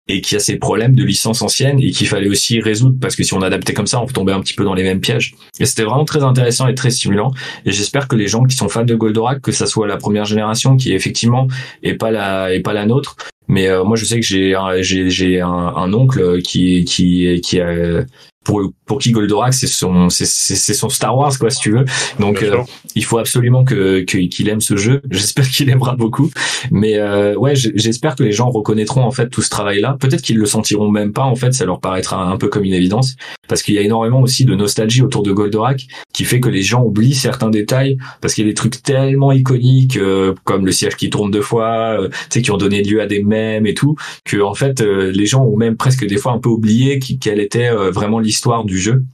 Et 0.08 0.22
qui 0.22 0.36
a 0.36 0.40
ses 0.40 0.58
problèmes 0.58 0.96
de 0.96 1.04
licence 1.04 1.42
ancienne 1.42 1.80
et 1.80 1.92
qu'il 1.92 2.08
fallait 2.08 2.28
aussi 2.28 2.60
résoudre 2.60 2.98
parce 3.00 3.16
que 3.16 3.24
si 3.24 3.34
on 3.34 3.42
adaptait 3.42 3.74
comme 3.74 3.88
ça, 3.88 4.02
on 4.02 4.06
tombait 4.06 4.34
un 4.34 4.42
petit 4.42 4.54
peu 4.54 4.66
dans 4.66 4.74
les 4.74 4.84
mêmes 4.84 5.00
pièges. 5.00 5.36
Et 5.60 5.66
c'était 5.66 5.84
vraiment 5.84 6.06
très 6.06 6.24
intéressant 6.24 6.68
et 6.68 6.76
très 6.76 6.90
stimulant. 6.90 7.32
Et 7.66 7.72
j'espère 7.72 8.08
que 8.08 8.16
les 8.16 8.28
gens 8.28 8.44
qui 8.44 8.56
sont 8.56 8.68
fans 8.68 8.84
de 8.84 8.96
Goldorak, 8.96 9.42
que 9.42 9.52
ça 9.52 9.66
soit 9.66 9.88
la 9.88 9.98
première 9.98 10.26
génération 10.26 10.76
qui 10.76 10.94
effectivement 10.94 11.48
est 11.84 11.96
pas 11.96 12.12
la 12.12 12.54
est 12.54 12.60
pas 12.60 12.74
la 12.74 12.86
nôtre, 12.86 13.16
mais 13.48 13.70
euh, 13.70 13.84
moi 13.84 13.96
je 13.96 14.06
sais 14.06 14.20
que 14.20 14.26
j'ai 14.26 14.56
j'ai 14.82 15.10
j'ai 15.10 15.42
un, 15.42 15.48
un, 15.48 15.94
oncle 15.94 16.42
qui 16.42 16.84
qui 16.84 17.40
qui 17.42 17.62
a 17.62 18.04
pour 18.44 18.62
pour 18.86 19.00
qui 19.00 19.12
Goldorak 19.12 19.54
c'est 19.54 19.68
son 19.68 20.10
c'est 20.10 20.74
son 20.74 20.90
Star 20.90 21.18
Wars 21.18 21.38
quoi 21.40 21.50
si 21.50 21.60
tu 21.60 21.72
veux. 21.72 21.86
Donc 22.20 22.44
euh, 22.44 22.58
il 22.96 23.04
faut 23.04 23.18
absolument 23.18 23.64
que 23.64 24.02
qu'il 24.02 24.50
aime 24.50 24.62
ce 24.62 24.76
jeu. 24.78 25.02
J'espère 25.12 25.48
qu'il 25.50 25.70
aimera 25.70 25.96
beaucoup. 25.96 26.30
Mais 26.72 26.98
euh, 26.98 27.36
ouais 27.36 27.54
j'espère 27.56 28.16
que 28.16 28.24
les 28.24 28.32
gens 28.32 28.50
reconnaîtront 28.50 29.04
en 29.04 29.12
fait 29.12 29.30
tout 29.30 29.42
ce 29.42 29.50
travail 29.50 29.80
là 29.82 29.98
peut-être 30.00 30.22
qu'ils 30.22 30.38
le 30.38 30.46
sentiront 30.46 30.90
même 30.90 31.14
pas 31.14 31.24
en 31.24 31.36
fait 31.36 31.54
ça 31.54 31.66
leur 31.66 31.80
paraîtra 31.80 32.24
un 32.24 32.38
peu 32.38 32.48
comme 32.48 32.64
une 32.64 32.74
évidence. 32.74 33.16
Parce 33.48 33.62
qu'il 33.62 33.76
y 33.76 33.78
a 33.78 33.82
énormément 33.82 34.22
aussi 34.22 34.46
de 34.46 34.56
nostalgie 34.56 35.02
autour 35.02 35.24
de 35.24 35.32
Goldorak 35.32 35.88
qui 36.14 36.26
fait 36.26 36.40
que 36.40 36.50
les 36.50 36.64
gens 36.64 36.84
oublient 36.84 37.14
certains 37.14 37.50
détails. 37.50 37.98
Parce 38.22 38.34
qu'il 38.34 38.46
y 38.46 38.48
a 38.48 38.52
des 38.52 38.56
trucs 38.56 38.82
tellement 38.84 39.32
iconiques 39.32 39.98
euh, 39.98 40.34
comme 40.44 40.66
le 40.66 40.72
siège 40.72 40.96
qui 40.96 41.10
tourne 41.10 41.32
deux 41.32 41.42
fois 41.42 41.98
tu 42.10 42.18
sais 42.30 42.42
qui 42.42 42.52
ont 42.52 42.58
donné 42.58 42.84
lieu 42.84 43.02
à 43.02 43.06
des 43.06 43.24
mèmes 43.24 43.66
et 43.66 43.74
tout 43.74 43.96
que 44.26 44.42
en 44.42 44.54
fait 44.54 44.82
les 44.82 45.26
gens 45.26 45.44
ont 45.44 45.58
même 45.58 45.78
presque 45.78 46.06
des 46.06 46.18
fois 46.18 46.34
un 46.34 46.40
peu 46.40 46.50
oublié 46.50 47.00
quelle 47.00 47.40
était 47.40 47.70
vraiment 47.92 48.20
l'histoire 48.20 48.33
histoire 48.34 48.66
du 48.66 48.78
jeu, 48.80 49.06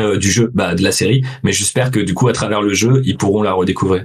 euh, 0.00 0.16
du 0.16 0.30
jeu, 0.30 0.50
bah, 0.54 0.74
de 0.74 0.82
la 0.82 0.92
série. 0.92 1.22
Mais 1.42 1.52
j'espère 1.52 1.90
que 1.90 2.00
du 2.00 2.14
coup, 2.14 2.28
à 2.28 2.32
travers 2.32 2.62
le 2.62 2.74
jeu, 2.74 3.02
ils 3.04 3.16
pourront 3.16 3.42
la 3.42 3.52
redécouvrir. 3.52 4.04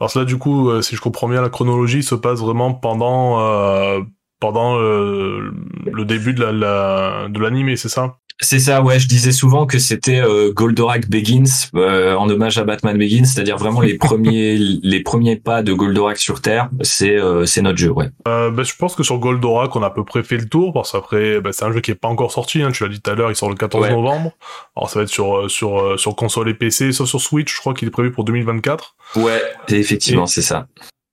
Alors 0.00 0.12
là, 0.14 0.24
du 0.24 0.36
coup, 0.36 0.68
euh, 0.68 0.82
si 0.82 0.96
je 0.96 1.00
comprends 1.00 1.28
bien, 1.28 1.40
la 1.40 1.48
chronologie 1.48 2.02
se 2.02 2.14
passe 2.14 2.40
vraiment 2.40 2.74
pendant 2.74 3.40
euh, 3.40 4.00
pendant 4.38 4.76
le 4.78 6.04
début 6.04 6.34
de 6.34 6.44
la, 6.44 7.28
de 7.28 7.38
l'animé, 7.40 7.76
c'est 7.76 7.88
ça? 7.88 8.18
C'est 8.40 8.58
ça, 8.58 8.82
ouais. 8.82 8.98
Je 8.98 9.08
disais 9.08 9.32
souvent 9.32 9.64
que 9.64 9.78
c'était 9.78 10.20
euh, 10.20 10.52
Goldorak 10.52 11.08
Begins 11.08 11.70
euh, 11.74 12.14
en 12.14 12.28
hommage 12.28 12.58
à 12.58 12.64
Batman 12.64 12.98
Begins, 12.98 13.24
c'est-à-dire 13.24 13.56
vraiment 13.56 13.80
les 13.80 13.96
premiers 13.96 14.56
les 14.82 15.00
premiers 15.02 15.36
pas 15.36 15.62
de 15.62 15.72
Goldorak 15.72 16.18
sur 16.18 16.42
Terre. 16.42 16.68
C'est 16.82 17.16
euh, 17.16 17.46
c'est 17.46 17.62
notre 17.62 17.78
jeu, 17.78 17.90
ouais. 17.90 18.10
Euh, 18.28 18.50
bah, 18.50 18.62
je 18.62 18.74
pense 18.74 18.94
que 18.94 19.02
sur 19.02 19.18
Goldorak, 19.18 19.74
on 19.74 19.82
a 19.82 19.86
à 19.86 19.90
peu 19.90 20.04
près 20.04 20.22
fait 20.22 20.36
le 20.36 20.48
tour 20.48 20.74
parce 20.74 20.92
qu'après, 20.92 21.40
bah, 21.40 21.50
c'est 21.52 21.64
un 21.64 21.72
jeu 21.72 21.80
qui 21.80 21.92
est 21.92 21.94
pas 21.94 22.08
encore 22.08 22.30
sorti. 22.30 22.60
Hein, 22.60 22.72
tu 22.72 22.82
l'as 22.82 22.90
dit 22.90 23.00
tout 23.00 23.10
à 23.10 23.14
l'heure, 23.14 23.30
il 23.30 23.36
sort 23.36 23.48
le 23.48 23.56
14 23.56 23.88
novembre. 23.88 24.32
Alors 24.76 24.90
ça 24.90 24.98
va 24.98 25.04
être 25.04 25.08
sur 25.08 25.50
sur 25.50 25.98
sur 25.98 26.14
console 26.14 26.50
et 26.50 26.54
PC, 26.54 26.92
sauf 26.92 27.08
sur 27.08 27.20
Switch. 27.20 27.54
Je 27.54 27.60
crois 27.60 27.72
qu'il 27.72 27.88
est 27.88 27.92
prévu 27.92 28.12
pour 28.12 28.24
2024. 28.24 28.96
Ouais, 29.16 29.42
effectivement, 29.68 30.26
c'est 30.26 30.42
ça. 30.42 30.66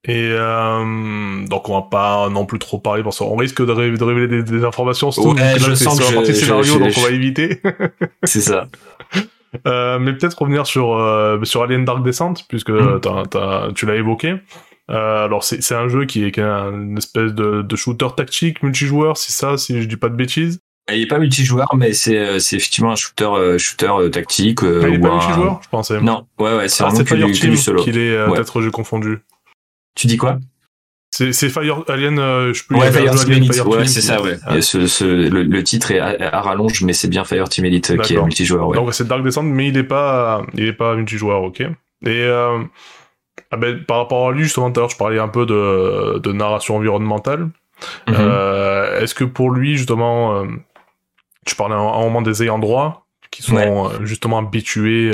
Et 0.05 0.29
euh, 0.31 1.45
donc 1.47 1.69
on 1.69 1.75
va 1.75 1.87
pas 1.89 2.27
non 2.29 2.45
plus 2.45 2.59
trop 2.59 2.77
parler 2.77 3.03
parce 3.03 3.19
qu'on 3.19 3.37
risque 3.37 3.65
de, 3.65 3.71
révéler 3.71 4.27
des, 4.27 4.43
des, 4.43 4.65
informations 4.65 5.11
surtout 5.11 5.33
ouais, 5.33 5.57
je 5.57 5.73
sens 5.75 5.97
que 5.97 6.33
scénario 6.33 6.77
donc 6.77 6.91
on 6.97 7.01
va 7.01 7.11
éviter. 7.11 7.61
C'est 8.23 8.41
ça. 8.41 8.67
Euh, 9.67 9.99
mais 9.99 10.13
peut-être 10.13 10.41
revenir 10.41 10.65
sur 10.65 10.95
euh, 10.95 11.37
sur 11.43 11.61
Alien 11.61 11.85
Dark 11.85 12.03
Descent 12.03 12.33
puisque 12.49 12.71
mm. 12.71 13.01
tu 13.75 13.85
l'as 13.85 13.95
évoqué. 13.97 14.37
Euh, 14.89 15.25
alors 15.25 15.43
c'est 15.43 15.61
c'est 15.61 15.75
un 15.75 15.87
jeu 15.87 16.05
qui 16.05 16.25
est, 16.25 16.31
qui 16.31 16.41
est 16.41 16.43
une 16.43 16.97
espèce 16.97 17.33
de, 17.33 17.61
de 17.61 17.75
shooter 17.75 18.07
tactique 18.17 18.61
multijoueur, 18.63 19.15
c'est 19.15 19.31
ça 19.31 19.57
si 19.57 19.81
je 19.81 19.87
dis 19.87 19.95
pas 19.95 20.09
de 20.09 20.15
bêtises? 20.15 20.59
Il 20.91 21.01
est 21.01 21.07
pas 21.07 21.19
multijoueur, 21.19 21.73
mais 21.75 21.93
c'est 21.93 22.17
euh, 22.17 22.39
c'est 22.39 22.57
effectivement 22.57 22.91
un 22.91 22.95
shooter 22.95 23.23
euh, 23.23 23.57
shooter 23.57 24.09
tactique. 24.11 24.59
Ah, 24.63 24.87
il 24.87 24.95
est 24.95 24.99
pas 24.99 25.11
multijoueur, 25.11 25.61
je 25.63 25.69
pensais. 25.69 26.01
Non, 26.01 26.25
ouais 26.39 26.57
ouais, 26.57 26.67
c'est 26.67 26.83
ah, 26.83 26.89
vraiment 26.89 27.03
que 27.05 27.31
du, 27.31 27.49
du 27.49 27.57
solo. 27.57 27.81
Qu'il 27.81 27.97
est 27.97 28.25
peut-être 28.27 28.61
j'ai 28.61 28.71
confondu. 28.71 29.19
Tu 29.95 30.07
dis 30.07 30.17
quoi? 30.17 30.39
C'est 31.15 31.49
Fire 31.49 31.83
Alien, 31.89 32.17
euh, 32.17 32.53
je 32.53 32.63
peux 32.65 32.73
ouais, 32.73 32.91
Fire 32.91 33.13
Team 33.13 33.33
Elite. 33.33 33.63
Ouais, 33.65 33.85
c'est 33.85 34.01
ça, 34.01 34.19
ouais. 34.19 34.37
Ah. 34.47 34.59
Ce, 34.61 34.87
ce, 34.87 35.05
le, 35.05 35.43
le, 35.43 35.63
titre 35.63 35.91
est 35.91 35.99
à, 35.99 36.41
rallonge, 36.41 36.81
mais 36.81 36.93
c'est 36.93 37.07
bien 37.07 37.23
Fire 37.23 37.47
Team 37.49 37.65
Elite 37.65 38.01
qui 38.01 38.15
est 38.15 38.21
multijoueur. 38.21 38.67
Ouais. 38.67 38.75
Donc 38.75 38.91
c'est 38.95 39.07
Dark 39.07 39.23
Descent, 39.23 39.43
mais 39.43 39.67
il 39.67 39.77
est 39.77 39.83
pas, 39.83 40.41
il 40.55 40.65
est 40.65 40.73
pas 40.73 40.95
multijoueur, 40.95 41.43
ok. 41.43 41.61
Et 41.61 41.67
euh, 42.07 42.63
ah 43.51 43.57
ben, 43.57 43.83
par 43.83 43.97
rapport 43.97 44.29
à 44.29 44.31
lui, 44.31 44.43
justement, 44.43 44.71
tout 44.71 44.79
à 44.79 44.81
l'heure, 44.81 44.89
je 44.89 44.97
parlais 44.97 45.19
un 45.19 45.27
peu 45.27 45.45
de, 45.45 46.17
de 46.17 46.31
narration 46.31 46.77
environnementale. 46.77 47.49
Mm-hmm. 48.07 48.15
euh, 48.17 49.01
Est-ce 49.01 49.13
que 49.13 49.23
pour 49.23 49.51
lui, 49.51 49.77
justement, 49.77 50.35
euh, 50.35 50.45
tu 51.45 51.55
parlais 51.55 51.75
à 51.75 51.77
un 51.77 52.01
moment 52.01 52.23
des 52.23 52.41
ayants 52.41 52.59
droit, 52.59 53.05
qui 53.29 53.43
sont 53.43 53.55
euh, 53.57 53.89
justement 54.03 54.39
habitués 54.39 55.11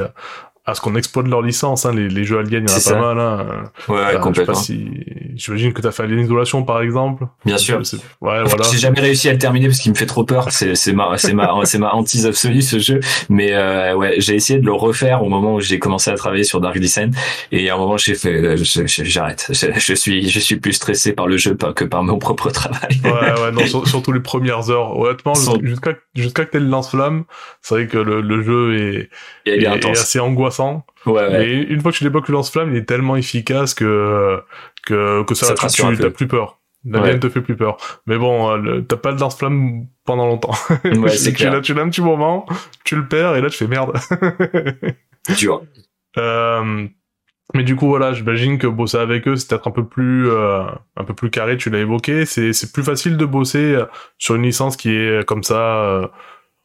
à 0.69 0.75
ce 0.75 0.81
qu'on 0.81 0.95
exploite 0.95 1.27
leur 1.27 1.41
licence. 1.41 1.85
Hein. 1.85 1.93
Les, 1.93 2.07
les, 2.07 2.23
jeux 2.23 2.39
aliens, 2.39 2.63
il 2.65 2.69
y 2.69 2.73
en 2.73 2.77
a 2.77 2.93
pas 2.93 3.13
mal. 3.13 3.19
Hein. 3.19 3.63
Ouais, 3.87 4.19
complètement. 4.21 4.55
si... 4.55 4.89
J'imagine 5.39 5.71
que 5.71 5.81
tu 5.81 5.87
as 5.87 5.91
fait 5.91 6.03
Alien 6.03 6.19
Isolation, 6.19 6.63
par 6.63 6.81
exemple. 6.81 7.25
Bien 7.45 7.57
sûr. 7.57 7.77
Ouais, 8.19 8.43
voilà. 8.43 8.65
J'ai 8.69 8.77
jamais 8.77 8.99
réussi 8.99 9.29
à 9.29 9.31
le 9.31 9.37
terminer 9.37 9.67
parce 9.67 9.79
qu'il 9.79 9.91
me 9.91 9.97
fait 9.97 10.05
trop 10.05 10.25
peur. 10.25 10.51
C'est 10.51 10.91
ma, 10.91 11.17
c'est 11.17 11.33
ma, 11.33 11.59
c'est 11.63 11.77
ma 11.77 11.93
hantise 11.93 12.25
absolue 12.25 12.61
ce 12.61 12.77
jeu. 12.77 12.99
Mais 13.29 13.53
euh, 13.53 13.95
ouais, 13.95 14.15
j'ai 14.17 14.35
essayé 14.35 14.59
de 14.59 14.65
le 14.65 14.73
refaire 14.73 15.23
au 15.23 15.29
moment 15.29 15.55
où 15.55 15.61
j'ai 15.61 15.79
commencé 15.79 16.11
à 16.11 16.15
travailler 16.15 16.43
sur 16.43 16.59
Dark 16.59 16.77
Descent. 16.77 17.11
Et 17.53 17.69
à 17.69 17.75
un 17.75 17.77
moment, 17.77 17.95
j'ai 17.95 18.15
fait, 18.15 18.33
euh, 18.33 18.57
j'arrête. 18.59 19.49
Je, 19.49 19.93
suis, 19.93 20.29
je 20.29 20.39
suis 20.39 20.57
plus 20.57 20.73
stressé 20.73 21.13
par 21.13 21.27
le 21.27 21.37
jeu 21.37 21.55
que 21.73 21.85
par 21.85 22.03
mon 22.03 22.17
propre 22.19 22.49
travail. 22.51 22.99
ouais, 23.05 23.41
ouais, 23.41 23.51
non, 23.53 23.65
surtout 23.85 24.11
les 24.11 24.19
premières 24.19 24.69
heures. 24.69 24.97
Honnêtement, 24.99 25.33
jusqu'à 25.63 25.93
jusqu'à 26.15 26.45
que 26.45 26.51
t'aies 26.51 26.59
le 26.59 26.67
lance-flamme, 26.67 27.23
c'est 27.61 27.75
vrai 27.75 27.87
que 27.87 27.97
le, 27.97 28.19
le 28.19 28.41
jeu 28.43 28.75
est, 28.75 29.09
est, 29.49 29.63
est 29.63 29.85
assez 29.85 30.19
angoissant 30.19 30.85
Ouais, 31.05 31.47
Et 31.47 31.53
une 31.53 31.81
fois 31.81 31.91
que 31.91 31.97
tu 31.97 32.03
débloques 32.03 32.27
le 32.27 32.33
lance-flamme, 32.33 32.71
il 32.71 32.77
est 32.77 32.85
tellement 32.85 33.15
efficace 33.15 33.73
que 33.73 34.39
que, 34.85 35.23
que 35.23 35.35
ça, 35.35 35.55
ça 35.55 35.67
tu 35.67 35.97
t'as 35.97 36.09
plus 36.09 36.27
peur. 36.27 36.59
La 36.85 37.01
ouais. 37.01 37.19
te 37.19 37.27
fait 37.27 37.41
plus 37.41 37.57
peur. 37.57 37.77
Mais 38.05 38.17
bon, 38.17 38.51
euh, 38.51 38.81
t'as 38.81 38.95
pas 38.95 39.11
de 39.11 39.19
lance-flamme 39.19 39.87
pendant 40.05 40.27
longtemps. 40.27 40.53
Ouais, 40.85 41.09
c'est 41.17 41.33
clair. 41.33 41.51
Là, 41.51 41.59
tu 41.61 41.73
l'as 41.73 41.81
un 41.81 41.89
petit 41.89 42.01
moment, 42.01 42.45
tu 42.85 42.95
le 42.95 43.07
perds 43.07 43.35
et 43.35 43.41
là 43.41 43.49
tu 43.49 43.57
fais 43.57 43.67
merde. 43.67 43.91
vois. 45.43 45.63
Euh, 46.17 46.87
mais 47.53 47.61
du 47.61 47.75
coup 47.75 47.87
voilà, 47.87 48.13
j'imagine 48.13 48.57
que 48.57 48.65
bosser 48.65 48.97
avec 48.97 49.27
eux 49.27 49.35
c'est 49.35 49.47
peut-être 49.47 49.67
un 49.67 49.71
peu 49.71 49.85
plus 49.85 50.27
euh, 50.27 50.63
un 50.97 51.03
peu 51.03 51.13
plus 51.13 51.29
carré. 51.29 51.55
Tu 51.55 51.69
l'as 51.69 51.77
évoqué, 51.77 52.25
c'est 52.25 52.51
c'est 52.51 52.73
plus 52.73 52.81
facile 52.81 53.15
de 53.15 53.25
bosser 53.25 53.77
sur 54.17 54.33
une 54.33 54.41
licence 54.41 54.75
qui 54.75 54.89
est 54.89 55.23
comme 55.27 55.43
ça 55.43 56.09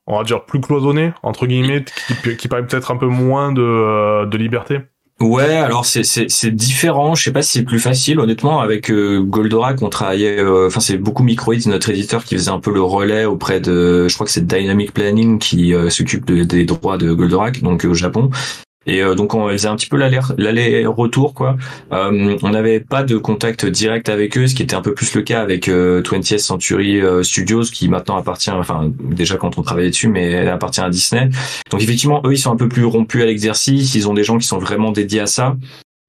on 0.07 0.19
va 0.19 0.25
dire 0.25 0.45
plus 0.45 0.61
cloisonné 0.61 1.12
entre 1.23 1.47
guillemets 1.47 1.85
qui, 2.07 2.37
qui 2.37 2.49
permet 2.49 2.67
peut-être 2.67 2.90
un 2.90 2.97
peu 2.97 3.07
moins 3.07 3.53
de, 3.53 3.62
euh, 3.62 4.27
de 4.27 4.37
liberté 4.37 4.81
Ouais, 5.21 5.55
alors 5.55 5.87
c'est 5.87 6.03
c'est 6.03 6.29
c'est 6.29 6.51
différent. 6.51 7.14
Je 7.14 7.23
sais 7.23 7.33
pas 7.33 7.40
si 7.40 7.59
c'est 7.59 7.64
plus 7.64 7.79
facile. 7.79 8.19
Honnêtement, 8.19 8.61
avec 8.61 8.90
euh, 8.90 9.23
Goldorak, 9.23 9.81
on 9.81 9.88
travaillait. 9.88 10.40
Euh, 10.40 10.67
enfin, 10.67 10.81
c'est 10.81 10.99
beaucoup 10.99 11.23
Microids, 11.23 11.55
notre 11.67 11.88
éditeur, 11.90 12.25
qui 12.25 12.35
faisait 12.35 12.51
un 12.51 12.59
peu 12.59 12.75
le 12.75 12.83
relais 12.83 13.25
auprès 13.25 13.61
de. 13.61 14.09
Je 14.09 14.14
crois 14.14 14.27
que 14.27 14.33
c'est 14.33 14.45
Dynamic 14.45 14.93
Planning 14.93 15.38
qui 15.38 15.73
s'occupe 15.88 16.29
des 16.33 16.64
droits 16.64 16.99
de 16.99 17.12
Goldorak, 17.12 17.62
donc 17.62 17.85
au 17.85 17.95
Japon. 17.95 18.31
Et 18.87 19.03
euh, 19.03 19.14
donc 19.14 19.35
on 19.35 19.49
faisait 19.49 19.68
un 19.68 19.77
petit 19.77 19.88
peu 19.88 19.97
l'aller-retour 19.97 21.35
quoi. 21.35 21.57
Euh, 21.92 22.37
on 22.42 22.51
n'avait 22.51 22.81
pas 22.81 23.03
de 23.03 23.16
contact 23.16 23.66
direct 23.66 24.09
avec 24.09 24.37
eux, 24.37 24.47
ce 24.47 24.55
qui 24.55 24.62
était 24.62 24.75
un 24.75 24.83
peu 24.83 24.94
plus 24.94 25.14
le 25.14 25.23
cas 25.23 25.40
avec 25.40 25.68
euh, 25.68 26.03
20th 26.03 26.38
Century 26.38 27.01
euh, 27.01 27.23
Studios, 27.23 27.62
qui 27.62 27.88
maintenant 27.88 28.16
appartient, 28.16 28.51
enfin 28.51 28.90
déjà 29.01 29.37
quand 29.37 29.59
on 29.59 29.62
travaillait 29.62 29.90
dessus, 29.90 30.09
mais 30.09 30.47
appartient 30.49 30.81
à 30.81 30.90
Disney. 30.90 31.31
Donc 31.70 31.83
effectivement, 31.83 32.23
eux 32.25 32.33
ils 32.33 32.38
sont 32.38 32.53
un 32.53 32.57
peu 32.57 32.68
plus 32.68 32.85
rompus 32.85 33.23
à 33.23 33.27
l'exercice. 33.27 33.94
Ils 33.94 34.09
ont 34.09 34.14
des 34.14 34.25
gens 34.25 34.38
qui 34.38 34.47
sont 34.47 34.59
vraiment 34.59 34.92
dédiés 34.92 35.20
à 35.20 35.27
ça. 35.27 35.57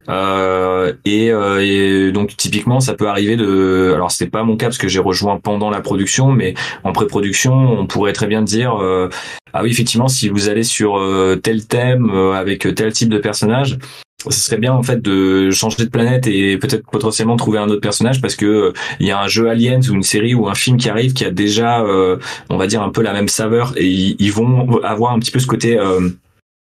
Euh, 0.09 0.93
et, 1.03 1.31
euh, 1.31 1.63
et, 1.63 2.11
donc 2.11 2.37
typiquement 2.37 2.79
ça 2.79 2.93
peut 2.93 3.07
arriver 3.07 3.35
de 3.37 3.91
alors 3.95 4.11
c'était 4.11 4.29
pas 4.29 4.43
mon 4.43 4.55
cas 4.55 4.67
parce 4.67 4.77
que 4.77 4.87
j'ai 4.87 4.99
rejoint 4.99 5.39
pendant 5.39 5.71
la 5.71 5.81
production 5.81 6.31
mais 6.31 6.53
en 6.83 6.91
pré-production 6.91 7.53
on 7.53 7.87
pourrait 7.87 8.13
très 8.13 8.27
bien 8.27 8.43
dire 8.43 8.75
euh, 8.75 9.09
ah 9.53 9.63
oui 9.63 9.71
effectivement 9.71 10.07
si 10.07 10.29
vous 10.29 10.47
allez 10.47 10.63
sur 10.63 10.97
euh, 10.97 11.37
tel 11.37 11.65
thème 11.65 12.11
avec 12.11 12.67
tel 12.75 12.93
type 12.93 13.09
de 13.09 13.17
personnage 13.17 13.79
ce 14.29 14.39
serait 14.39 14.57
bien 14.57 14.73
en 14.73 14.83
fait 14.83 15.01
de 15.01 15.49
changer 15.49 15.85
de 15.85 15.89
planète 15.89 16.27
et 16.27 16.57
peut-être 16.57 16.83
potentiellement 16.91 17.35
trouver 17.35 17.57
un 17.57 17.69
autre 17.69 17.81
personnage 17.81 18.21
parce 18.21 18.35
que 18.35 18.73
il 18.99 19.07
y 19.07 19.11
a 19.11 19.19
un 19.19 19.27
jeu 19.27 19.49
Aliens 19.49 19.81
ou 19.89 19.93
une 19.93 20.03
série 20.03 20.35
ou 20.35 20.47
un 20.47 20.55
film 20.55 20.77
qui 20.77 20.89
arrive 20.89 21.13
qui 21.13 21.25
a 21.25 21.31
déjà 21.31 21.83
on 22.49 22.57
va 22.57 22.67
dire 22.67 22.81
un 22.81 22.89
peu 22.89 23.01
la 23.01 23.13
même 23.13 23.27
saveur 23.27 23.73
et 23.75 23.87
ils 23.87 24.31
vont 24.31 24.81
avoir 24.83 25.13
un 25.13 25.19
petit 25.19 25.31
peu 25.31 25.39
ce 25.39 25.47
côté 25.47 25.79
euh, 25.79 26.09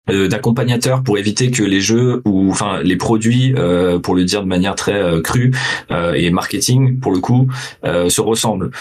d'accompagnateur 0.08 1.02
pour 1.02 1.18
éviter 1.18 1.50
que 1.50 1.64
les 1.64 1.80
jeux 1.80 2.22
ou 2.26 2.50
enfin 2.52 2.82
les 2.84 2.98
produits 2.98 3.54
euh, 3.58 4.00
pour 4.00 4.16
le 4.16 4.26
dire 4.26 4.42
de 4.42 4.48
manière 4.48 4.76
très 4.76 5.02
euh, 5.02 5.22
crue 5.22 5.54
et 6.16 6.30
marketing 6.30 7.00
pour 7.00 7.12
le 7.14 7.20
coup 7.20 7.48
se 7.84 8.22
ressemblent. 8.22 8.72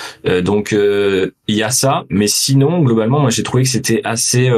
Donc 0.43 0.73
il 0.73 1.55
y 1.55 1.63
a 1.63 1.71
ça 1.71 2.05
mais 2.09 2.27
sinon 2.27 2.83
globalement 2.83 3.21
moi 3.21 3.31
j'ai 3.31 3.43
trouvé 3.43 3.63
que 3.63 3.69
c'était 3.69 4.01
assez 4.05 4.51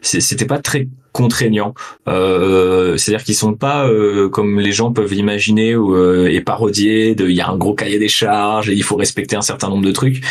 c'était 0.00 0.46
pas 0.46 0.58
très 0.58 0.88
contraignant. 1.12 1.74
C'est-à-dire 2.06 3.24
qu'ils 3.24 3.34
sont 3.34 3.54
pas 3.54 3.88
comme 4.32 4.60
les 4.60 4.72
gens 4.72 4.92
peuvent 4.92 5.12
l'imaginer 5.12 5.76
ou 5.76 5.96
et 6.26 6.40
parodier 6.40 7.16
il 7.18 7.30
y 7.30 7.40
a 7.40 7.48
un 7.48 7.56
gros 7.56 7.74
cahier 7.74 7.98
des 7.98 8.08
charges 8.08 8.70
et 8.70 8.74
il 8.74 8.82
faut 8.82 8.96
respecter 8.96 9.36
un 9.36 9.42
certain 9.42 9.68
nombre 9.68 9.84
de 9.84 9.92
trucs 9.92 10.22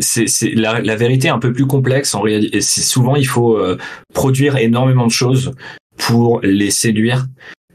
c'est 0.00 0.26
la, 0.54 0.80
la, 0.80 0.96
vérité 0.96 1.28
est 1.28 1.30
un 1.30 1.38
peu 1.38 1.52
plus 1.52 1.66
complexe 1.66 2.14
en 2.14 2.20
réalité. 2.20 2.60
C'est 2.60 2.82
souvent 2.82 3.16
il 3.16 3.26
faut 3.26 3.56
euh, 3.56 3.78
produire 4.14 4.56
énormément 4.56 5.06
de 5.06 5.12
choses 5.12 5.52
pour 5.96 6.40
les 6.42 6.70
séduire. 6.70 7.26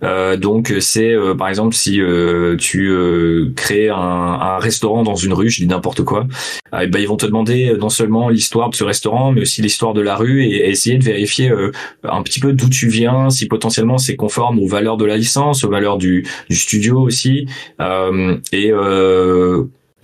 Euh, 0.04 0.36
donc 0.36 0.74
c'est 0.80 1.14
euh, 1.14 1.36
par 1.36 1.48
exemple 1.48 1.74
si 1.74 2.02
euh, 2.02 2.58
tu 2.58 2.94
crées 3.56 3.90
un, 3.90 3.96
un, 3.96 4.58
restaurant 4.58 5.04
dans 5.04 5.16
une 5.16 5.34
rue, 5.34 5.50
je 5.50 5.62
dis 5.62 5.68
n'importe 5.68 6.04
quoi, 6.04 6.28
eh 6.80 6.88
ben, 6.88 7.00
ils 7.00 7.08
vont 7.08 7.16
te 7.16 7.26
demander 7.26 7.74
non 7.80 7.90
seulement 7.90 8.30
l'histoire 8.30 8.70
de 8.70 8.76
ce 8.76 8.84
restaurant, 8.84 9.32
mais 9.32 9.42
aussi 9.42 9.62
l'histoire 9.62 9.94
de 9.94 10.02
la 10.02 10.16
rue 10.16 10.44
et, 10.44 10.70
essayer 10.70 10.98
de 10.98 11.04
vérifier 11.04 11.52
un 12.04 12.22
petit 12.24 12.40
peu 12.40 12.54
d'où 12.54 12.70
tu 12.70 12.88
viens, 12.88 13.30
si 13.30 13.48
potentiellement 13.48 13.98
c'est 13.98 14.16
conforme 14.16 14.60
aux 14.60 14.68
valeurs 14.68 14.98
de 14.98 15.06
la 15.06 15.18
licence, 15.18 15.64
aux 15.64 15.70
valeurs 15.70 15.98
du, 15.98 16.26
du 16.50 16.56
studio 16.56 17.00
aussi. 17.00 17.48
et 18.52 18.72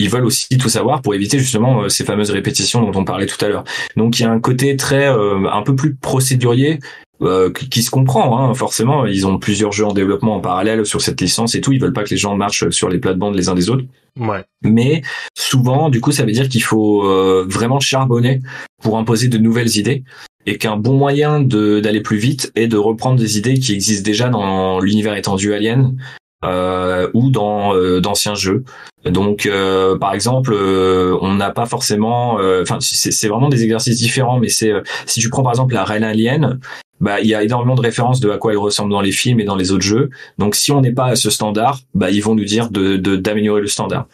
ils 0.01 0.09
veulent 0.09 0.25
aussi 0.25 0.57
tout 0.57 0.69
savoir 0.69 1.01
pour 1.01 1.15
éviter 1.15 1.39
justement 1.39 1.87
ces 1.89 2.03
fameuses 2.03 2.31
répétitions 2.31 2.81
dont 2.81 2.99
on 2.99 3.05
parlait 3.05 3.25
tout 3.25 3.43
à 3.43 3.47
l'heure. 3.47 3.63
Donc 3.95 4.19
il 4.19 4.23
y 4.23 4.25
a 4.25 4.31
un 4.31 4.39
côté 4.39 4.75
très 4.75 5.07
un 5.07 5.61
peu 5.63 5.75
plus 5.75 5.95
procédurier 5.95 6.79
euh, 7.23 7.51
qui, 7.51 7.83
se 7.83 7.91
comprend 7.91 8.39
hein, 8.39 8.55
forcément 8.55 9.05
ils 9.05 9.27
ont 9.27 9.37
plusieurs 9.37 9.71
jeux 9.71 9.85
en 9.85 9.93
développement 9.93 10.37
en 10.37 10.39
parallèle 10.39 10.87
sur 10.87 11.01
cette 11.01 11.21
licence 11.21 11.53
et 11.53 11.61
tout 11.61 11.71
ils 11.71 11.79
veulent 11.79 11.93
pas 11.93 12.03
que 12.03 12.09
les 12.09 12.17
gens 12.17 12.35
marchent 12.35 12.67
sur 12.71 12.89
les 12.89 12.97
plates-bandes 12.97 13.35
les 13.35 13.47
uns 13.47 13.53
des 13.53 13.69
autres 13.69 13.83
ouais. 14.19 14.43
mais 14.63 15.03
souvent 15.37 15.89
du 15.89 16.01
coup 16.01 16.11
ça 16.11 16.25
veut 16.25 16.31
dire 16.31 16.49
qu'il 16.49 16.63
faut 16.63 17.05
euh, 17.05 17.45
vraiment 17.47 17.79
charbonner 17.79 18.41
pour 18.81 18.97
imposer 18.97 19.27
de 19.27 19.37
nouvelles 19.37 19.77
idées 19.77 20.03
et 20.47 20.57
qu'un 20.57 20.77
bon 20.77 20.95
moyen 20.95 21.41
d'aller 21.41 22.01
plus 22.01 22.17
vite 22.17 22.51
est 22.55 22.67
de 22.67 22.77
reprendre 22.77 23.19
des 23.19 23.37
idées 23.37 23.59
qui 23.59 23.73
existent 23.73 24.03
déjà 24.03 24.29
dans 24.29 24.79
l'univers 24.79 25.13
étendu 25.13 25.53
Alien 25.53 25.95
euh, 26.43 27.09
ou 27.13 27.29
dans 27.29 27.75
euh, 27.75 28.01
d'anciens 28.01 28.33
jeux. 28.33 28.63
Donc, 29.05 29.45
euh, 29.45 29.97
par 29.97 30.13
exemple, 30.13 30.53
on 30.53 31.33
n'a 31.33 31.51
pas 31.51 31.65
forcément, 31.65 32.39
enfin, 32.61 32.77
c'est 32.79 33.27
vraiment 33.27 33.49
des 33.49 33.63
exercices 33.63 33.97
différents, 33.97 34.39
mais 34.39 34.49
c'est 34.49 34.73
si 35.05 35.19
tu 35.19 35.29
prends 35.29 35.43
par 35.43 35.53
exemple 35.53 35.73
la 35.73 35.83
Reine 35.83 36.03
Alien, 36.03 36.59
bah 36.99 37.19
il 37.19 37.27
y 37.27 37.33
a 37.33 37.43
énormément 37.43 37.73
de 37.73 37.81
références 37.81 38.19
de 38.19 38.29
à 38.29 38.37
quoi 38.37 38.51
elle 38.51 38.59
ressemble 38.59 38.91
dans 38.91 39.01
les 39.01 39.11
films 39.11 39.39
et 39.39 39.43
dans 39.43 39.55
les 39.55 39.71
autres 39.71 39.83
jeux. 39.83 40.11
Donc, 40.37 40.53
si 40.55 40.71
on 40.71 40.81
n'est 40.81 40.91
pas 40.91 41.07
à 41.07 41.15
ce 41.15 41.31
standard, 41.31 41.79
bah 41.95 42.11
ils 42.11 42.21
vont 42.21 42.35
nous 42.35 42.45
dire 42.45 42.69
de 42.69 42.97
d'améliorer 42.97 43.61
le 43.61 43.67
standard. 43.67 44.07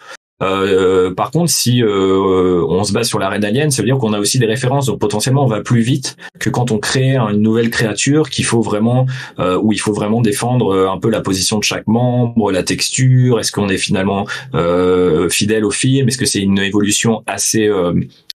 Euh, 0.44 1.14
par 1.14 1.32
contre, 1.32 1.52
si 1.52 1.82
euh, 1.82 2.64
on 2.70 2.84
se 2.84 2.94
base 2.94 3.08
sur 3.08 3.20
la 3.20 3.30
reine 3.30 3.44
alien, 3.44 3.72
ça 3.72 3.82
veut 3.82 3.88
dire 3.88 3.98
qu'on 3.98 4.14
a 4.14 4.20
aussi 4.20 4.40
des 4.40 4.46
références. 4.46 4.86
Donc 4.88 5.00
potentiellement, 5.00 5.44
on 5.44 5.48
va 5.48 5.62
plus 5.62 5.82
vite 5.82 6.16
que 6.40 6.50
quand 6.50 6.72
on 6.72 6.80
crée 6.80 7.18
une 7.18 7.42
nouvelle 7.42 7.70
créature 7.70 8.30
qu'il 8.30 8.46
faut 8.46 8.62
vraiment, 8.62 9.06
euh, 9.40 9.60
où 9.62 9.74
il 9.74 9.80
faut 9.80 9.94
vraiment 9.94 10.22
défendre 10.22 10.74
euh, 10.74 10.90
un 10.90 11.00
peu 11.00 11.10
la 11.10 11.22
position 11.22 11.58
de 11.58 11.64
chaque 11.64 11.88
membre, 11.88 12.52
la 12.52 12.64
texture. 12.64 13.40
Est-ce 13.40 13.52
qu'on 13.52 13.70
est 13.70 13.78
finalement 13.78 14.26
fidèle 15.30 15.66
au 15.66 15.72
film? 15.72 16.08
Est-ce 16.08 16.18
que 16.18 16.26
c'est 16.26 16.42
une 16.42 16.60
évolution 16.60 17.24
assez 17.26 17.70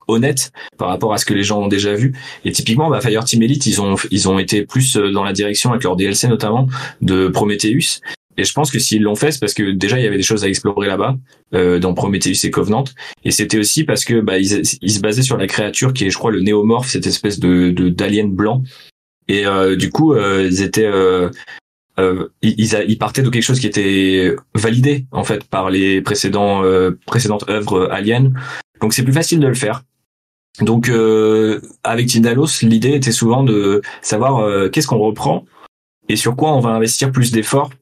honnête 0.09 0.53
par 0.79 0.89
rapport 0.89 1.13
à 1.13 1.19
ce 1.19 1.25
que 1.25 1.35
les 1.35 1.43
gens 1.43 1.61
ont 1.61 1.69
déjà 1.69 1.95
vu? 1.95 2.15
Et 2.45 2.53
typiquement, 2.53 2.91
bah, 2.91 3.01
Fireteam 3.01 3.43
Elite, 3.43 3.67
ils 3.67 3.81
ont 3.81 3.97
ils 4.11 4.29
ont 4.29 4.39
été 4.39 4.65
plus 4.65 4.97
dans 4.97 5.25
la 5.25 5.33
direction 5.33 5.71
avec 5.71 5.85
leur 5.85 5.97
DLC 5.97 6.29
notamment 6.29 6.69
de 7.01 7.29
Prometheus. 7.29 8.01
Et 8.37 8.45
je 8.45 8.53
pense 8.53 8.71
que 8.71 8.79
s'ils 8.79 9.03
l'ont 9.03 9.15
fait, 9.15 9.33
c'est 9.33 9.41
parce 9.41 9.55
que 9.55 9.71
déjà 9.71 9.99
il 9.99 10.05
y 10.05 10.07
avait 10.07 10.17
des 10.17 10.23
choses 10.23 10.45
à 10.45 10.49
explorer 10.49 10.89
là-bas 10.89 11.17
euh, 11.55 11.79
dans 11.79 11.93
Prometheus 11.95 12.45
et 12.45 12.51
Covenant, 12.51 12.85
et 13.25 13.31
c'était 13.31 13.59
aussi 13.59 13.85
parce 13.85 14.05
que 14.05 14.21
bah, 14.21 14.39
ils, 14.39 14.63
ils, 14.81 14.93
se 14.93 15.01
basaient 15.01 15.23
sur 15.23 15.37
la 15.37 15.47
créature 15.47 15.93
qui 15.93 16.07
est, 16.07 16.11
je 16.11 16.17
crois, 16.17 16.31
le 16.31 16.41
néomorphe, 16.41 16.89
cette 16.89 17.07
espèce 17.07 17.39
de 17.39 17.71
d'alien 17.91 18.31
blanc. 18.31 18.63
Et 19.29 19.47
euh, 19.47 19.77
du 19.77 19.91
coup, 19.91 20.15
euh, 20.15 20.49
ils 20.51 20.63
étaient 20.63 20.87
euh, 20.87 21.31
euh, 21.99 22.29
ils, 22.41 22.75
ils, 22.89 22.99
partaient 22.99 23.23
de 23.23 23.29
quelque 23.29 23.43
chose 23.43 23.61
qui 23.61 23.67
était 23.67 24.35
validé 24.55 25.07
en 25.13 25.25
fait 25.25 25.45
par 25.45 25.71
les 25.71 26.01
précédents 26.01 26.63
précédentes 27.07 27.45
œuvres 27.51 27.91
aliens. 27.91 28.33
Donc 28.81 28.95
c'est 28.95 29.05
plus 29.05 29.13
facile 29.13 29.41
de 29.41 29.47
le 29.47 29.55
faire. 29.55 29.83
Donc 30.61 30.91
avec 31.85 32.09
Tindalos, 32.09 32.63
l'idée 32.63 32.95
était 32.95 33.13
souvent 33.13 33.43
de 33.43 33.83
savoir 34.01 34.71
qu'est-ce 34.71 34.87
qu'on 34.87 34.99
reprend 34.99 35.45
et 36.09 36.17
sur 36.17 36.35
quoi 36.35 36.55
on 36.55 36.61
va 36.61 36.71
investir 36.71 37.13
plus 37.13 37.31
d'efforts 37.31 37.71
euh, 37.71 37.82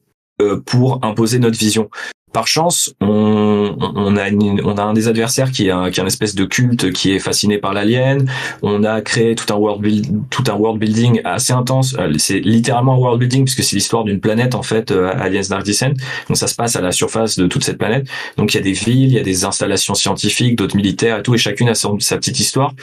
pour 0.65 0.99
imposer 1.03 1.39
notre 1.39 1.57
vision. 1.57 1.89
Par 2.33 2.47
chance, 2.47 2.93
on, 3.01 3.75
on, 3.77 4.15
a 4.15 4.31
on 4.31 4.77
a 4.77 4.83
un 4.83 4.93
des 4.93 5.09
adversaires 5.09 5.51
qui 5.51 5.67
est 5.67 5.71
un, 5.71 5.91
qui 5.91 5.99
est 5.99 6.03
un 6.03 6.07
espèce 6.07 6.33
de 6.33 6.45
culte 6.45 6.93
qui 6.93 7.11
est 7.11 7.19
fasciné 7.19 7.57
par 7.57 7.73
l'alien. 7.73 8.25
On 8.61 8.85
a 8.85 9.01
créé 9.01 9.35
tout 9.35 9.51
un 9.53 9.57
world 9.57 10.07
tout 10.29 10.43
un 10.47 10.53
world 10.53 10.79
building 10.79 11.19
assez 11.25 11.51
intense. 11.51 11.93
Euh, 11.99 12.13
c'est 12.17 12.39
littéralement 12.39 12.93
un 12.93 12.97
world 12.97 13.19
building 13.19 13.43
puisque 13.43 13.63
c'est 13.63 13.75
l'histoire 13.75 14.05
d'une 14.05 14.21
planète 14.21 14.55
en 14.55 14.63
fait, 14.63 14.91
euh, 14.91 15.11
Aliens 15.19 15.41
Dark 15.49 15.65
Descent. 15.65 15.93
Donc 16.29 16.37
ça 16.37 16.47
se 16.47 16.55
passe 16.55 16.77
à 16.77 16.81
la 16.81 16.93
surface 16.93 17.37
de 17.37 17.47
toute 17.47 17.65
cette 17.65 17.77
planète. 17.77 18.07
Donc 18.37 18.53
il 18.53 18.57
y 18.57 18.59
a 18.61 18.63
des 18.63 18.71
villes, 18.71 19.09
il 19.09 19.13
y 19.13 19.19
a 19.19 19.23
des 19.23 19.43
installations 19.43 19.93
scientifiques, 19.93 20.55
d'autres 20.55 20.77
militaires 20.77 21.19
et 21.19 21.23
tout, 21.23 21.35
et 21.35 21.37
chacune 21.37 21.67
a 21.67 21.75
sa 21.75 22.15
petite 22.15 22.39
histoire 22.39 22.73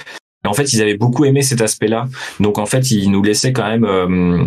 en 0.49 0.55
fait, 0.55 0.73
ils 0.73 0.83
avaient 0.83 0.97
beaucoup 0.97 1.25
aimé 1.25 1.43
cet 1.43 1.61
aspect-là. 1.61 2.07
Donc 2.41 2.59
en 2.59 2.67
fait, 2.67 2.91
ils 2.91 3.11
nous 3.11 3.23
laissaient 3.23 3.53
quand 3.53 3.69
même 3.69 3.85
euh, 3.85 4.45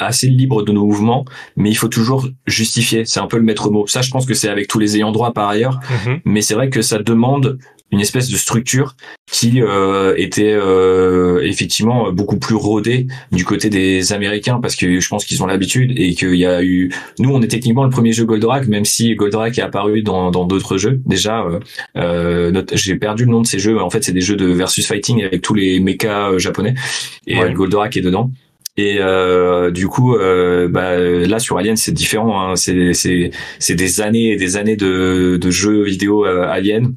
assez 0.00 0.28
libres 0.28 0.62
de 0.62 0.72
nos 0.72 0.84
mouvements, 0.84 1.24
mais 1.56 1.70
il 1.70 1.74
faut 1.74 1.88
toujours 1.88 2.28
justifier. 2.46 3.04
C'est 3.04 3.20
un 3.20 3.26
peu 3.26 3.36
le 3.36 3.42
maître 3.44 3.70
mot. 3.70 3.86
Ça, 3.86 4.02
je 4.02 4.10
pense 4.10 4.26
que 4.26 4.34
c'est 4.34 4.48
avec 4.48 4.68
tous 4.68 4.78
les 4.78 4.96
ayants 4.96 5.12
droit 5.12 5.32
par 5.32 5.48
ailleurs, 5.48 5.80
mm-hmm. 5.80 6.20
mais 6.24 6.42
c'est 6.42 6.54
vrai 6.54 6.70
que 6.70 6.82
ça 6.82 6.98
demande 6.98 7.58
une 7.94 8.00
espèce 8.00 8.28
de 8.28 8.36
structure 8.36 8.96
qui 9.30 9.62
euh, 9.62 10.14
était 10.16 10.52
euh, 10.52 11.40
effectivement 11.42 12.10
beaucoup 12.10 12.38
plus 12.38 12.56
rodée 12.56 13.06
du 13.30 13.44
côté 13.44 13.70
des 13.70 14.12
Américains 14.12 14.58
parce 14.60 14.74
que 14.74 14.98
je 14.98 15.08
pense 15.08 15.24
qu'ils 15.24 15.42
ont 15.44 15.46
l'habitude 15.46 15.92
et 15.96 16.14
qu'il 16.14 16.34
y 16.34 16.44
a 16.44 16.62
eu 16.62 16.92
nous 17.20 17.30
on 17.30 17.40
est 17.40 17.46
techniquement 17.46 17.84
le 17.84 17.90
premier 17.90 18.12
jeu 18.12 18.24
Goldorak 18.24 18.66
même 18.66 18.84
si 18.84 19.14
Goldorak 19.14 19.56
est 19.58 19.62
apparu 19.62 20.02
dans 20.02 20.32
dans 20.32 20.44
d'autres 20.44 20.76
jeux 20.76 21.00
déjà 21.06 21.46
euh, 21.96 22.62
j'ai 22.72 22.96
perdu 22.96 23.26
le 23.26 23.30
nom 23.30 23.42
de 23.42 23.46
ces 23.46 23.60
jeux 23.60 23.80
en 23.80 23.90
fait 23.90 24.02
c'est 24.02 24.12
des 24.12 24.20
jeux 24.20 24.36
de 24.36 24.46
versus 24.46 24.86
fighting 24.86 25.22
avec 25.22 25.40
tous 25.40 25.54
les 25.54 25.78
mechas 25.78 26.36
japonais 26.38 26.74
et 27.28 27.38
Goldorak 27.52 27.96
est 27.96 28.02
dedans 28.02 28.30
et 28.76 28.96
euh, 28.98 29.70
du 29.70 29.86
coup, 29.86 30.16
euh, 30.16 30.68
bah, 30.68 30.98
là 30.98 31.38
sur 31.38 31.58
Alien, 31.58 31.76
c'est 31.76 31.92
différent. 31.92 32.40
Hein. 32.40 32.56
C'est 32.56 32.92
c'est 32.92 33.30
c'est 33.60 33.76
des 33.76 34.00
années 34.00 34.32
et 34.32 34.36
des 34.36 34.56
années 34.56 34.76
de 34.76 35.38
de 35.40 35.50
jeux 35.50 35.84
vidéo 35.84 36.26
euh, 36.26 36.48
Alien 36.48 36.94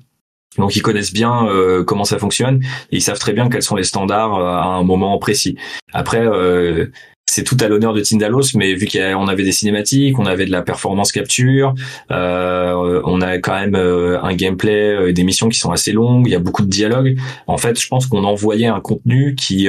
donc 0.58 0.76
ils 0.76 0.82
connaissent 0.82 1.14
bien 1.14 1.48
euh, 1.48 1.84
comment 1.84 2.04
ça 2.04 2.18
fonctionne 2.18 2.62
et 2.92 2.98
ils 2.98 3.02
savent 3.02 3.20
très 3.20 3.34
bien 3.34 3.50
quels 3.50 3.62
sont 3.62 3.76
les 3.76 3.84
standards 3.84 4.36
euh, 4.36 4.46
à 4.46 4.66
un 4.66 4.84
moment 4.84 5.18
précis. 5.18 5.56
Après, 5.94 6.26
euh, 6.26 6.88
c'est 7.30 7.44
tout 7.44 7.58
à 7.60 7.68
l'honneur 7.68 7.94
de 7.94 8.02
Tindalos, 8.02 8.56
mais 8.56 8.74
vu 8.74 8.88
qu'on 8.88 9.28
avait 9.28 9.44
des 9.44 9.52
cinématiques, 9.52 10.18
on 10.18 10.26
avait 10.26 10.46
de 10.46 10.52
la 10.52 10.62
performance 10.62 11.12
capture, 11.12 11.76
on 12.10 13.22
a 13.22 13.38
quand 13.40 13.54
même 13.54 13.76
un 13.76 14.34
gameplay, 14.34 15.12
des 15.12 15.24
missions 15.24 15.50
qui 15.50 15.60
sont 15.60 15.72
assez 15.72 15.92
longues, 15.92 16.26
il 16.26 16.32
y 16.32 16.36
a 16.36 16.40
beaucoup 16.40 16.64
de 16.64 16.70
dialogues. 16.70 17.18
En 17.48 17.58
fait, 17.58 17.78
je 17.78 17.86
pense 17.90 18.08
qu'on 18.08 18.24
envoyait 18.24 18.68
un 18.68 18.80
contenu 18.80 19.36
qui 19.36 19.68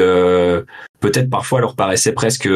peut-être 1.01 1.29
parfois 1.29 1.61
leur 1.61 1.75
paraissait 1.75 2.13
presque 2.13 2.49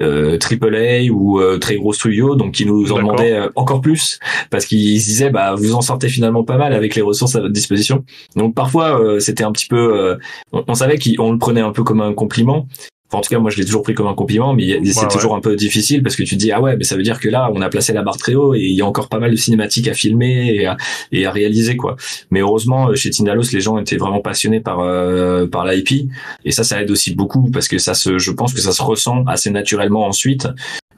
euh, 0.00 0.38
AAA 0.38 1.10
ou 1.10 1.40
euh, 1.40 1.58
très 1.58 1.76
gros 1.76 1.92
studio, 1.92 2.34
donc 2.34 2.52
qui 2.52 2.66
nous 2.66 2.92
en 2.92 2.98
demandaient 2.98 3.34
euh, 3.34 3.48
encore 3.54 3.80
plus 3.80 4.18
parce 4.50 4.66
qu'ils 4.66 4.94
disaient 4.94 5.30
bah 5.30 5.54
vous 5.54 5.74
en 5.74 5.80
sortez 5.80 6.08
finalement 6.08 6.44
pas 6.44 6.56
mal 6.56 6.72
avec 6.72 6.94
les 6.94 7.02
ressources 7.02 7.36
à 7.36 7.40
votre 7.40 7.52
disposition. 7.52 8.04
Donc 8.34 8.54
parfois 8.54 9.00
euh, 9.00 9.20
c'était 9.20 9.44
un 9.44 9.52
petit 9.52 9.66
peu, 9.66 10.16
on, 10.52 10.64
on, 10.68 10.74
savait 10.74 10.98
qu'on 10.98 11.32
le 11.32 11.38
prenait 11.38 11.60
un 11.60 11.72
peu 11.72 11.82
comme 11.82 12.00
un 12.00 12.12
compliment, 12.12 12.66
en 13.12 13.20
tout 13.20 13.28
cas, 13.30 13.38
moi, 13.38 13.50
je 13.50 13.56
l'ai 13.56 13.64
toujours 13.64 13.82
pris 13.82 13.94
comme 13.94 14.06
un 14.06 14.14
compliment, 14.14 14.54
mais 14.54 14.80
c'est 14.92 15.08
toujours 15.08 15.34
un 15.34 15.40
peu 15.40 15.56
difficile 15.56 16.02
parce 16.02 16.16
que 16.16 16.22
tu 16.22 16.36
te 16.36 16.40
dis 16.40 16.52
ah 16.52 16.60
ouais, 16.60 16.76
mais 16.76 16.84
ça 16.84 16.96
veut 16.96 17.02
dire 17.02 17.20
que 17.20 17.28
là, 17.28 17.50
on 17.54 17.60
a 17.60 17.68
placé 17.68 17.92
la 17.92 18.02
barre 18.02 18.16
très 18.16 18.34
haut 18.34 18.54
et 18.54 18.60
il 18.60 18.74
y 18.74 18.82
a 18.82 18.86
encore 18.86 19.08
pas 19.08 19.18
mal 19.18 19.30
de 19.30 19.36
cinématiques 19.36 19.88
à 19.88 19.94
filmer 19.94 20.54
et 20.54 20.66
à, 20.66 20.76
et 21.12 21.26
à 21.26 21.30
réaliser 21.30 21.76
quoi. 21.76 21.96
Mais 22.30 22.40
heureusement, 22.40 22.94
chez 22.94 23.10
Tindalos, 23.10 23.52
les 23.52 23.60
gens 23.60 23.78
étaient 23.78 23.96
vraiment 23.96 24.20
passionnés 24.20 24.60
par 24.60 24.80
euh, 24.80 25.46
par 25.46 25.66
l'IP 25.66 26.10
et 26.44 26.50
ça, 26.50 26.64
ça 26.64 26.82
aide 26.82 26.90
aussi 26.90 27.14
beaucoup 27.14 27.50
parce 27.50 27.68
que 27.68 27.78
ça 27.78 27.94
se, 27.94 28.18
je 28.18 28.30
pense 28.32 28.52
que 28.52 28.60
ça 28.60 28.72
se 28.72 28.82
ressent 28.82 29.24
assez 29.26 29.50
naturellement 29.50 30.06
ensuite. 30.06 30.48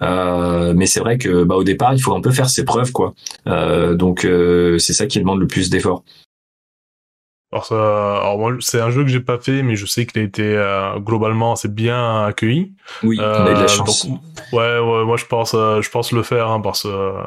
Euh, 0.03 0.75
mais 0.77 0.87
c'est 0.87 1.01
vrai 1.01 1.19
que 1.19 1.45
bah 1.45 1.57
au 1.57 1.65
départ, 1.65 1.95
il 1.95 2.01
faut 2.01 2.15
un 2.15 2.21
peu 2.21 2.31
faire 2.31 2.49
ses 2.49 2.65
preuves 2.65 2.93
quoi. 2.93 3.15
Euh, 3.47 3.95
donc 3.95 4.25
euh, 4.25 4.79
c'est 4.79 4.93
ça 4.93 5.07
qui 5.07 5.19
demande 5.19 5.41
le 5.41 5.47
plus 5.47 5.71
d'efforts. 5.71 6.05
Alors, 7.51 7.65
ça, 7.65 7.75
alors 7.75 8.39
moi, 8.39 8.53
c'est 8.61 8.81
un 8.81 8.91
jeu 8.91 9.03
que 9.03 9.09
j'ai 9.09 9.21
pas 9.21 9.39
fait, 9.39 9.63
mais 9.63 9.75
je 9.75 9.87
sais 9.87 10.05
qu'il 10.05 10.21
a 10.21 10.25
été 10.25 10.43
euh, 10.45 10.99
globalement 10.99 11.53
assez 11.53 11.69
bien 11.69 12.25
accueilli. 12.25 12.75
Oui, 13.03 13.19
euh, 13.19 13.47
a 13.47 13.51
eu 13.53 13.55
de 13.55 13.61
la 13.61 13.69
chance. 13.69 14.07
ouais, 14.53 14.79
ouais, 14.79 15.05
moi 15.05 15.17
je 15.17 15.25
pense, 15.25 15.55
euh, 15.55 15.81
je 15.81 15.89
pense 15.89 16.13
le 16.13 16.23
faire 16.23 16.51
hein, 16.51 16.61
parce 16.61 16.83
que 16.83 16.89
euh, 16.89 17.23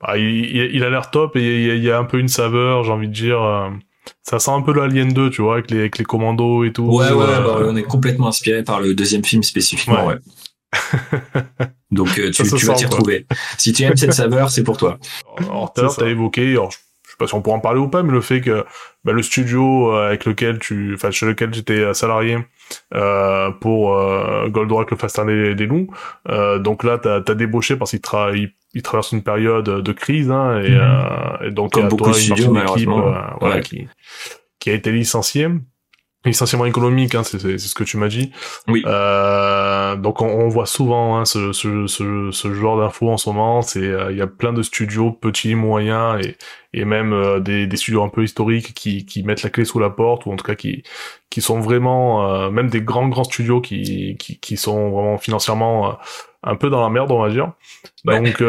bah, 0.00 0.16
il, 0.16 0.74
il, 0.74 0.82
a 0.82 0.88
l'air 0.88 1.10
top 1.10 1.36
et 1.36 1.76
il 1.76 1.84
y, 1.84 1.90
a, 1.90 1.98
un 1.98 2.04
peu 2.04 2.18
une 2.18 2.28
saveur, 2.28 2.84
j'ai 2.84 2.92
envie 2.92 3.08
de 3.08 3.12
dire. 3.12 3.42
Euh, 3.42 3.68
ça 4.22 4.38
sent 4.38 4.50
un 4.50 4.62
peu 4.62 4.72
l'Alien 4.72 5.12
2, 5.12 5.30
tu 5.30 5.42
vois, 5.42 5.54
avec 5.54 5.70
les, 5.70 5.80
avec 5.80 5.98
les 5.98 6.04
commandos 6.04 6.64
et 6.64 6.72
tout. 6.72 6.84
Ouais, 6.84 7.10
ouais, 7.10 7.26
bah, 7.26 7.58
on 7.60 7.76
est 7.76 7.82
complètement 7.82 8.28
inspiré 8.28 8.62
par 8.62 8.80
le 8.80 8.94
deuxième 8.94 9.24
film 9.24 9.42
spécifiquement, 9.42 10.06
ouais. 10.06 10.16
Donc 11.90 12.08
tu, 12.14 12.30
tu 12.30 12.66
vas 12.66 12.74
t'y 12.74 12.86
retrouver. 12.86 13.26
Si 13.58 13.72
tu 13.72 13.82
aimes 13.82 13.96
cette 13.96 14.14
saveur, 14.14 14.50
c'est 14.50 14.64
pour 14.64 14.78
toi. 14.78 14.98
Alors, 15.38 15.72
t'as 15.72 16.06
évoqué, 16.06 16.52
alors, 16.52 16.70
sais 17.14 17.18
pas 17.18 17.26
si 17.26 17.34
on 17.34 17.42
pourra 17.42 17.56
en 17.56 17.60
parler 17.60 17.80
ou 17.80 17.88
pas, 17.88 18.02
mais 18.02 18.12
le 18.12 18.20
fait 18.20 18.40
que 18.40 18.64
bah, 19.04 19.12
le 19.12 19.22
studio 19.22 19.92
euh, 19.92 20.08
avec 20.08 20.24
lequel 20.24 20.58
tu, 20.58 20.94
enfin 20.94 21.10
chez 21.10 21.26
lequel 21.26 21.54
j'étais 21.54 21.78
euh, 21.78 21.94
salarié 21.94 22.38
euh, 22.94 23.50
pour 23.50 23.96
euh, 23.96 24.48
Goldorak 24.48 24.90
le 24.90 24.96
Fastin 24.96 25.26
des, 25.26 25.54
des 25.54 25.66
loups, 25.66 25.88
euh, 26.28 26.58
donc 26.58 26.84
là 26.84 26.98
t'as 26.98 27.16
as 27.16 27.34
débauché 27.34 27.76
parce 27.76 27.90
qu'il 27.90 28.00
tra 28.00 28.32
il, 28.32 28.82
traverse 28.82 29.12
une 29.12 29.22
période 29.22 29.64
de 29.64 29.92
crise, 29.92 30.30
hein, 30.30 30.60
et, 30.60 30.70
mhm. 30.70 31.46
et 31.46 31.50
donc 31.52 31.72
comme 31.72 31.88
beaucoup 31.88 32.10
de 32.10 32.14
studios 32.14 32.56
équipe, 32.56 32.90
voilà, 33.40 33.60
qui, 33.60 33.86
qui 34.58 34.70
a 34.70 34.72
été 34.72 34.90
licenciée. 34.90 35.48
Essentiellement 36.30 36.66
économique, 36.66 37.14
hein, 37.14 37.22
c'est 37.22 37.58
ce 37.58 37.74
que 37.74 37.84
tu 37.84 37.96
m'as 37.96 38.08
dit. 38.08 38.32
Oui. 38.68 38.82
Euh, 38.86 39.96
donc 39.96 40.22
on, 40.22 40.26
on, 40.26 40.48
voit 40.48 40.66
souvent 40.66 41.18
hein, 41.18 41.24
ce, 41.24 41.52
ce, 41.52 41.86
ce, 41.86 42.30
ce, 42.32 42.54
genre 42.54 42.78
d'infos 42.78 43.10
en 43.10 43.16
ce 43.16 43.28
moment. 43.28 43.62
C'est 43.62 43.82
euh, 43.82 44.10
il 44.10 44.18
y 44.18 44.22
a 44.22 44.26
plein 44.26 44.52
de 44.52 44.62
studios 44.62 45.12
petits, 45.12 45.54
moyens 45.54 46.24
et, 46.24 46.36
et 46.72 46.84
même 46.84 47.12
euh, 47.12 47.40
des, 47.40 47.66
des, 47.66 47.76
studios 47.76 48.02
un 48.02 48.08
peu 48.08 48.24
historiques 48.24 48.74
qui, 48.74 49.04
qui 49.04 49.22
mettent 49.22 49.42
la 49.42 49.50
clé 49.50 49.64
sous 49.64 49.78
la 49.78 49.90
porte 49.90 50.26
ou 50.26 50.32
en 50.32 50.36
tout 50.36 50.44
cas 50.44 50.54
qui 50.54 50.82
qui 51.30 51.40
sont 51.40 51.60
vraiment 51.60 52.30
euh, 52.30 52.50
même 52.50 52.68
des 52.68 52.80
grands 52.80 53.08
grands 53.08 53.24
studios 53.24 53.60
qui 53.60 54.16
qui, 54.18 54.38
qui 54.38 54.56
sont 54.56 54.90
vraiment 54.90 55.18
financièrement 55.18 55.98
un 56.42 56.56
peu 56.56 56.70
dans 56.70 56.82
la 56.82 56.90
merde, 56.90 57.10
on 57.10 57.20
va 57.20 57.30
dire. 57.30 57.52
Donc 58.04 58.42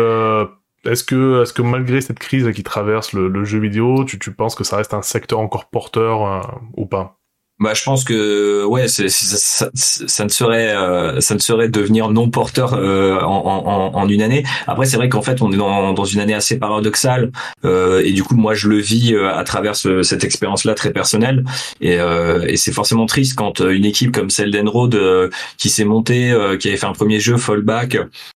est-ce 0.85 1.03
que, 1.03 1.41
est-ce 1.41 1.51
que 1.51 1.63
malgré 1.63 1.99
cette 1.99 2.19
crise 2.19 2.47
qui 2.53 2.61
traverse 2.61 3.13
le, 3.13 3.27
le 3.27 3.43
jeu 3.43 3.57
vidéo, 3.57 4.05
tu, 4.05 4.19
tu 4.19 4.31
penses 4.31 4.53
que 4.53 4.63
ça 4.63 4.77
reste 4.77 4.93
un 4.93 5.01
secteur 5.01 5.39
encore 5.39 5.65
porteur 5.65 6.61
ou 6.77 6.85
pas? 6.85 7.17
Bah, 7.57 7.73
je 7.73 7.83
pense 7.83 8.03
que 8.03 8.65
ouais, 8.65 8.89
ça, 8.89 9.69
ça, 9.73 10.23
ne 10.25 10.29
serait 10.29 10.75
euh, 10.75 11.21
ça 11.21 11.35
ne 11.35 11.39
serait 11.39 11.69
devenir 11.69 12.09
non 12.09 12.29
porteur 12.29 12.73
euh, 12.73 13.17
en, 13.21 13.61
en, 13.65 13.95
en, 13.95 14.09
une 14.09 14.21
année. 14.21 14.43
Après, 14.67 14.85
c'est 14.85 14.97
vrai 14.97 15.07
qu'en 15.07 15.21
fait, 15.21 15.41
on 15.41 15.51
est 15.53 15.57
dans, 15.57 15.93
dans 15.93 16.03
une 16.03 16.19
année 16.19 16.33
assez 16.33 16.59
paradoxale 16.59 17.31
euh, 17.63 18.01
et 18.03 18.11
du 18.11 18.23
coup, 18.23 18.35
moi, 18.35 18.55
je 18.55 18.67
le 18.67 18.77
vis 18.77 19.13
euh, 19.13 19.33
à 19.33 19.45
travers 19.45 19.75
cette 19.75 20.25
expérience-là 20.25 20.73
très 20.73 20.91
personnelle 20.91 21.45
et, 21.79 21.97
et 22.47 22.57
c'est 22.57 22.73
forcément 22.73 23.05
triste 23.05 23.35
quand 23.35 23.61
une 23.61 23.85
équipe 23.85 24.11
comme 24.11 24.29
celle 24.29 24.51
d'Enroad 24.51 24.97
qui 25.57 25.69
s'est 25.69 25.85
montée, 25.85 26.33
qui 26.59 26.67
avait 26.67 26.77
fait 26.77 26.85
un 26.85 26.93
premier 26.93 27.19
jeu 27.19 27.37
Fallback, 27.37 27.97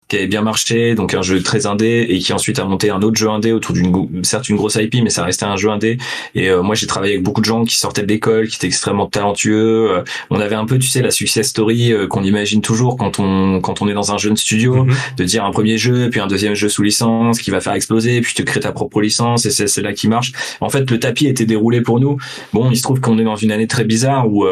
qui 0.09 0.16
avait 0.16 0.26
bien 0.26 0.42
marché, 0.42 0.94
donc 0.94 1.14
un 1.14 1.22
jeu 1.22 1.42
très 1.42 1.66
indé, 1.66 2.07
et 2.09 2.18
qui 2.18 2.32
ensuite 2.32 2.59
a 2.59 2.64
monté 2.64 2.90
un 2.90 3.02
autre 3.02 3.16
jeu 3.16 3.28
indé 3.28 3.52
autour 3.52 3.74
d'une 3.74 4.24
certes 4.24 4.48
une 4.48 4.57
grosse 4.57 4.76
IP, 4.76 5.02
mais 5.02 5.11
ça 5.11 5.24
restait 5.24 5.46
un 5.46 5.57
jeu 5.57 5.70
indé. 5.70 5.98
Et 6.34 6.48
euh, 6.48 6.62
moi 6.62 6.74
j'ai 6.74 6.86
travaillé 6.86 7.14
avec 7.14 7.24
beaucoup 7.24 7.40
de 7.40 7.46
gens 7.46 7.64
qui 7.64 7.76
sortaient 7.76 8.02
de 8.02 8.09
l'école, 8.09 8.46
qui 8.46 8.57
étaient 8.57 8.68
extrêmement 8.68 9.07
talentueux. 9.07 9.90
Euh, 9.90 10.04
on 10.30 10.38
avait 10.38 10.54
un 10.54 10.64
peu, 10.64 10.78
tu 10.78 10.88
sais, 10.88 11.02
la 11.02 11.11
success 11.11 11.48
story 11.48 11.92
euh, 11.92 12.07
qu'on 12.07 12.22
imagine 12.22 12.61
toujours 12.61 12.96
quand 12.96 13.18
on 13.18 13.61
quand 13.61 13.82
on 13.82 13.88
est 13.88 13.94
dans 13.94 14.12
un 14.12 14.18
jeune 14.18 14.36
studio, 14.36 14.84
mhm. 14.84 14.94
de 15.16 15.24
dire 15.24 15.44
un 15.44 15.50
premier 15.50 15.78
jeu, 15.78 16.09
puis 16.11 16.20
un 16.20 16.28
deuxième 16.28 16.54
jeu 16.54 16.68
sous 16.68 16.82
licence 16.82 17.40
qui 17.40 17.50
va 17.50 17.61
faire 17.61 17.74
exploser, 17.74 18.20
puis 18.20 18.34
tu 18.34 18.44
crées 18.44 18.61
ta 18.61 18.72
propre 18.72 19.00
licence 19.00 19.44
et 19.46 19.50
c'est 19.50 19.82
là 19.82 19.92
qui 19.92 20.09
marche. 20.09 20.32
En 20.61 20.68
fait, 20.68 20.88
le 20.90 21.00
tapis 21.00 21.26
était 21.26 21.46
déroulé 21.46 21.80
pour 21.80 21.98
nous. 21.98 22.16
Bon, 22.52 22.70
il 22.70 22.76
se 22.76 22.82
trouve 22.82 23.00
qu'on 23.00 23.18
est 23.18 23.24
dans 23.24 23.36
une 23.36 23.50
année 23.50 23.66
très 23.66 23.84
bizarre 23.84 24.30
où 24.30 24.46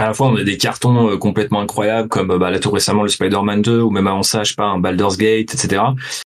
à 0.00 0.06
la 0.06 0.14
fois 0.14 0.28
on 0.28 0.36
a 0.36 0.44
des 0.44 0.56
cartons 0.56 1.10
euh, 1.10 1.16
complètement 1.16 1.60
incroyables 1.60 2.08
comme 2.08 2.30
euh, 2.30 2.38
bah, 2.38 2.50
là 2.50 2.58
tout 2.58 2.70
récemment 2.70 3.02
le 3.02 3.08
Spider-Man 3.08 3.62
2 3.62 3.80
ou 3.80 3.90
même 3.90 4.06
avant 4.06 4.22
ça 4.22 4.44
je 4.44 4.50
sais 4.50 4.54
pas 4.54 4.66
un 4.66 4.78
Baldur's 4.78 5.16
Gate 5.16 5.54
etc 5.54 5.82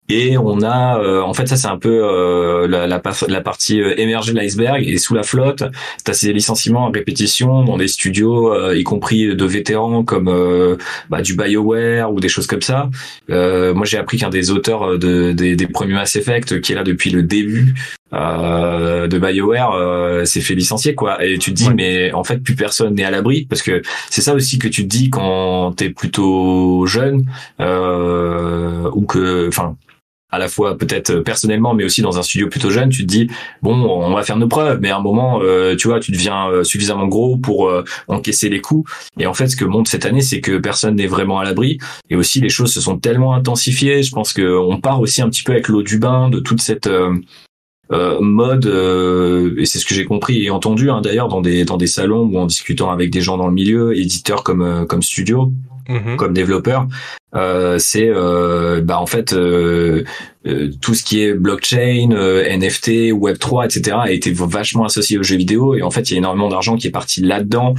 et 0.08 0.36
on 0.36 0.62
a, 0.62 0.98
euh, 1.00 1.22
en 1.22 1.32
fait, 1.32 1.46
ça 1.46 1.56
c'est 1.56 1.68
un 1.68 1.78
peu 1.78 2.02
euh, 2.04 2.66
la, 2.66 2.86
la, 2.86 3.00
la, 3.28 3.40
partie 3.40 3.80
euh, 3.80 3.98
émergée 3.98 4.32
de 4.32 4.38
l'iceberg. 4.38 4.86
Et 4.86 4.98
sous 4.98 5.14
la 5.14 5.22
flotte, 5.22 5.64
t'as 6.04 6.12
ces 6.12 6.32
licenciements 6.32 6.88
à 6.88 6.90
répétition 6.90 7.64
dans 7.64 7.78
des 7.78 7.88
studios, 7.88 8.72
y 8.74 8.82
compris 8.82 9.34
de 9.34 9.44
vétérans 9.44 10.04
comme 10.04 10.76
bah, 11.08 11.22
du 11.22 11.34
Bioware 11.34 12.12
ou 12.12 12.20
des 12.20 12.28
choses 12.28 12.46
comme 12.46 12.62
ça. 12.62 12.90
moi, 13.28 13.84
j'ai 13.84 13.96
appris 13.96 14.18
qu'un 14.18 14.28
des 14.28 14.50
auteurs 14.50 14.98
de, 14.98 15.32
des, 15.32 15.56
des 15.56 15.66
premiers 15.66 15.94
Mass 15.94 16.16
Effect, 16.16 16.60
qui 16.60 16.72
est 16.72 16.74
là 16.74 16.84
depuis 16.84 17.10
le 17.10 17.22
début 17.22 17.74
de 18.12 19.18
Bioware, 19.18 20.26
s'est 20.26 20.40
fait 20.40 20.54
licencier, 20.54 20.94
quoi. 20.94 21.24
Et 21.24 21.38
tu 21.38 21.50
te 21.52 21.56
dis, 21.56 21.70
mais 21.74 22.12
en 22.12 22.24
fait, 22.24 22.38
plus 22.38 22.54
personne 22.54 22.94
n'est 22.94 23.04
à 23.04 23.10
l'abri, 23.10 23.46
parce 23.48 23.62
que 23.62 23.82
c'est 24.10 24.22
ça 24.22 24.34
aussi 24.34 24.58
que 24.58 24.68
tu 24.68 24.82
te 24.82 24.88
dis 24.88 25.10
quand 25.10 25.72
t'es 25.76 25.90
plutôt 25.90 26.86
jeune 26.86 27.24
ou 27.58 29.06
que, 29.06 29.48
enfin 29.48 29.76
à 30.32 30.38
la 30.38 30.48
fois 30.48 30.76
peut-être 30.76 31.10
euh, 31.10 31.22
personnellement, 31.22 31.74
mais 31.74 31.84
aussi 31.84 32.02
dans 32.02 32.18
un 32.18 32.22
studio 32.22 32.48
plutôt 32.48 32.70
jeune, 32.70 32.88
tu 32.88 33.02
te 33.02 33.06
dis 33.06 33.28
bon, 33.60 33.74
on 33.74 34.14
va 34.14 34.22
faire 34.24 34.38
nos 34.38 34.48
preuves, 34.48 34.78
mais 34.80 34.90
à 34.90 34.96
un 34.96 35.02
moment, 35.02 35.40
euh, 35.42 35.76
tu 35.76 35.88
vois, 35.88 36.00
tu 36.00 36.10
deviens 36.10 36.48
euh, 36.48 36.64
suffisamment 36.64 37.06
gros 37.06 37.36
pour 37.36 37.70
encaisser 38.08 38.48
les 38.48 38.60
coups. 38.60 38.90
Et 39.18 39.26
en 39.26 39.34
fait, 39.34 39.48
ce 39.48 39.56
que 39.56 39.64
montre 39.64 39.90
cette 39.90 40.06
année, 40.06 40.22
c'est 40.22 40.40
que 40.40 40.56
personne 40.56 40.96
n'est 40.96 41.06
vraiment 41.06 41.38
à 41.38 41.44
l'abri. 41.44 41.78
Et 42.08 42.16
aussi, 42.16 42.40
les 42.40 42.48
choses 42.48 42.72
se 42.72 42.80
sont 42.80 42.98
tellement 42.98 43.34
intensifiées. 43.34 44.02
Je 44.02 44.10
pense 44.10 44.32
que 44.32 44.58
on 44.58 44.80
part 44.80 45.00
aussi 45.00 45.20
un 45.20 45.28
petit 45.28 45.42
peu 45.42 45.52
avec 45.52 45.68
l'eau 45.68 45.82
du 45.82 45.98
bain 45.98 46.30
de 46.30 46.40
toute 46.40 46.62
cette 46.62 46.88
mode 48.20 48.66
et 49.58 49.64
c'est 49.66 49.78
ce 49.78 49.84
que 49.84 49.94
j'ai 49.94 50.04
compris 50.04 50.44
et 50.44 50.50
entendu 50.50 50.90
hein, 50.90 51.00
d'ailleurs 51.02 51.28
dans 51.28 51.40
des 51.40 51.64
dans 51.64 51.76
des 51.76 51.86
salons 51.86 52.22
ou 52.24 52.38
en 52.38 52.46
discutant 52.46 52.90
avec 52.90 53.10
des 53.10 53.20
gens 53.20 53.36
dans 53.36 53.46
le 53.46 53.52
milieu 53.52 53.96
éditeurs 53.96 54.44
comme 54.44 54.86
comme 54.88 55.02
studio 55.02 55.52
Mhm. 55.88 56.16
comme 56.16 56.32
développeur, 56.32 56.86
euh, 57.34 57.76
c'est 57.78 58.08
euh, 58.08 58.80
bah 58.82 59.00
en 59.00 59.06
fait 59.06 59.32
euh, 59.32 60.04
euh 60.46 60.70
tout 60.80 60.94
ce 60.94 61.02
qui 61.02 61.22
est 61.22 61.34
blockchain, 61.34 62.10
euh, 62.12 62.44
NFT, 62.48 63.12
Web 63.12 63.38
3, 63.38 63.66
etc. 63.66 63.96
a 64.00 64.10
été 64.10 64.32
vachement 64.32 64.84
associé 64.84 65.18
aux 65.18 65.22
jeux 65.22 65.36
vidéo 65.36 65.74
et 65.74 65.82
en 65.82 65.90
fait 65.90 66.10
il 66.10 66.14
y 66.14 66.16
a 66.16 66.18
énormément 66.18 66.48
d'argent 66.48 66.76
qui 66.76 66.86
est 66.86 66.92
parti 66.92 67.20
là-dedans 67.20 67.74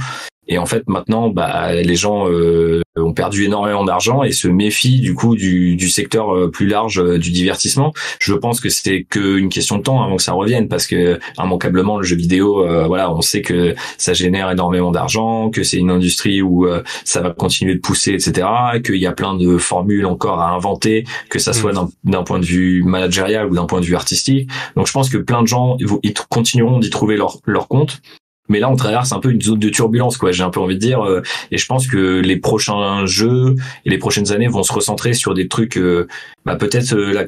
et 0.48 0.58
en 0.58 0.66
fait, 0.66 0.82
maintenant, 0.88 1.30
bah, 1.30 1.72
les 1.72 1.96
gens 1.96 2.28
euh, 2.28 2.82
ont 2.96 3.12
perdu 3.12 3.44
énormément 3.44 3.84
d'argent 3.84 4.22
et 4.22 4.32
se 4.32 4.48
méfient 4.48 5.00
du 5.00 5.14
coup 5.14 5.36
du, 5.36 5.76
du 5.76 5.88
secteur 5.88 6.34
euh, 6.34 6.50
plus 6.50 6.66
large 6.66 6.98
euh, 6.98 7.18
du 7.18 7.30
divertissement. 7.30 7.92
Je 8.20 8.34
pense 8.34 8.60
que 8.60 8.68
c'est 8.68 9.04
qu'une 9.04 9.48
question 9.48 9.78
de 9.78 9.82
temps 9.82 10.02
avant 10.02 10.16
que 10.16 10.22
ça 10.22 10.32
revienne 10.32 10.68
parce 10.68 10.86
que 10.86 11.18
immanquablement 11.38 11.98
le 11.98 12.04
jeu 12.04 12.16
vidéo, 12.16 12.66
voilà, 12.86 13.12
on 13.12 13.20
sait 13.20 13.42
que 13.42 13.74
ça 13.98 14.12
génère 14.12 14.50
énormément 14.50 14.90
d'argent, 14.90 15.50
que 15.50 15.62
c'est 15.62 15.76
une 15.76 15.90
industrie 15.90 16.42
où 16.42 16.66
ça 17.04 17.20
va 17.20 17.30
continuer 17.30 17.74
de 17.74 17.80
pousser, 17.80 18.12
etc. 18.12 18.46
Qu'il 18.84 18.96
y 18.96 19.06
a 19.06 19.12
plein 19.12 19.34
de 19.34 19.58
formules 19.58 20.06
encore 20.06 20.40
à 20.40 20.50
inventer, 20.50 21.04
que 21.28 21.38
ça 21.38 21.52
soit 21.52 21.72
mm. 21.72 21.90
d'un 22.04 22.22
point 22.22 22.38
de 22.38 22.44
vue 22.44 22.82
managérial 22.82 23.46
ou 23.46 23.54
d'un 23.54 23.66
point 23.66 23.80
de 23.80 23.86
vue 23.86 23.96
artistique. 23.96 24.48
Donc 24.76 24.86
je 24.86 24.92
pense 24.92 25.08
que 25.08 25.18
plein 25.18 25.42
de 25.42 25.48
gens 25.48 25.76
ils 26.02 26.14
continueront 26.28 26.78
d'y 26.78 26.90
trouver 26.90 27.16
leur 27.16 27.38
leur 27.46 27.68
compte 27.68 28.00
mais 28.48 28.60
là, 28.60 28.70
on 28.70 28.76
traverse 28.76 29.12
un 29.12 29.20
peu 29.20 29.30
une 29.30 29.40
zone 29.40 29.58
de 29.58 29.70
turbulence, 29.70 30.18
quoi. 30.18 30.30
J'ai 30.30 30.42
un 30.42 30.50
peu 30.50 30.60
envie 30.60 30.74
de 30.74 30.80
dire, 30.80 31.02
euh, 31.02 31.22
et 31.50 31.56
je 31.56 31.66
pense 31.66 31.86
que 31.86 32.20
les 32.20 32.36
prochains 32.36 33.06
jeux 33.06 33.54
et 33.86 33.90
les 33.90 33.96
prochaines 33.96 34.32
années 34.32 34.48
vont 34.48 34.62
se 34.62 34.72
recentrer 34.72 35.14
sur 35.14 35.32
des 35.32 35.48
trucs. 35.48 35.78
Euh, 35.78 36.06
bah, 36.44 36.56
peut-être 36.56 36.92
euh, 36.94 37.12
la, 37.14 37.24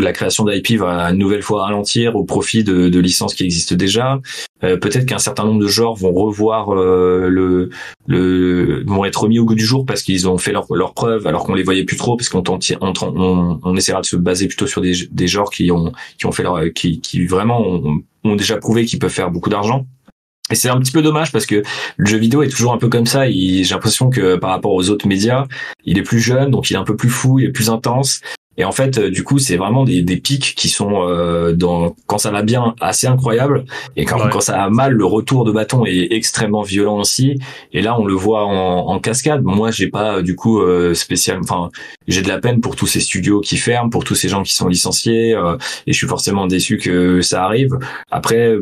la, 0.00 0.12
création 0.12 0.46
d'IP 0.46 0.78
va 0.78 1.10
une 1.10 1.18
nouvelle 1.18 1.42
fois 1.42 1.64
ralentir 1.64 2.16
au 2.16 2.24
profit 2.24 2.64
de, 2.64 2.98
licences 2.98 3.34
qui 3.34 3.44
existent 3.44 3.76
déjà. 3.76 4.20
peut-être 4.60 5.04
qu'un 5.06 5.18
certain 5.18 5.44
nombre 5.44 5.60
de 5.60 5.68
genres 5.68 5.94
vont 5.94 6.12
revoir 6.12 6.74
le, 6.74 7.68
le, 8.06 8.82
vont 8.86 9.04
être 9.04 9.22
remis 9.22 9.38
au 9.38 9.44
goût 9.44 9.54
du 9.54 9.64
jour 9.64 9.84
parce 9.84 10.02
qu'ils 10.02 10.28
ont 10.28 10.38
fait 10.38 10.52
leur, 10.52 10.66
leur 10.74 10.94
preuve, 10.94 11.26
alors 11.26 11.44
qu'on 11.44 11.54
les 11.54 11.62
voyait 11.62 11.84
plus 11.84 11.96
trop, 11.96 12.16
parce 12.16 12.28
qu'on 12.30 12.42
on, 12.48 12.58
on, 12.80 13.60
on, 13.62 13.76
essaiera 13.76 14.00
de 14.00 14.06
se 14.06 14.16
baser 14.16 14.48
plutôt 14.48 14.66
sur 14.66 14.80
des, 14.80 14.94
des 15.10 15.28
genres 15.28 15.50
qui 15.50 15.70
ont 15.70 15.92
qui 16.18 16.26
ont 16.26 16.32
fait 16.32 16.42
leur, 16.42 16.58
qui, 16.74 17.00
qui 17.00 17.26
vraiment 17.26 17.62
ont 18.24 18.36
déjà 18.36 18.56
prouvé 18.56 18.84
qu'ils 18.86 18.98
peuvent 18.98 19.10
faire 19.10 19.30
beaucoup 19.30 19.50
d'argent. 19.50 19.86
Et 20.50 20.54
c'est 20.54 20.68
un 20.68 20.78
petit 20.78 20.92
peu 20.92 21.02
dommage 21.02 21.32
parce 21.32 21.46
que 21.46 21.62
le 21.96 22.06
jeu 22.06 22.18
vidéo 22.18 22.42
est 22.42 22.48
toujours 22.48 22.72
un 22.72 22.78
peu 22.78 22.88
comme 22.88 23.06
ça. 23.06 23.30
J'ai 23.30 23.62
l'impression 23.70 24.10
que 24.10 24.36
par 24.36 24.50
rapport 24.50 24.72
aux 24.72 24.88
autres 24.90 25.06
médias, 25.06 25.46
il 25.84 25.98
est 25.98 26.02
plus 26.02 26.20
jeune, 26.20 26.50
donc 26.50 26.70
il 26.70 26.74
est 26.74 26.78
un 26.78 26.84
peu 26.84 26.96
plus 26.96 27.10
fou, 27.10 27.38
il 27.38 27.46
est 27.46 27.52
plus 27.52 27.70
intense. 27.70 28.20
Et 28.60 28.64
en 28.64 28.72
fait, 28.72 28.98
euh, 28.98 29.08
du 29.08 29.22
coup, 29.22 29.38
c'est 29.38 29.56
vraiment 29.56 29.84
des, 29.84 30.02
des 30.02 30.16
pics 30.16 30.56
qui 30.56 30.68
sont 30.68 31.06
euh, 31.06 31.52
dans 31.52 31.94
quand 32.06 32.18
ça 32.18 32.32
va 32.32 32.42
bien 32.42 32.74
assez 32.80 33.06
incroyable 33.06 33.64
et 33.94 34.04
quand, 34.04 34.18
quand 34.30 34.40
ça 34.40 34.56
va 34.56 34.68
mal, 34.68 34.94
le 34.94 35.04
retour 35.04 35.44
de 35.44 35.52
bâton 35.52 35.86
est 35.86 36.08
extrêmement 36.10 36.62
violent 36.62 36.98
aussi. 36.98 37.38
Et 37.72 37.82
là, 37.82 37.96
on 38.00 38.04
le 38.04 38.14
voit 38.14 38.44
en, 38.44 38.88
en 38.88 38.98
cascade. 38.98 39.42
Moi, 39.44 39.70
j'ai 39.70 39.86
pas 39.86 40.22
du 40.22 40.34
coup 40.34 40.60
euh, 40.60 40.92
spécial. 40.94 41.38
Enfin, 41.40 41.70
j'ai 42.08 42.20
de 42.20 42.28
la 42.28 42.40
peine 42.40 42.60
pour 42.60 42.74
tous 42.74 42.88
ces 42.88 42.98
studios 42.98 43.40
qui 43.40 43.58
ferment, 43.58 43.90
pour 43.90 44.02
tous 44.02 44.16
ces 44.16 44.28
gens 44.28 44.42
qui 44.42 44.54
sont 44.54 44.66
licenciés, 44.66 45.34
euh, 45.34 45.56
et 45.86 45.92
je 45.92 45.96
suis 45.96 46.08
forcément 46.08 46.48
déçu 46.48 46.78
que 46.78 47.20
ça 47.22 47.44
arrive. 47.44 47.78
Après 48.10 48.56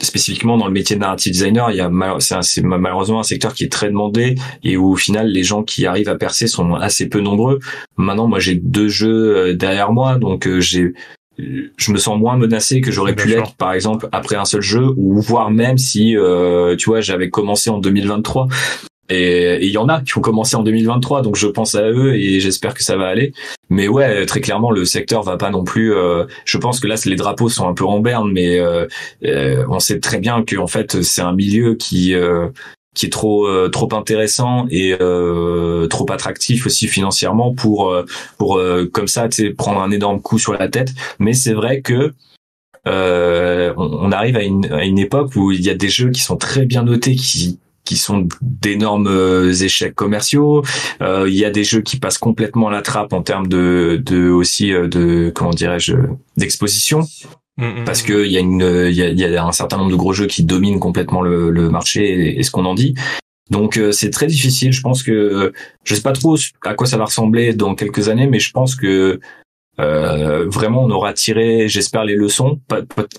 spécifiquement 0.00 0.56
dans 0.56 0.66
le 0.66 0.72
métier 0.72 0.96
de 0.96 1.00
narrative 1.00 1.32
designer, 1.32 1.70
il 1.70 1.76
y 1.76 1.80
a 1.80 1.90
c'est 2.20 2.62
malheureusement 2.62 3.20
un 3.20 3.24
secteur 3.24 3.54
qui 3.54 3.64
est 3.64 3.72
très 3.72 3.88
demandé 3.88 4.36
et 4.62 4.76
où 4.76 4.92
au 4.92 4.96
final 4.96 5.28
les 5.28 5.42
gens 5.42 5.62
qui 5.62 5.86
arrivent 5.86 6.08
à 6.08 6.16
percer 6.16 6.46
sont 6.46 6.74
assez 6.74 7.08
peu 7.08 7.20
nombreux. 7.20 7.58
Maintenant, 7.96 8.28
moi 8.28 8.38
j'ai 8.38 8.54
deux 8.54 8.88
jeux 8.88 9.36
euh, 9.36 9.54
derrière 9.54 9.92
moi, 9.92 10.16
donc 10.16 10.46
euh, 10.46 10.60
j'ai 10.60 10.92
je 11.76 11.92
me 11.92 11.98
sens 11.98 12.18
moins 12.18 12.36
menacé 12.36 12.80
que 12.80 12.90
j'aurais 12.90 13.14
pu 13.14 13.28
l'être 13.28 13.54
par 13.54 13.72
exemple 13.72 14.08
après 14.10 14.34
un 14.34 14.44
seul 14.44 14.60
jeu 14.60 14.88
ou 14.96 15.20
voire 15.20 15.52
même 15.52 15.78
si 15.78 16.16
euh, 16.16 16.74
tu 16.74 16.90
vois 16.90 17.00
j'avais 17.00 17.30
commencé 17.30 17.70
en 17.70 17.78
2023 17.78 18.48
et 19.10 19.64
il 19.64 19.70
y 19.70 19.78
en 19.78 19.88
a 19.88 20.02
qui 20.02 20.18
ont 20.18 20.20
commencé 20.20 20.54
en 20.54 20.62
2023, 20.62 21.22
donc 21.22 21.36
je 21.36 21.46
pense 21.46 21.74
à 21.74 21.88
eux 21.90 22.14
et 22.14 22.40
j'espère 22.40 22.74
que 22.74 22.82
ça 22.82 22.96
va 22.96 23.06
aller. 23.06 23.32
Mais 23.70 23.88
ouais, 23.88 24.26
très 24.26 24.40
clairement, 24.40 24.70
le 24.70 24.84
secteur 24.84 25.22
va 25.22 25.38
pas 25.38 25.50
non 25.50 25.64
plus. 25.64 25.94
Euh, 25.94 26.24
je 26.44 26.58
pense 26.58 26.78
que 26.80 26.86
là, 26.86 26.96
les 27.06 27.16
drapeaux 27.16 27.48
sont 27.48 27.66
un 27.66 27.74
peu 27.74 27.84
en 27.84 28.00
berne, 28.00 28.30
mais 28.30 28.58
euh, 28.58 28.86
euh, 29.24 29.64
on 29.70 29.78
sait 29.78 30.00
très 30.00 30.18
bien 30.18 30.42
que 30.42 30.56
en 30.56 30.66
fait, 30.66 31.02
c'est 31.02 31.22
un 31.22 31.32
milieu 31.32 31.74
qui 31.74 32.14
qui 32.94 33.06
est 33.06 33.10
trop 33.10 33.68
trop 33.68 33.88
intéressant 33.94 34.66
et 34.70 34.94
trop 35.88 36.12
attractif 36.12 36.66
aussi 36.66 36.86
financièrement 36.86 37.54
pour 37.54 37.94
pour 38.36 38.60
comme 38.92 39.08
ça, 39.08 39.28
prendre 39.56 39.80
un 39.80 39.90
énorme 39.90 40.20
coup 40.20 40.38
sur 40.38 40.52
la 40.52 40.68
tête. 40.68 40.92
Mais 41.18 41.32
c'est 41.32 41.54
vrai 41.54 41.80
que 41.80 42.12
on, 42.86 43.72
on, 43.76 44.12
arrive 44.12 44.36
à 44.36 44.42
une, 44.42 44.66
à 44.72 44.84
une 44.84 44.98
époque 44.98 45.36
où 45.36 45.52
il 45.52 45.60
y 45.60 45.70
a 45.70 45.74
des 45.74 45.90
jeux 45.90 46.10
qui 46.10 46.22
sont 46.22 46.36
très 46.36 46.64
bien 46.64 46.82
notés, 46.84 47.14
qui 47.16 47.58
qui 47.88 47.96
sont 47.96 48.28
d'énormes 48.42 49.06
euh, 49.06 49.50
échecs 49.50 49.94
commerciaux. 49.94 50.62
Euh, 51.00 51.24
il 51.26 51.34
y 51.34 51.46
a 51.46 51.50
des 51.50 51.64
jeux 51.64 51.80
qui 51.80 51.98
passent 51.98 52.18
complètement 52.18 52.68
à 52.68 52.70
la 52.70 52.82
trappe 52.82 53.14
en 53.14 53.22
termes 53.22 53.46
de, 53.46 53.98
de 54.04 54.28
aussi 54.28 54.74
euh, 54.74 54.88
de 54.88 55.32
comment 55.34 55.52
dirais-je 55.52 55.94
d'exposition. 56.36 57.00
mm, 57.56 57.84
parce 57.86 58.02
que 58.02 58.26
il 58.26 58.30
y 58.30 58.36
a 58.36 58.40
une, 58.40 58.60
il 58.90 58.94
y 58.94 59.02
a, 59.02 59.08
y 59.08 59.36
a, 59.36 59.42
un 59.42 59.52
certain 59.52 59.78
nombre 59.78 59.90
de 59.90 59.96
gros 59.96 60.12
jeux 60.12 60.26
qui 60.26 60.44
dominent 60.44 60.80
complètement 60.80 61.22
le, 61.22 61.50
le 61.50 61.70
marché 61.70 62.38
et, 62.38 62.42
ce 62.42 62.50
qu'on 62.50 62.66
en 62.66 62.74
dit. 62.74 62.94
Donc 63.50 63.80
c'est 63.92 64.10
très 64.10 64.26
difficile. 64.26 64.72
Je 64.72 64.82
pense 64.82 65.02
que 65.02 65.54
je 65.82 65.94
sais 65.94 66.02
pas 66.02 66.12
trop 66.12 66.36
à 66.66 66.74
quoi 66.74 66.86
ça 66.86 66.98
va 66.98 67.06
ressembler 67.06 67.54
dans 67.54 67.74
quelques 67.74 68.10
années, 68.10 68.26
mais 68.26 68.38
je 68.38 68.50
pense 68.52 68.74
que 68.74 69.18
euh, 69.80 70.46
vraiment 70.48 70.84
on 70.84 70.90
aura 70.90 71.12
tiré 71.12 71.68
j'espère 71.68 72.04
les 72.04 72.14
leçons. 72.14 72.60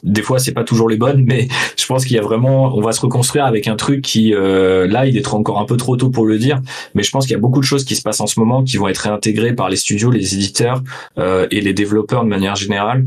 Des 0.04 0.22
fois 0.22 0.40
c'est 0.40 0.52
pas 0.52 0.64
toujours 0.64 0.90
les 0.90 0.98
bonnes 0.98 1.24
mais 1.28 1.48
je 1.78 1.86
pense 1.86 2.06
qu'il 2.06 2.16
y 2.16 2.20
a 2.20 2.22
vraiment 2.22 2.76
on 2.76 2.82
va 2.82 2.92
se 2.92 3.02
reconstruire 3.02 3.46
avec 3.46 3.68
un 3.68 3.76
truc 3.76 4.02
qui 4.02 4.34
euh, 4.34 4.88
là 4.88 5.06
il 5.06 5.18
est 5.18 5.28
encore 5.34 5.60
un 5.60 5.66
peu 5.66 5.78
trop 5.78 5.96
tôt 5.96 6.10
pour 6.10 6.26
le 6.26 6.38
dire 6.38 6.62
mais 6.96 7.04
je 7.04 7.12
pense 7.12 7.26
qu'il 7.26 7.34
y 7.34 7.38
a 7.38 7.40
beaucoup 7.40 7.60
de 7.60 7.66
choses 7.66 7.86
qui 7.86 7.96
se 7.96 8.02
passent 8.02 8.22
en 8.22 8.28
ce 8.28 8.40
moment 8.40 8.64
qui 8.64 8.78
vont 8.78 8.88
être 8.88 9.00
réintégrées 9.00 9.54
par 9.54 9.70
les 9.70 9.76
studios 9.76 10.12
les 10.12 10.36
éditeurs 10.36 10.82
euh, 11.18 11.48
et 11.52 11.62
les 11.62 11.74
développeurs 11.74 12.24
de 12.24 12.30
manière 12.30 12.56
générale 12.56 13.06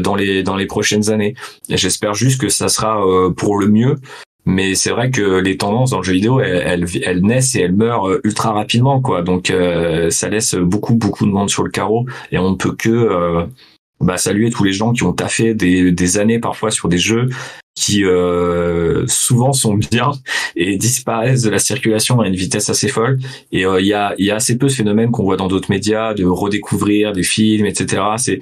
dans 0.00 0.14
les 0.14 0.42
dans 0.42 0.56
les 0.56 0.66
prochaines 0.66 1.10
années. 1.10 1.34
J'espère 1.68 2.14
juste 2.14 2.40
que 2.40 2.48
ça 2.48 2.68
sera 2.68 3.02
pour 3.36 3.58
le 3.58 3.68
mieux 3.68 3.96
mais 4.46 4.74
c'est 4.74 4.90
vrai 4.90 5.10
que 5.10 5.38
les 5.38 5.56
tendances 5.56 5.90
dans 5.90 5.98
le 5.98 6.04
jeu 6.04 6.12
vidéo 6.12 6.40
elles, 6.40 6.86
elles, 7.02 7.22
naissent 7.22 7.54
et 7.54 7.60
elles 7.60 7.74
meurent 7.74 8.08
euh, 8.08 8.20
ultra 8.24 8.52
rapidement 8.52 9.00
quoi. 9.00 9.22
Donc 9.22 9.50
euh, 9.50 10.10
ça 10.10 10.28
laisse 10.28 10.54
beaucoup 10.54 10.94
beaucoup 10.94 11.26
de 11.26 11.30
monde 11.30 11.48
sur 11.50 11.62
le 11.62 11.70
carreau 11.70 12.06
et 12.30 12.38
on 12.38 12.50
ne 12.50 12.56
peut 12.56 12.74
que 12.74 12.90
euh, 12.90 13.46
bah, 14.00 14.18
saluer 14.18 14.50
tous 14.50 14.64
les 14.64 14.72
gens 14.72 14.92
qui 14.92 15.02
ont 15.04 15.12
taffé 15.12 15.54
des, 15.54 15.92
des 15.92 16.18
années 16.18 16.38
parfois 16.38 16.70
sur 16.70 16.88
des 16.88 16.98
jeux 16.98 17.28
qui 17.74 18.04
souvent 19.08 19.52
sont 19.52 19.74
bien 19.74 20.12
et 20.56 20.76
disparaissent 20.76 21.42
de 21.42 21.50
la 21.50 21.58
circulation 21.58 22.20
à 22.20 22.28
une 22.28 22.36
vitesse 22.36 22.68
assez 22.70 22.86
folle. 22.86 23.18
Et 23.50 23.62
il 23.62 23.86
y 23.86 23.94
a 23.94 24.14
y 24.16 24.30
a 24.30 24.36
assez 24.36 24.58
peu 24.58 24.68
ce 24.68 24.76
phénomène 24.76 25.10
qu'on 25.10 25.24
voit 25.24 25.36
dans 25.36 25.48
d'autres 25.48 25.70
médias 25.70 26.14
de 26.14 26.24
redécouvrir 26.24 27.12
des 27.12 27.24
films 27.24 27.66
etc 27.66 28.02
c'est 28.16 28.40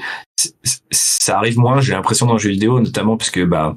ça 0.91 1.39
arrive 1.39 1.59
moins 1.59 1.81
j'ai 1.81 1.93
l'impression 1.93 2.27
dans 2.27 2.35
le 2.35 2.39
jeu 2.39 2.51
vidéo 2.51 2.81
notamment 2.81 3.17
parce 3.17 3.31
que 3.31 3.45
bah 3.45 3.77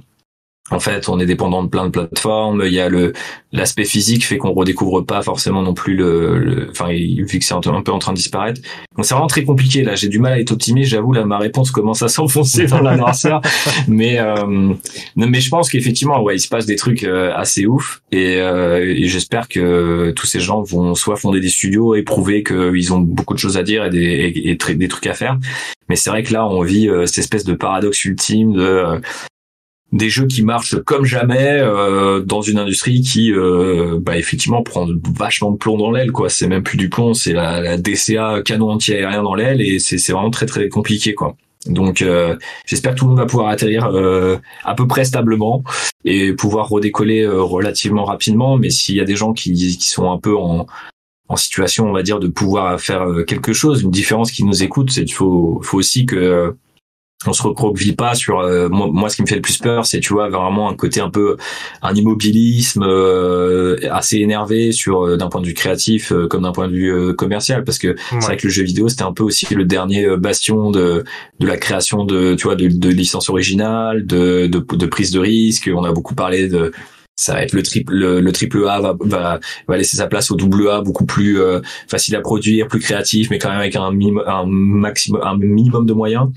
en 0.72 0.80
fait, 0.80 1.10
on 1.10 1.20
est 1.20 1.28
dépendant 1.28 1.64
de 1.64 1.70
plein 1.70 1.86
de 1.86 1.92
plateformes. 1.92 2.64
Il 2.66 2.74
y 2.74 2.80
a 2.80 2.90
le 2.90 3.14
l'aspect 3.52 3.86
physique 3.86 4.26
fait 4.26 4.38
qu'on 4.38 4.52
redécouvre 4.52 5.06
pas 5.06 5.22
forcément 5.22 5.62
non 5.62 5.76
plus 5.76 5.96
le, 5.96 6.68
enfin, 6.72 6.90
vu 6.92 7.40
que 7.40 7.46
c'est 7.46 7.54
un, 7.54 7.62
peu 7.62 7.92
en 7.92 8.00
train 8.00 8.14
de 8.14 8.18
disparaître. 8.18 8.60
Donc 8.96 9.06
c'est 9.06 9.14
vraiment 9.14 9.28
très 9.28 9.44
compliqué 9.44 9.84
là. 9.84 9.94
J'ai 9.94 10.08
du 10.08 10.18
mal 10.18 10.34
à 10.34 10.40
être 10.40 10.52
optimiste. 10.52 10.90
J'avoue 10.90 11.14
là, 11.14 11.24
ma 11.24 11.38
réponse 11.38 11.70
commence 11.70 12.02
à 12.02 12.08
s'enfoncer 12.10 12.66
dans 12.66 12.82
la 12.82 12.98
noirceur. 12.98 13.42
mais 13.88 14.20
euh, 14.20 14.74
mais 15.16 15.40
je 15.40 15.50
pense 15.50 15.70
qu'effectivement, 15.70 16.22
ouais, 16.24 16.36
il 16.36 16.40
se 16.40 16.48
passe 16.48 16.66
des 16.66 16.76
trucs 16.76 17.04
euh, 17.04 17.32
assez 17.36 17.68
ouf. 17.68 18.02
Et, 18.12 18.38
euh, 18.38 18.84
et 18.84 19.08
j'espère 19.08 19.48
que 19.48 20.12
tous 20.16 20.26
ces 20.26 20.40
gens 20.40 20.64
vont 20.64 20.96
soit 20.96 21.16
fonder 21.16 21.42
des 21.42 21.50
studios 21.50 21.94
et 21.94 22.02
prouver 22.02 22.42
qu'ils 22.42 22.92
ont 22.92 23.00
beaucoup 23.00 23.36
de 23.36 23.40
choses 23.40 23.58
à 23.58 23.64
dire 23.64 23.86
et 23.86 23.90
des 23.92 24.34
et, 24.34 24.76
des 24.76 24.88
trucs 24.88 25.06
à 25.06 25.14
faire. 25.14 25.38
Mais 25.90 25.96
c'est 25.96 26.10
vrai 26.10 26.24
que 26.24 26.34
là, 26.34 26.48
on 26.48 26.64
vit 26.64 26.90
cette 27.06 27.20
espèce 27.20 27.44
de 27.44 27.54
paradoxe 27.54 28.04
ultime 28.06 28.54
de 28.54 29.00
des 29.96 30.10
jeux 30.10 30.28
qui 30.28 30.44
marchent 30.44 30.76
comme 30.84 31.06
jamais 31.06 31.60
euh, 31.62 32.20
dans 32.20 32.42
une 32.42 32.60
industrie 32.60 33.02
qui 33.02 33.32
euh, 33.32 33.98
bah, 34.02 34.18
effectivement 34.18 34.62
prend 34.62 34.86
vachement 35.18 35.52
de 35.52 35.58
plomb 35.58 35.78
dans 35.78 35.90
l'aile 35.90 36.12
quoi. 36.12 36.30
C'est 36.30 36.48
même 36.48 36.64
plus 36.64 36.78
du 36.78 36.90
plomb 36.90 37.14
c'est 37.14 37.32
la, 37.32 37.62
la, 37.62 37.78
DCA 37.78 38.42
canon 38.44 38.72
anti-aérien 38.72 39.24
dans 39.24 39.36
l'aile 39.36 39.62
et 39.62 39.80
c'est 39.80 40.12
vraiment 40.12 40.32
très 40.32 40.46
très 40.46 40.68
compliqué 40.68 41.14
quoi. 41.14 41.38
Donc 41.66 42.02
euh, 42.02 42.36
j'espère 42.66 42.94
que 42.94 43.00
tout 43.00 43.06
le 43.06 43.12
monde 43.12 43.20
va 43.20 43.26
pouvoir 43.26 43.48
atterrir 43.48 43.90
à 44.66 44.76
peu 44.76 44.86
près 44.86 45.06
stablement 45.06 45.64
et 46.04 46.34
pouvoir 46.34 46.68
redécoller 46.68 47.26
relativement 47.26 48.04
rapidement. 48.04 48.58
Mais 48.58 48.70
s'il 48.70 48.96
y 48.96 49.02
a 49.02 49.06
des 49.06 49.16
gens 49.16 49.32
qui, 49.32 49.54
qui 49.54 49.88
sont 49.88 50.12
un 50.12 50.20
peu 50.20 50.36
en 50.36 50.68
en 51.28 51.38
situation 51.38 51.90
on 51.90 51.92
va 51.92 52.04
dire 52.04 52.20
de 52.20 52.28
pouvoir 52.28 52.80
faire 52.80 53.08
quelque 53.26 53.52
chose 53.52 53.82
une 53.82 53.90
différence 53.90 54.32
qui 54.32 54.44
nous 54.44 54.62
écoute 54.62 54.92
c'est 54.92 55.06
qu'il 55.06 55.16
faut 55.16 55.60
faut 55.64 55.80
aussi 55.80 56.06
que 56.06 56.56
on 57.28 57.34
se 57.34 57.44
recroqueville 57.44 57.96
pas 57.96 58.16
sur 58.16 58.40
euh, 58.40 58.70
moi, 58.70 59.10
ce 59.10 59.16
qui 59.16 59.22
me 59.22 59.28
fait 59.28 59.36
le 59.36 59.42
plus 59.42 59.58
peur 59.58 59.86
c'est 59.86 60.00
tu 60.00 60.14
vois 60.14 60.30
vraiment 60.30 60.70
un 60.70 60.76
côté 60.76 61.02
un 61.02 61.10
peu 61.10 61.38
un 61.82 61.94
immobilisme 61.94 62.84
euh, 62.84 63.78
assez 63.92 64.18
énervé 64.18 64.72
sur 64.72 65.06
euh, 65.06 65.18
d'un 65.18 65.28
point 65.28 65.42
de 65.42 65.48
vue 65.48 65.54
créatif 65.54 66.14
comme 66.30 66.44
d'un 66.44 66.52
point 66.52 66.68
de 66.68 66.74
vue 66.74 67.16
commercial. 67.16 67.64
Parce 67.64 67.78
que 67.78 67.96
c'est 68.10 68.18
vrai 68.20 68.38
que 68.38 68.48
le 68.48 68.54
jeu 68.54 68.64
vidéo 68.64 68.88
c'était 68.90 69.04
un 69.04 69.14
peu 69.14 69.24
aussi 69.24 69.54
le 69.54 69.66
dernier 69.66 70.16
bastion 70.18 70.72
de 70.72 71.04
de 71.40 71.48
la 71.48 71.58
création 71.58 72.04
de 72.06 72.36
tu 72.36 72.44
vois 72.44 72.56
de, 72.56 72.68
de 72.68 72.90
licences 72.90 73.30
originales 73.30 74.06
de, 74.06 74.48
de, 74.48 74.60
de 74.60 74.86
prise 74.86 75.12
de 75.12 75.20
risque. 75.20 75.70
On 75.74 75.84
a 75.84 75.92
beaucoup 75.92 76.16
parlé 76.16 76.48
de 76.48 76.72
ça 77.18 77.34
va 77.34 77.44
être 77.44 77.54
le 77.54 77.64
triple 77.64 77.94
le, 77.94 78.32
triple 78.34 78.68
A 78.68 78.82
va, 78.82 78.96
va, 79.00 79.40
va 79.68 79.78
laisser 79.78 79.96
sa 79.96 80.08
place 80.08 80.32
au 80.32 80.36
double 80.36 80.70
A 80.70 80.82
beaucoup 80.82 81.06
plus 81.06 81.40
facile 81.88 82.16
à 82.16 82.22
produire 82.22 82.68
plus 82.68 82.80
créatif 82.80 83.30
mais 83.30 83.40
quand 83.40 83.50
même 83.50 83.60
avec 83.60 83.76
un, 83.78 83.92
un 84.28 84.46
maximum 84.46 85.22
un 85.24 85.38
minimum 85.38 85.86
de 85.86 85.94
moyens 85.94 86.28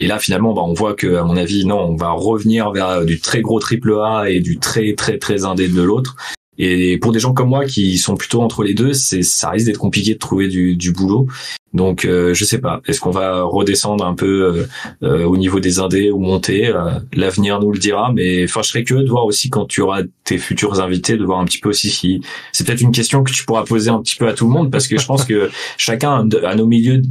et 0.00 0.06
là, 0.06 0.18
finalement, 0.18 0.52
bah, 0.52 0.62
on 0.64 0.74
voit 0.74 0.94
que, 0.94 1.16
à 1.16 1.24
mon 1.24 1.36
avis, 1.36 1.64
non, 1.64 1.78
on 1.78 1.96
va 1.96 2.10
revenir 2.10 2.70
vers 2.70 3.04
du 3.04 3.20
très 3.20 3.40
gros 3.40 3.58
triple 3.60 3.94
A 4.02 4.28
et 4.28 4.40
du 4.40 4.58
très 4.58 4.94
très 4.94 5.18
très 5.18 5.44
indé 5.44 5.68
de 5.68 5.82
l'autre. 5.82 6.16
Et 6.58 6.98
pour 6.98 7.12
des 7.12 7.18
gens 7.18 7.34
comme 7.34 7.48
moi 7.48 7.66
qui 7.66 7.98
sont 7.98 8.16
plutôt 8.16 8.40
entre 8.40 8.62
les 8.62 8.74
deux, 8.74 8.92
c'est 8.92 9.22
ça 9.22 9.50
risque 9.50 9.66
d'être 9.66 9.78
compliqué 9.78 10.14
de 10.14 10.18
trouver 10.18 10.48
du, 10.48 10.76
du 10.76 10.92
boulot. 10.92 11.26
Donc 11.74 12.04
euh, 12.04 12.32
je 12.32 12.44
sais 12.44 12.58
pas, 12.58 12.80
est-ce 12.86 13.00
qu'on 13.00 13.10
va 13.10 13.42
redescendre 13.42 14.06
un 14.06 14.14
peu 14.14 14.26
euh, 14.26 14.66
euh, 15.02 15.24
au 15.24 15.36
niveau 15.36 15.60
des 15.60 15.78
indés 15.78 16.10
ou 16.10 16.20
monter 16.20 16.72
L'avenir 17.12 17.60
nous 17.60 17.72
le 17.72 17.78
dira, 17.78 18.12
mais 18.12 18.44
enfin 18.44 18.62
je 18.62 18.68
serais 18.68 18.84
curieux 18.84 19.04
de 19.04 19.10
voir 19.10 19.26
aussi 19.26 19.50
quand 19.50 19.66
tu 19.66 19.80
auras 19.80 20.02
tes 20.24 20.38
futurs 20.38 20.80
invités, 20.80 21.16
de 21.16 21.24
voir 21.24 21.40
un 21.40 21.44
petit 21.44 21.58
peu 21.58 21.68
aussi 21.68 21.90
si 21.90 22.22
c'est 22.52 22.66
peut-être 22.66 22.80
une 22.80 22.92
question 22.92 23.24
que 23.24 23.32
tu 23.32 23.44
pourras 23.44 23.64
poser 23.64 23.90
un 23.90 24.00
petit 24.00 24.16
peu 24.16 24.28
à 24.28 24.32
tout 24.32 24.46
le 24.46 24.52
monde 24.52 24.70
parce 24.70 24.86
que 24.86 24.98
je 24.98 25.06
pense 25.06 25.24
que 25.24 25.50
chacun 25.76 26.28
à 26.44 26.54
nos 26.54 26.66
milieux 26.66 27.02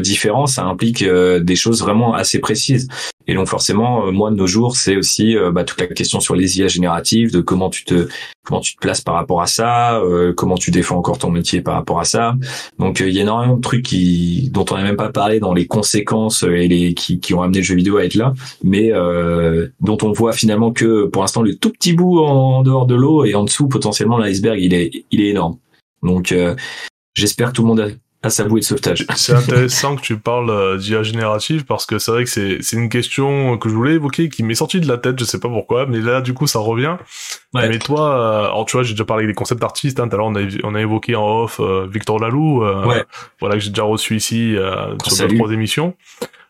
différents, 0.00 0.46
ça 0.46 0.64
implique 0.64 1.04
des 1.04 1.56
choses 1.56 1.80
vraiment 1.80 2.14
assez 2.14 2.38
précises. 2.38 2.88
Et 3.26 3.34
donc 3.34 3.46
forcément, 3.46 4.10
moi 4.10 4.30
de 4.30 4.36
nos 4.36 4.46
jours, 4.46 4.74
c'est 4.76 4.96
aussi 4.96 5.36
bah, 5.52 5.62
toute 5.62 5.80
la 5.80 5.86
question 5.86 6.18
sur 6.20 6.34
les 6.34 6.58
IA 6.58 6.68
génératives, 6.68 7.32
de 7.32 7.40
comment 7.40 7.70
tu 7.70 7.84
te 7.84 8.08
comment 8.44 8.60
tu 8.60 8.74
te 8.74 8.80
places 8.80 9.02
par 9.02 9.14
rapport 9.14 9.42
à 9.42 9.46
ça, 9.46 10.02
comment 10.36 10.56
tu 10.56 10.70
défends 10.70 10.96
encore 10.96 11.18
ton 11.18 11.30
métier 11.30 11.60
par 11.60 11.74
rapport 11.74 12.00
à 12.00 12.04
ça. 12.04 12.34
Donc 12.78 13.00
il 13.00 13.10
y 13.10 13.18
a 13.18 13.22
énormément 13.22 13.56
de 13.56 13.60
trucs 13.60 13.89
dont 14.50 14.64
on 14.70 14.76
n'a 14.76 14.82
même 14.82 14.96
pas 14.96 15.10
parlé 15.10 15.40
dans 15.40 15.54
les 15.54 15.66
conséquences 15.66 16.42
et 16.42 16.68
les 16.68 16.94
qui, 16.94 17.34
ont 17.34 17.42
amené 17.42 17.58
le 17.58 17.64
jeu 17.64 17.74
vidéo 17.74 17.96
à 17.98 18.04
être 18.04 18.14
là, 18.14 18.34
mais 18.62 18.92
euh, 18.92 19.68
dont 19.80 19.98
on 20.02 20.12
voit 20.12 20.32
finalement 20.32 20.72
que 20.72 21.06
pour 21.06 21.22
l'instant 21.22 21.42
le 21.42 21.54
tout 21.54 21.70
petit 21.70 21.92
bout 21.92 22.20
en 22.20 22.62
dehors 22.62 22.86
de 22.86 22.94
l'eau 22.94 23.24
et 23.24 23.34
en 23.34 23.44
dessous 23.44 23.68
potentiellement 23.68 24.18
l'iceberg 24.18 24.58
il 24.60 24.74
est 24.74 25.04
il 25.10 25.20
est 25.20 25.28
énorme. 25.28 25.56
Donc 26.02 26.32
euh, 26.32 26.54
j'espère 27.14 27.48
que 27.48 27.56
tout 27.56 27.62
le 27.62 27.68
monde 27.68 27.98
à 28.22 28.28
sa 28.30 28.44
bouée 28.44 28.60
de 28.60 28.64
sauvetage. 28.64 29.06
C'est 29.16 29.32
intéressant 29.32 29.96
que 29.96 30.02
tu 30.02 30.18
parles 30.18 30.50
euh, 30.50 30.76
d'IA 30.76 31.02
générative 31.02 31.64
parce 31.64 31.86
que 31.86 31.98
c'est 31.98 32.10
vrai 32.10 32.24
que 32.24 32.30
c'est, 32.30 32.58
c'est 32.60 32.76
une 32.76 32.90
question 32.90 33.56
que 33.56 33.68
je 33.68 33.74
voulais 33.74 33.94
évoquer 33.94 34.28
qui 34.28 34.42
m'est 34.42 34.54
sortie 34.54 34.80
de 34.80 34.88
la 34.88 34.98
tête, 34.98 35.18
je 35.18 35.24
sais 35.24 35.40
pas 35.40 35.48
pourquoi, 35.48 35.86
mais 35.86 36.00
là 36.00 36.20
du 36.20 36.34
coup 36.34 36.46
ça 36.46 36.58
revient. 36.58 36.96
Ouais. 37.54 37.68
Mais 37.68 37.78
toi, 37.78 38.14
euh, 38.14 38.44
alors 38.44 38.66
tu 38.66 38.76
vois, 38.76 38.82
j'ai 38.82 38.92
déjà 38.92 39.06
parlé 39.06 39.26
des 39.26 39.34
concepts 39.34 39.64
artistes, 39.64 40.00
hein, 40.00 40.08
tout 40.08 40.14
à 40.14 40.18
l'heure 40.18 40.26
on 40.26 40.36
a, 40.36 40.42
on 40.64 40.74
a 40.74 40.80
évoqué 40.80 41.14
en 41.14 41.42
off 41.44 41.60
euh, 41.60 41.86
Victor 41.90 42.18
Lalou, 42.18 42.62
ouais. 42.62 43.04
voilà 43.40 43.56
que 43.56 43.60
j'ai 43.60 43.70
déjà 43.70 43.84
reçu 43.84 44.16
ici 44.16 44.54
sur 45.06 45.28
deux 45.28 45.36
trois 45.36 45.50
émissions. 45.52 45.94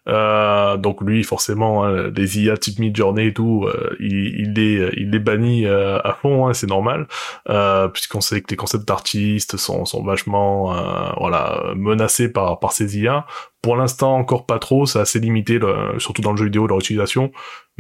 Euh, 0.08 0.76
donc 0.76 1.02
lui, 1.02 1.22
forcément, 1.24 1.84
hein, 1.84 2.10
les 2.16 2.40
IA 2.40 2.56
type 2.56 2.78
Mid-Journey 2.78 3.26
et 3.26 3.34
tout, 3.34 3.66
euh, 3.66 3.96
il, 4.00 4.40
il, 4.40 4.58
est, 4.58 4.92
il 4.96 5.14
est 5.14 5.18
banni 5.18 5.66
euh, 5.66 5.98
à 6.02 6.14
fond, 6.14 6.48
hein, 6.48 6.54
c'est 6.54 6.66
normal, 6.68 7.06
euh, 7.48 7.88
puisqu'on 7.88 8.20
sait 8.20 8.40
que 8.40 8.50
les 8.50 8.56
concepts 8.56 8.88
d'artistes 8.88 9.56
sont, 9.56 9.84
sont 9.84 10.02
vachement, 10.02 10.72
voilà, 11.18 11.72
menacés 11.76 12.32
par, 12.32 12.58
par 12.58 12.72
ces 12.72 12.98
IA. 12.98 13.26
Pour 13.62 13.76
l'instant, 13.76 14.16
encore 14.16 14.46
pas 14.46 14.58
trop, 14.58 14.86
c'est 14.86 15.00
assez 15.00 15.20
limité, 15.20 15.60
surtout 15.98 16.22
dans 16.22 16.30
le 16.30 16.38
jeu 16.38 16.44
vidéo, 16.46 16.66
leur 16.66 16.78
utilisation. 16.78 17.30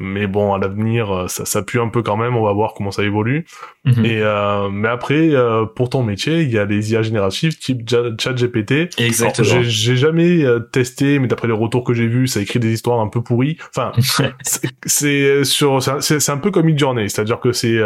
Mais 0.02 0.26
bon, 0.26 0.54
à 0.54 0.58
l'avenir, 0.58 1.14
euh, 1.14 1.28
ça, 1.28 1.44
ça 1.44 1.62
pue 1.62 1.78
un 1.78 1.88
peu 1.88 2.02
quand 2.02 2.16
même. 2.16 2.34
On 2.34 2.42
va 2.42 2.54
voir 2.54 2.72
comment 2.72 2.90
ça 2.90 3.02
évolue. 3.02 3.44
Mhm. 3.84 4.04
Et 4.06 4.22
euh, 4.22 4.70
mais 4.70 4.88
après, 4.88 5.28
euh, 5.34 5.66
pour 5.66 5.90
ton 5.90 6.02
métier, 6.02 6.40
il 6.40 6.50
y 6.50 6.58
a 6.58 6.64
les 6.64 6.92
IA 6.92 7.02
génératives 7.02 7.58
type 7.58 7.86
ChatGPT. 8.18 8.98
Exactement. 8.98 9.60
J'ai 9.62 9.96
jamais 9.96 10.42
euh, 10.42 10.58
testé, 10.58 11.18
mais 11.18 11.28
d'après 11.28 11.48
les 11.48 11.54
retours 11.54 11.84
que 11.84 11.92
j'ai 11.92 12.06
vus, 12.06 12.28
ça 12.28 12.40
écrit 12.40 12.58
des 12.58 12.72
histoires 12.72 13.00
un 13.00 13.08
peu 13.08 13.22
pourries. 13.22 13.58
Enfin, 13.76 13.92
c'est 14.86 15.44
sur, 15.44 15.82
c'est 16.00 16.30
un 16.30 16.38
peu 16.38 16.50
comme 16.50 16.64
Midjourney, 16.64 17.10
c'est-à-dire 17.10 17.38
que 17.38 17.52
c'est 17.52 17.78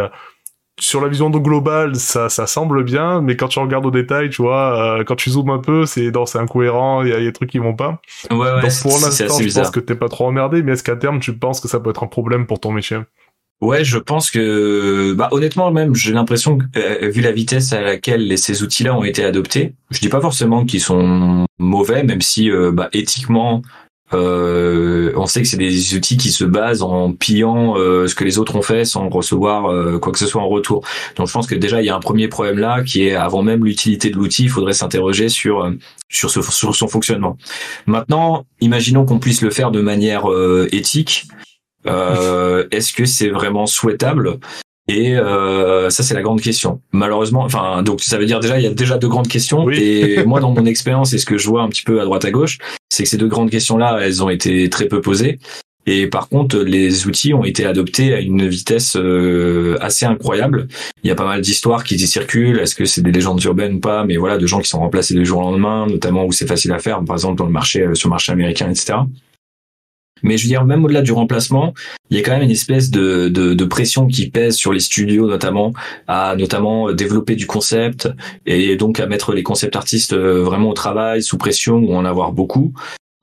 sur 0.81 1.01
la 1.01 1.09
vision 1.09 1.31
globale, 1.31 1.97
ça, 1.97 2.29
ça 2.29 2.47
semble 2.47 2.83
bien, 2.85 3.20
mais 3.20 3.37
quand 3.37 3.49
tu 3.49 3.59
regardes 3.59 3.87
au 3.87 3.91
détail, 3.91 4.31
tu 4.31 4.43
vois, 4.43 4.99
euh, 4.99 5.05
quand 5.05 5.14
tu 5.14 5.31
zoomes 5.31 5.51
un 5.51 5.59
peu, 5.59 5.87
c'est 5.87 6.11
dans 6.11 6.27
c'est 6.27 6.39
incohérent, 6.39 7.03
il 7.03 7.11
y, 7.11 7.12
a 7.12 7.20
des 7.20 7.33
trucs 7.33 7.51
qui 7.51 7.59
vont 7.59 7.75
pas. 7.75 8.01
Ouais, 8.31 8.37
ouais, 8.37 8.62
Donc 8.62 8.83
pour 8.83 8.99
l'instant, 8.99 9.39
je 9.39 9.55
pense 9.55 9.70
que 9.70 9.81
t'es 9.81 9.95
pas 9.95 10.09
trop 10.09 10.27
emmerdé, 10.27 10.62
mais 10.62 10.72
est-ce 10.72 10.83
qu'à 10.83 10.97
terme, 10.97 11.20
tu 11.20 11.33
penses 11.37 11.61
que 11.61 11.68
ça 11.68 11.79
peut 11.79 11.91
être 11.91 12.03
un 12.03 12.09
problème 12.09 12.47
pour 12.47 12.59
ton 12.59 12.72
métier? 12.72 12.99
Ouais, 13.61 13.85
je 13.85 13.99
pense 13.99 14.31
que, 14.31 15.14
bah, 15.14 15.29
honnêtement, 15.31 15.70
même, 15.70 15.95
j'ai 15.95 16.12
l'impression 16.12 16.59
que, 16.59 16.64
euh, 16.77 17.09
vu 17.09 17.22
la 17.22 17.33
vitesse 17.33 17.72
à 17.72 17.81
laquelle 17.81 18.37
ces 18.37 18.62
outils-là 18.62 18.95
ont 18.97 19.05
été 19.05 19.25
adoptés, 19.25 19.75
je 19.91 20.01
dis 20.01 20.09
pas 20.09 20.20
forcément 20.20 20.64
qu'ils 20.64 20.81
sont 20.81 21.47
mauvais, 21.59 22.03
même 22.03 22.20
si, 22.20 22.51
euh, 22.51 22.72
bah, 22.72 22.89
éthiquement, 22.93 23.62
euh, 24.13 25.13
on 25.17 25.27
sait 25.27 25.43
que 25.43 25.49
c'est 25.49 25.57
des 25.57 25.95
outils 25.95 26.17
qui 26.17 26.31
se 26.31 26.45
basent 26.45 26.83
en 26.83 27.13
pillant 27.13 27.77
euh, 27.79 28.07
ce 28.07 28.15
que 28.15 28.25
les 28.25 28.39
autres 28.39 28.55
ont 28.57 28.63
fait 28.63 28.85
sans 28.85 29.09
recevoir 29.09 29.67
euh, 29.67 29.99
quoi 29.99 30.13
que 30.13 30.19
ce 30.19 30.27
soit 30.27 30.43
en 30.43 30.49
retour. 30.49 30.85
Donc 31.17 31.27
je 31.27 31.33
pense 31.33 31.47
que 31.47 31.55
déjà 31.55 31.81
il 31.81 31.87
y 31.87 31.91
a 31.91 31.97
un 31.97 32.01
premier 32.01 32.29
problème 32.29 32.59
là 32.59 32.83
qui 32.83 33.07
est 33.07 33.15
avant 33.15 33.43
même 33.43 33.65
l'utilité 33.65 34.11
de 34.11 34.17
l'outil, 34.17 34.45
il 34.45 34.51
faudrait 34.51 34.75
s'interroger 34.75 35.29
sur 35.29 35.71
sur, 36.09 36.31
ce, 36.31 36.43
sur 36.43 36.75
son 36.75 36.89
fonctionnement. 36.89 37.37
Maintenant, 37.87 38.45
imaginons 38.61 39.05
qu'on 39.05 39.19
puisse 39.19 39.41
le 39.41 39.51
faire 39.51 39.71
de 39.71 39.81
manière 39.81 40.27
éthique. 40.71 41.27
Euh, 41.87 42.67
est-ce 42.71 42.93
que 42.93 43.05
c'est 43.05 43.29
vraiment 43.29 43.67
souhaitable? 43.67 44.39
Et 44.87 45.16
euh, 45.16 45.89
ça, 45.89 46.03
c'est 46.03 46.14
la 46.14 46.22
grande 46.22 46.43
question. 46.43 46.80
Malheureusement, 46.93 47.43
enfin, 47.43 47.82
donc 47.82 48.03
ça 48.03 48.18
veut 48.18 48.26
dire 48.26 48.41
déjà, 48.41 48.59
il 48.59 48.64
y 48.64 48.66
a 48.66 48.74
déjà 48.74 48.99
deux 48.99 49.09
grandes 49.09 49.28
questions. 49.28 49.70
Et 49.70 50.22
moi, 50.26 50.41
dans 50.41 50.51
mon 50.51 50.66
expérience 50.66 51.12
et 51.14 51.18
ce 51.18 51.24
que 51.24 51.39
je 51.39 51.49
vois 51.49 51.62
un 51.62 51.68
petit 51.68 51.82
peu 51.82 52.01
à 52.01 52.05
droite 52.05 52.24
à 52.24 52.30
gauche, 52.30 52.59
c'est 52.91 53.05
que 53.05 53.09
ces 53.09 53.16
deux 53.16 53.28
grandes 53.28 53.51
questions-là, 53.51 53.99
elles 54.03 54.22
ont 54.22 54.28
été 54.28 54.68
très 54.68 54.87
peu 54.87 55.01
posées. 55.01 55.39
Et 55.87 56.07
par 56.07 56.28
contre, 56.28 56.59
les 56.59 57.07
outils 57.07 57.35
ont 57.35 57.45
été 57.45 57.66
adoptés 57.66 58.14
à 58.14 58.20
une 58.20 58.49
vitesse 58.49 58.97
euh, 58.97 59.76
assez 59.80 60.07
incroyable. 60.07 60.68
Il 61.03 61.09
y 61.09 61.11
a 61.11 61.14
pas 61.14 61.26
mal 61.26 61.41
d'histoires 61.43 61.85
qui 61.85 61.97
y 61.97 62.07
circulent. 62.07 62.59
Est-ce 62.59 62.74
que 62.74 62.87
c'est 62.87 63.03
des 63.03 63.12
légendes 63.12 63.43
urbaines 63.45 63.74
ou 63.74 63.80
pas? 63.80 64.05
Mais 64.05 64.16
voilà, 64.16 64.39
de 64.39 64.47
gens 64.47 64.61
qui 64.61 64.68
sont 64.68 64.78
remplacés 64.78 65.14
du 65.14 65.26
jour 65.26 65.41
au 65.41 65.51
lendemain, 65.51 65.87
notamment 65.87 66.24
où 66.24 66.32
c'est 66.32 66.47
facile 66.47 66.72
à 66.72 66.78
faire, 66.78 67.05
par 67.05 67.16
exemple 67.16 67.37
dans 67.37 67.45
le 67.45 67.53
marché, 67.53 67.82
euh, 67.82 67.95
sur 67.95 68.09
le 68.09 68.12
marché 68.12 68.32
américain, 68.32 68.70
etc. 68.70 68.95
Mais 70.25 70.37
je 70.37 70.45
veux 70.45 70.49
dire, 70.49 70.64
même 70.64 70.85
au-delà 70.85 71.03
du 71.03 71.12
remplacement, 71.12 71.72
il 72.11 72.16
y 72.16 72.20
a 72.20 72.22
quand 72.25 72.33
même 72.33 72.43
une 72.43 72.51
espèce 72.51 72.91
de, 72.91 73.29
de, 73.29 73.55
de, 73.55 73.64
pression 73.64 74.09
qui 74.09 74.29
pèse 74.29 74.57
sur 74.57 74.72
les 74.72 74.81
studios, 74.81 75.29
notamment 75.29 75.72
à 76.09 76.35
notamment 76.37 76.93
développer 76.93 77.37
du 77.37 77.47
concept 77.47 78.09
et 78.47 78.75
donc 78.77 78.99
à 78.99 79.07
mettre 79.07 79.33
les 79.33 79.45
concept 79.45 79.77
artistes 79.77 80.12
euh, 80.12 80.43
vraiment 80.43 80.70
au 80.70 80.75
travail, 80.75 81.22
sous 81.22 81.39
pression 81.39 81.77
ou 81.77 81.95
en 81.95 82.05
avoir 82.05 82.33
beaucoup 82.33 82.72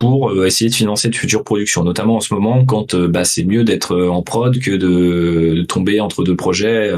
pour 0.02 0.32
euh, 0.32 0.48
essayer 0.48 0.68
de 0.68 0.76
financer 0.76 1.10
de 1.10 1.16
futures 1.16 1.44
productions, 1.44 1.84
notamment 1.84 2.16
en 2.16 2.22
ce 2.22 2.34
moment 2.34 2.66
quand 2.66 2.96
euh, 2.96 3.08
bah, 3.08 3.24
c'est 3.24 3.44
mieux 3.44 3.64
d'être 3.64 3.94
euh, 3.94 4.10
en 4.10 4.24
prod 4.24 4.58
que 4.58 4.72
de, 4.72 5.64
tomber 5.68 6.02
entre 6.02 6.24
deux 6.24 6.36
projets 6.36 6.92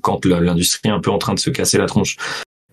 quand 0.00 0.24
l'industrie 0.24 0.88
est 0.88 0.92
un 0.92 1.00
peu 1.00 1.10
en 1.10 1.18
train 1.18 1.34
de 1.34 1.38
se 1.38 1.50
casser 1.50 1.76
la 1.76 1.84
tronche. 1.84 2.16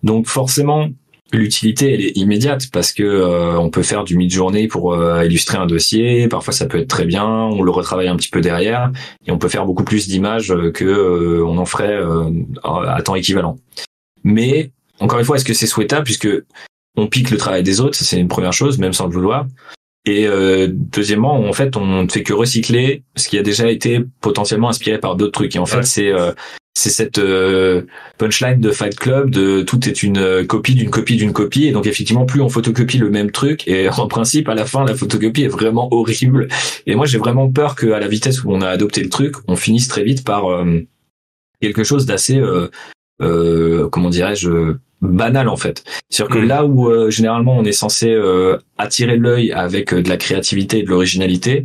Donc 0.02 0.26
forcément, 0.26 0.88
l'utilité 1.36 1.94
elle 1.94 2.00
est 2.00 2.16
immédiate 2.16 2.70
parce 2.72 2.92
que 2.92 3.56
on 3.56 3.70
peut 3.70 3.82
faire 3.82 4.04
du 4.04 4.16
mid-journée 4.16 4.68
pour 4.68 4.96
illustrer 5.22 5.58
un 5.58 5.66
dossier. 5.66 6.28
Parfois 6.28 6.52
ça 6.52 6.66
peut 6.66 6.78
être 6.78 6.88
très 6.88 7.04
bien, 7.04 7.26
on 7.26 7.62
le 7.62 7.70
retravaille 7.70 8.08
un 8.08 8.16
petit 8.16 8.30
peu 8.30 8.40
derrière 8.40 8.90
et 9.26 9.30
on 9.30 9.38
peut 9.38 9.48
faire 9.48 9.66
beaucoup 9.66 9.84
plus 9.84 10.08
d'images 10.08 10.54
que 10.72 11.42
on 11.42 11.58
en 11.58 11.64
ferait 11.64 11.98
à 12.62 13.02
temps 13.02 13.14
équivalent. 13.14 13.56
Mais 14.22 14.70
encore 15.00 15.18
une 15.18 15.24
fois, 15.24 15.36
est-ce 15.36 15.44
que 15.44 15.54
c'est 15.54 15.66
souhaitable 15.66 16.04
puisque 16.04 16.28
on 16.96 17.06
pique 17.06 17.30
le 17.30 17.36
travail 17.36 17.62
des 17.62 17.80
autres, 17.80 17.96
c'est 17.96 18.18
une 18.18 18.28
première 18.28 18.52
chose, 18.52 18.78
même 18.78 18.92
sans 18.92 19.06
le 19.06 19.12
vouloir. 19.12 19.46
Et 20.06 20.26
euh, 20.26 20.68
deuxièmement, 20.70 21.34
en 21.34 21.52
fait, 21.52 21.76
on 21.76 22.02
ne 22.02 22.08
fait 22.08 22.22
que 22.22 22.32
recycler 22.32 23.02
ce 23.16 23.28
qui 23.28 23.38
a 23.38 23.42
déjà 23.42 23.70
été 23.70 24.00
potentiellement 24.20 24.68
inspiré 24.68 24.98
par 24.98 25.16
d'autres 25.16 25.32
trucs. 25.32 25.56
Et 25.56 25.58
en 25.58 25.66
fait, 25.66 25.82
c'est 25.84 26.12
euh, 26.12 26.32
c'est 26.76 26.90
cette 26.90 27.18
euh, 27.18 27.82
punchline 28.18 28.60
de 28.60 28.70
Fight 28.72 28.96
Club 28.96 29.30
de 29.30 29.62
tout 29.62 29.88
est 29.88 30.02
une 30.02 30.46
copie 30.46 30.74
d'une 30.74 30.90
copie 30.90 31.16
d'une 31.16 31.32
copie. 31.32 31.66
Et 31.66 31.72
donc 31.72 31.86
effectivement, 31.86 32.26
plus 32.26 32.40
on 32.40 32.48
photocopie 32.48 32.98
le 32.98 33.10
même 33.10 33.30
truc, 33.30 33.66
et 33.68 33.88
en 33.96 34.08
principe, 34.08 34.48
à 34.48 34.54
la 34.54 34.66
fin, 34.66 34.84
la 34.84 34.94
photocopie 34.94 35.44
est 35.44 35.48
vraiment 35.48 35.88
horrible. 35.92 36.48
Et 36.86 36.94
moi, 36.94 37.06
j'ai 37.06 37.18
vraiment 37.18 37.50
peur 37.50 37.76
qu'à 37.76 38.00
la 38.00 38.08
vitesse 38.08 38.44
où 38.44 38.52
on 38.52 38.60
a 38.60 38.68
adopté 38.68 39.02
le 39.02 39.08
truc, 39.08 39.36
on 39.48 39.56
finisse 39.56 39.88
très 39.88 40.02
vite 40.02 40.24
par 40.24 40.44
quelque 41.60 41.84
chose 41.84 42.06
d'assez, 42.06 42.42
comment 43.20 44.10
dirais-je 44.10 44.76
banal 45.04 45.48
en 45.48 45.56
fait. 45.56 45.84
C'est-à-dire 46.10 46.34
que 46.34 46.40
mm. 46.40 46.48
là 46.48 46.64
où 46.64 46.88
euh, 46.88 47.10
généralement 47.10 47.56
on 47.56 47.64
est 47.64 47.72
censé 47.72 48.10
euh, 48.10 48.58
attirer 48.78 49.16
l'œil 49.16 49.52
avec 49.52 49.92
euh, 49.92 50.02
de 50.02 50.08
la 50.08 50.16
créativité 50.16 50.80
et 50.80 50.82
de 50.82 50.88
l'originalité, 50.88 51.64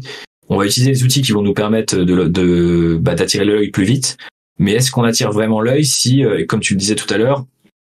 on 0.50 0.58
va 0.58 0.66
utiliser 0.66 0.92
des 0.92 1.04
outils 1.04 1.22
qui 1.22 1.32
vont 1.32 1.42
nous 1.42 1.54
permettre 1.54 1.96
de, 1.96 2.26
de 2.26 2.98
bah, 3.00 3.16
d'attirer 3.16 3.46
l'œil 3.46 3.70
plus 3.70 3.84
vite. 3.84 4.18
Mais 4.60 4.74
est-ce 4.74 4.92
qu'on 4.92 5.04
attire 5.04 5.32
vraiment 5.32 5.62
l'œil 5.62 5.86
si, 5.86 6.24
comme 6.48 6.60
tu 6.60 6.74
le 6.74 6.80
disais 6.80 6.96
tout 6.96 7.12
à 7.14 7.18
l'heure, 7.18 7.46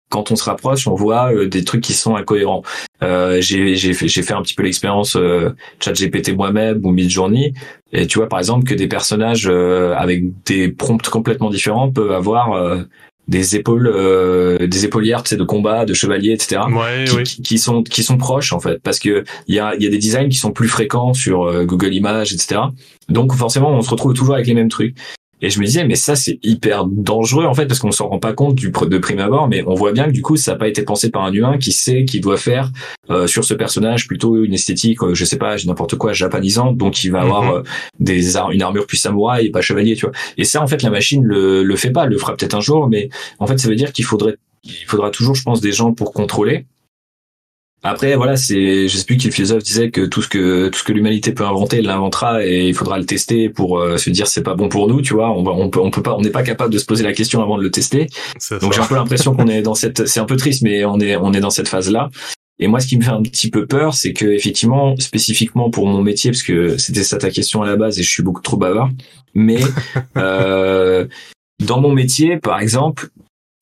quand 0.09 0.31
on 0.31 0.35
se 0.35 0.43
rapproche, 0.43 0.87
on 0.87 0.95
voit 0.95 1.33
des 1.47 1.63
trucs 1.63 1.81
qui 1.81 1.93
sont 1.93 2.15
incohérents. 2.15 2.63
j'ai 3.01 3.75
j'ai 3.75 3.93
fait 3.93 4.07
j'ai 4.07 4.21
fait 4.21 4.33
un 4.33 4.41
petit 4.41 4.53
peu 4.53 4.63
l'expérience 4.63 5.15
euh, 5.17 5.49
ChatGPT 5.79 6.35
moi-même 6.35 6.85
ou 6.85 6.91
Midjourney. 6.91 7.53
Et 7.91 8.07
tu 8.07 8.19
vois 8.19 8.29
par 8.29 8.39
exemple 8.39 8.65
que 8.65 8.73
des 8.73 8.87
personnages 8.87 9.47
avec 9.47 10.23
des 10.43 10.69
prompts 10.69 11.09
complètement 11.09 11.49
différents 11.49 11.91
peuvent 11.91 12.11
avoir 12.11 12.85
des 13.27 13.55
épaules 13.55 13.91
euh, 13.93 14.67
des 14.67 14.85
épaulières 14.85 15.23
tu 15.23 15.29
sais, 15.29 15.37
de 15.37 15.43
combat 15.43 15.85
de 15.85 15.93
chevalier 15.93 16.31
etc 16.31 16.61
ouais, 16.69 17.05
qui, 17.05 17.23
qui, 17.23 17.41
qui, 17.41 17.57
sont 17.57 17.83
qui 17.83 18.03
sont 18.03 18.17
proches 18.17 18.53
en 18.53 18.59
fait. 18.59 18.81
Parce 18.81 18.99
que 18.99 19.23
il 19.47 19.55
y 19.55 19.59
a 19.59 19.75
y 19.75 19.85
a 19.85 19.89
des 19.89 19.97
designs 19.97 20.29
qui 20.29 20.37
sont 20.37 20.51
plus 20.51 20.67
fréquents 20.67 21.13
sur 21.13 21.43
euh, 21.43 21.65
Google 21.65 21.93
Images 21.93 22.33
etc 22.33 22.61
donc 23.09 23.33
forcément 23.33 23.71
on 23.71 23.81
se 23.81 23.89
retrouve 23.89 24.13
toujours 24.13 24.35
avec 24.35 24.47
les 24.47 24.53
mêmes 24.53 24.69
trucs 24.69 24.95
et 25.41 25.49
je 25.49 25.59
me 25.59 25.65
disais, 25.65 25.85
mais 25.85 25.95
ça, 25.95 26.15
c'est 26.15 26.39
hyper 26.41 26.85
dangereux, 26.85 27.45
en 27.45 27.53
fait, 27.53 27.67
parce 27.67 27.79
qu'on 27.79 27.91
s'en 27.91 28.07
rend 28.07 28.19
pas 28.19 28.33
compte 28.33 28.55
du, 28.55 28.71
de 28.71 28.97
prime 28.97 29.19
abord, 29.19 29.47
mais 29.47 29.63
on 29.67 29.75
voit 29.75 29.91
bien 29.91 30.05
que 30.05 30.11
du 30.11 30.23
coup, 30.23 30.35
ça 30.35 30.53
n'a 30.53 30.57
pas 30.57 30.67
été 30.67 30.81
pensé 30.81 31.11
par 31.11 31.23
un 31.23 31.31
humain 31.31 31.57
qui 31.59 31.71
sait 31.71 32.05
qu'il 32.05 32.21
doit 32.21 32.37
faire 32.37 32.71
euh, 33.11 33.27
sur 33.27 33.43
ce 33.43 33.53
personnage 33.53 34.07
plutôt 34.07 34.43
une 34.43 34.53
esthétique, 34.53 35.03
euh, 35.03 35.13
je 35.13 35.25
sais 35.25 35.37
pas, 35.37 35.55
n'importe 35.65 35.95
quoi, 35.95 36.13
japonisante, 36.13 36.77
donc 36.77 37.03
il 37.03 37.11
va 37.11 37.21
avoir 37.21 37.43
mhm. 37.43 37.51
euh, 37.57 37.63
des 37.99 38.37
une 38.51 38.61
armure 38.61 38.87
plus 38.87 38.97
samouraï 38.97 39.47
et 39.47 39.51
pas 39.51 39.61
chevalier, 39.61 39.95
tu 39.95 40.05
vois. 40.07 40.15
Et 40.37 40.43
ça, 40.43 40.61
en 40.61 40.67
fait, 40.67 40.81
la 40.81 40.89
machine 40.89 41.23
le, 41.23 41.63
le 41.63 41.75
fait 41.75 41.91
pas, 41.91 42.07
le 42.07 42.17
fera 42.17 42.35
peut-être 42.35 42.55
un 42.55 42.61
jour, 42.61 42.87
mais 42.89 43.09
en 43.39 43.45
fait, 43.45 43.59
ça 43.59 43.69
veut 43.69 43.75
dire 43.75 43.93
qu'il 43.93 44.05
faudrait, 44.05 44.37
il 44.63 44.85
faudra 44.87 45.11
toujours, 45.11 45.35
je 45.35 45.43
pense, 45.43 45.61
des 45.61 45.71
gens 45.71 45.93
pour 45.93 46.13
contrôler. 46.13 46.65
Après, 47.87 48.15
voilà, 48.15 48.35
c'est, 48.35 48.89
je 48.89 48.97
sais 48.97 49.05
plus 49.05 49.15
quel 49.15 49.31
philosophe 49.31 49.63
disait 49.63 49.91
que 49.91 50.01
tout 50.01 50.21
ce 50.21 50.27
que 50.27 50.67
tout 50.67 50.79
ce 50.79 50.83
que 50.83 50.91
l'humanité 50.91 51.31
peut 51.31 51.45
inventer, 51.45 51.77
elle 51.77 51.85
l'inventera 51.85 52.45
et 52.45 52.67
il 52.67 52.73
faudra 52.73 52.99
le 52.99 53.05
tester 53.05 53.47
pour 53.47 53.79
euh, 53.79 53.95
se 53.97 54.09
dire 54.09 54.27
c'est 54.27 54.43
pas 54.43 54.55
bon 54.55 54.67
pour 54.67 54.89
nous, 54.89 55.01
tu 55.01 55.13
vois. 55.13 55.31
On 55.31 55.41
va, 55.41 55.51
on 55.51 55.69
peut, 55.69 55.79
on 55.79 55.89
peut 55.89 56.01
pas, 56.03 56.13
on 56.15 56.21
n'est 56.21 56.29
pas 56.29 56.43
capable 56.43 56.73
de 56.73 56.79
se 56.79 56.85
poser 56.85 57.05
la 57.05 57.13
question 57.13 57.41
avant 57.41 57.57
de 57.57 57.63
le 57.63 57.71
tester. 57.71 58.07
Donc 58.61 58.73
j'ai 58.73 58.81
un 58.81 58.85
peu 58.85 58.95
l'impression 58.95 59.33
qu'on 59.33 59.47
est 59.47 59.61
dans 59.61 59.73
cette, 59.73 60.05
c'est 60.05 60.19
un 60.19 60.25
peu 60.25 60.35
triste, 60.35 60.63
mais 60.63 60.83
on 60.83 60.99
est, 60.99 61.15
on 61.15 61.31
est 61.31 61.39
dans 61.39 61.49
cette 61.49 61.69
phase 61.69 61.89
là. 61.89 62.09
Et 62.59 62.67
moi, 62.67 62.79
ce 62.81 62.87
qui 62.87 62.97
me 62.97 63.03
fait 63.03 63.11
un 63.11 63.21
petit 63.21 63.49
peu 63.49 63.67
peur, 63.67 63.93
c'est 63.93 64.13
que 64.13 64.25
effectivement, 64.25 64.97
spécifiquement 64.97 65.69
pour 65.69 65.87
mon 65.87 66.01
métier, 66.01 66.31
parce 66.31 66.43
que 66.43 66.77
c'était 66.77 67.03
ça 67.03 67.17
ta 67.17 67.29
question 67.29 67.61
à 67.61 67.67
la 67.67 67.77
base 67.77 67.99
et 67.99 68.03
je 68.03 68.09
suis 68.09 68.23
beaucoup 68.23 68.41
trop 68.41 68.57
bavard, 68.57 68.89
mais 69.33 69.59
euh, 70.17 71.05
dans 71.63 71.79
mon 71.79 71.93
métier, 71.93 72.37
par 72.37 72.59
exemple, 72.59 73.09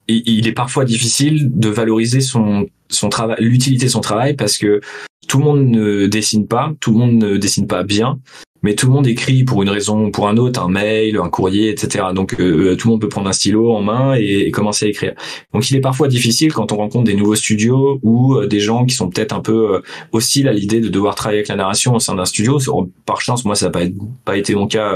il 0.08 0.48
est 0.48 0.54
parfois 0.54 0.86
difficile 0.86 1.50
de 1.54 1.70
valoriser 1.70 2.22
son 2.22 2.68
son 2.90 3.10
travail, 3.10 3.38
l'utilité 3.40 3.86
de 3.86 3.92
son 3.92 4.02
travail 4.02 4.36
parce 4.36 4.58
que 4.58 4.82
tout 5.28 5.40
le 5.40 5.44
monde 5.44 5.66
ne 5.68 6.06
dessine 6.08 6.48
pas, 6.48 6.74
tout 6.80 6.92
le 6.92 6.98
monde 6.98 7.14
ne 7.14 7.38
dessine 7.38 7.68
pas 7.68 7.84
bien, 7.84 8.20
mais 8.62 8.76
tout 8.76 8.88
le 8.88 8.94
monde 8.94 9.08
écrit 9.08 9.44
pour 9.44 9.64
une 9.64 9.70
raison 9.70 10.06
ou 10.06 10.12
pour 10.12 10.28
un 10.28 10.38
autre, 10.38 10.62
un 10.62 10.70
mail, 10.70 11.18
un 11.18 11.30
courrier, 11.30 11.70
etc. 11.70 12.06
Donc 12.14 12.40
euh, 12.40 12.72
euh, 12.72 12.76
tout 12.76 12.88
le 12.88 12.94
monde 12.94 13.02
peut 13.02 13.10
prendre 13.10 13.30
un 13.30 13.34
stylo 13.34 13.72
en 13.72 13.82
main 13.82 14.16
et, 14.16 14.52
commencer 14.52 14.86
à 14.86 14.90
écrire. 14.90 15.14
Donc 15.54 15.70
il 15.70 15.78
est 15.78 15.82
parfois 15.82 16.08
difficile 16.08 16.54
quand 16.54 16.72
on 16.72 16.78
rencontre 16.78 17.06
des 17.06 17.16
nouveaux 17.16 17.36
studios 17.36 18.00
ou 18.04 18.36
euh, 18.36 18.48
des 18.48 18.60
gens 18.60 18.86
qui 18.86 18.96
sont 18.96 19.10
peut-être 19.10 19.34
un 19.34 19.42
peu 19.42 19.82
hostiles 20.12 20.48
à 20.48 20.54
l'idée 20.54 20.80
de 20.80 20.90
devoir 20.90 21.16
travailler 21.16 21.40
avec 21.40 21.48
la 21.48 21.56
narration 21.56 21.96
au 21.96 22.00
sein 22.00 22.16
d'un 22.16 22.26
studio. 22.26 22.60
Par 23.06 23.22
chance, 23.22 23.46
moi 23.46 23.56
ça 23.56 23.68
n'a 23.68 23.72
pas, 23.72 23.82
pas 24.24 24.38
été 24.38 24.56
mon 24.56 24.68
cas 24.68 24.94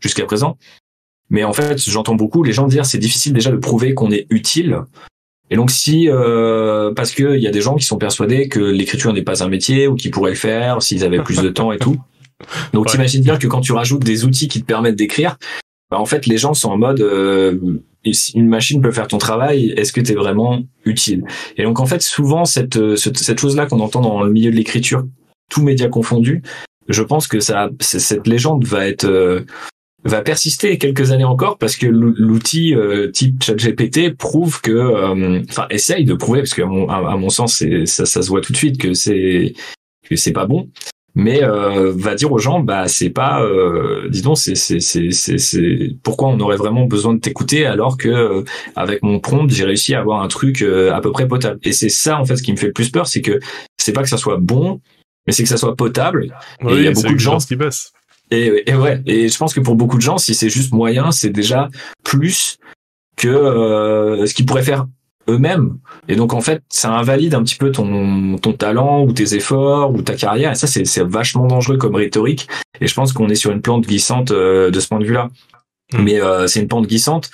jusqu'à 0.00 0.24
présent. 0.24 0.56
Mais 1.30 1.44
en 1.44 1.52
fait, 1.52 1.78
j'entends 1.78 2.14
beaucoup 2.14 2.42
les 2.42 2.52
gens 2.52 2.66
dire 2.66 2.86
c'est 2.86 2.98
difficile 2.98 3.32
déjà 3.32 3.50
de 3.50 3.56
prouver 3.56 3.94
qu'on 3.94 4.10
est 4.10 4.26
utile. 4.30 4.80
Et 5.50 5.56
donc 5.56 5.70
si 5.70 6.08
euh, 6.08 6.92
parce 6.94 7.12
que 7.12 7.36
il 7.36 7.42
y 7.42 7.46
a 7.46 7.50
des 7.50 7.60
gens 7.60 7.76
qui 7.76 7.84
sont 7.84 7.98
persuadés 7.98 8.48
que 8.48 8.60
l'écriture 8.60 9.12
n'est 9.12 9.22
pas 9.22 9.44
un 9.44 9.48
métier 9.48 9.88
ou 9.88 9.94
qu'ils 9.94 10.10
pourraient 10.10 10.30
le 10.30 10.36
faire 10.36 10.82
s'ils 10.82 11.04
avaient 11.04 11.22
plus 11.22 11.40
de 11.40 11.48
temps 11.48 11.72
et 11.72 11.78
tout. 11.78 11.96
Donc 12.72 12.86
t'imagines 12.86 13.22
bien 13.22 13.36
que 13.36 13.46
quand 13.46 13.60
tu 13.60 13.72
rajoutes 13.72 14.04
des 14.04 14.24
outils 14.24 14.48
qui 14.48 14.60
te 14.60 14.66
permettent 14.66 14.96
d'écrire, 14.96 15.36
bah, 15.90 15.98
en 15.98 16.06
fait 16.06 16.26
les 16.26 16.38
gens 16.38 16.54
sont 16.54 16.70
en 16.70 16.78
mode 16.78 17.00
euh, 17.00 17.58
une 18.34 18.48
machine 18.48 18.82
peut 18.82 18.90
faire 18.90 19.08
ton 19.08 19.18
travail, 19.18 19.70
est-ce 19.76 19.92
que 19.92 20.00
tu 20.00 20.12
es 20.12 20.14
vraiment 20.14 20.62
utile? 20.84 21.24
Et 21.56 21.62
donc 21.62 21.80
en 21.80 21.86
fait 21.86 22.02
souvent 22.02 22.44
cette 22.44 22.76
euh, 22.76 22.96
cette, 22.96 23.18
cette 23.18 23.38
chose 23.38 23.56
là 23.56 23.66
qu'on 23.66 23.80
entend 23.80 24.00
dans 24.00 24.22
le 24.22 24.30
milieu 24.30 24.50
de 24.50 24.56
l'écriture, 24.56 25.04
tout 25.50 25.62
média 25.62 25.88
confondu, 25.88 26.42
je 26.88 27.02
pense 27.02 27.26
que 27.26 27.40
ça 27.40 27.70
cette 27.80 28.26
légende 28.26 28.64
va 28.64 28.86
être 28.86 29.04
euh, 29.04 29.42
va 30.04 30.22
persister 30.22 30.78
quelques 30.78 31.12
années 31.12 31.24
encore 31.24 31.58
parce 31.58 31.76
que 31.76 31.86
l'outil 31.86 32.74
euh, 32.74 33.10
type 33.10 33.42
ChatGPT 33.42 34.16
prouve 34.16 34.60
que, 34.60 34.70
euh, 34.70 35.40
enfin, 35.48 35.66
essaye 35.70 36.04
de 36.04 36.14
prouver 36.14 36.40
parce 36.40 36.54
que 36.54 36.62
à 36.62 36.66
mon, 36.66 36.88
à, 36.88 37.16
mon 37.16 37.30
sens, 37.30 37.64
ça, 37.86 38.06
ça 38.06 38.22
se 38.22 38.28
voit 38.28 38.40
tout 38.40 38.52
de 38.52 38.56
suite 38.56 38.78
que 38.78 38.94
c'est 38.94 39.54
que 40.08 40.16
c'est 40.16 40.32
pas 40.32 40.46
bon. 40.46 40.68
Mais 41.16 41.44
euh, 41.44 41.92
va 41.94 42.16
dire 42.16 42.32
aux 42.32 42.38
gens, 42.38 42.58
bah 42.58 42.88
c'est 42.88 43.10
pas, 43.10 43.40
euh, 43.40 44.08
dis 44.10 44.22
donc, 44.22 44.36
c'est 44.36 44.56
c'est 44.56 44.80
c'est 44.80 45.10
c'est 45.12 45.96
pourquoi 46.02 46.28
on 46.28 46.40
aurait 46.40 46.56
vraiment 46.56 46.86
besoin 46.86 47.14
de 47.14 47.20
t'écouter 47.20 47.66
alors 47.66 47.96
que 47.96 48.08
euh, 48.08 48.42
avec 48.74 49.00
mon 49.04 49.20
prompt 49.20 49.48
j'ai 49.48 49.64
réussi 49.64 49.94
à 49.94 50.00
avoir 50.00 50.22
un 50.22 50.28
truc 50.28 50.62
à 50.62 51.00
peu 51.00 51.12
près 51.12 51.28
potable. 51.28 51.60
Et 51.62 51.70
c'est 51.70 51.88
ça 51.88 52.18
en 52.18 52.24
fait 52.24 52.36
ce 52.36 52.42
qui 52.42 52.50
me 52.50 52.56
fait 52.56 52.66
le 52.66 52.72
plus 52.72 52.90
peur, 52.90 53.06
c'est 53.06 53.22
que 53.22 53.38
c'est 53.76 53.92
pas 53.92 54.02
que 54.02 54.08
ça 54.08 54.16
soit 54.16 54.38
bon, 54.40 54.80
mais 55.26 55.32
c'est 55.32 55.44
que 55.44 55.48
ça 55.48 55.56
soit 55.56 55.76
potable. 55.76 56.34
et 56.68 56.74
il 56.74 56.82
y 56.82 56.88
a 56.88 56.90
beaucoup 56.90 57.14
de 57.14 57.18
gens 57.18 57.38
qui 57.38 57.54
baissent 57.54 57.92
et, 58.30 58.74
ouais, 58.74 59.02
et 59.06 59.28
je 59.28 59.38
pense 59.38 59.54
que 59.54 59.60
pour 59.60 59.76
beaucoup 59.76 59.96
de 59.96 60.02
gens, 60.02 60.18
si 60.18 60.34
c'est 60.34 60.48
juste 60.48 60.72
moyen, 60.72 61.10
c'est 61.10 61.30
déjà 61.30 61.68
plus 62.02 62.58
que 63.16 63.28
euh, 63.28 64.26
ce 64.26 64.34
qu'ils 64.34 64.46
pourraient 64.46 64.62
faire 64.62 64.86
eux-mêmes. 65.28 65.78
Et 66.08 66.16
donc 66.16 66.34
en 66.34 66.40
fait, 66.40 66.62
ça 66.68 66.92
invalide 66.92 67.34
un 67.34 67.42
petit 67.42 67.56
peu 67.56 67.70
ton 67.70 68.36
ton 68.38 68.52
talent 68.52 69.04
ou 69.04 69.12
tes 69.12 69.34
efforts 69.34 69.92
ou 69.92 70.02
ta 70.02 70.14
carrière. 70.14 70.52
Et 70.52 70.54
ça, 70.54 70.66
c'est 70.66 70.84
c'est 70.84 71.04
vachement 71.04 71.46
dangereux 71.46 71.76
comme 71.76 71.94
rhétorique. 71.94 72.48
Et 72.80 72.86
je 72.86 72.94
pense 72.94 73.12
qu'on 73.12 73.28
est 73.28 73.34
sur 73.34 73.50
une 73.50 73.60
plante 73.60 73.86
glissante 73.86 74.30
euh, 74.30 74.70
de 74.70 74.80
ce 74.80 74.88
point 74.88 74.98
de 74.98 75.04
vue-là. 75.04 75.30
Hmm. 75.92 76.02
Mais 76.02 76.20
euh, 76.20 76.46
c'est 76.46 76.60
une 76.60 76.68
pente 76.68 76.86
glissante 76.86 77.30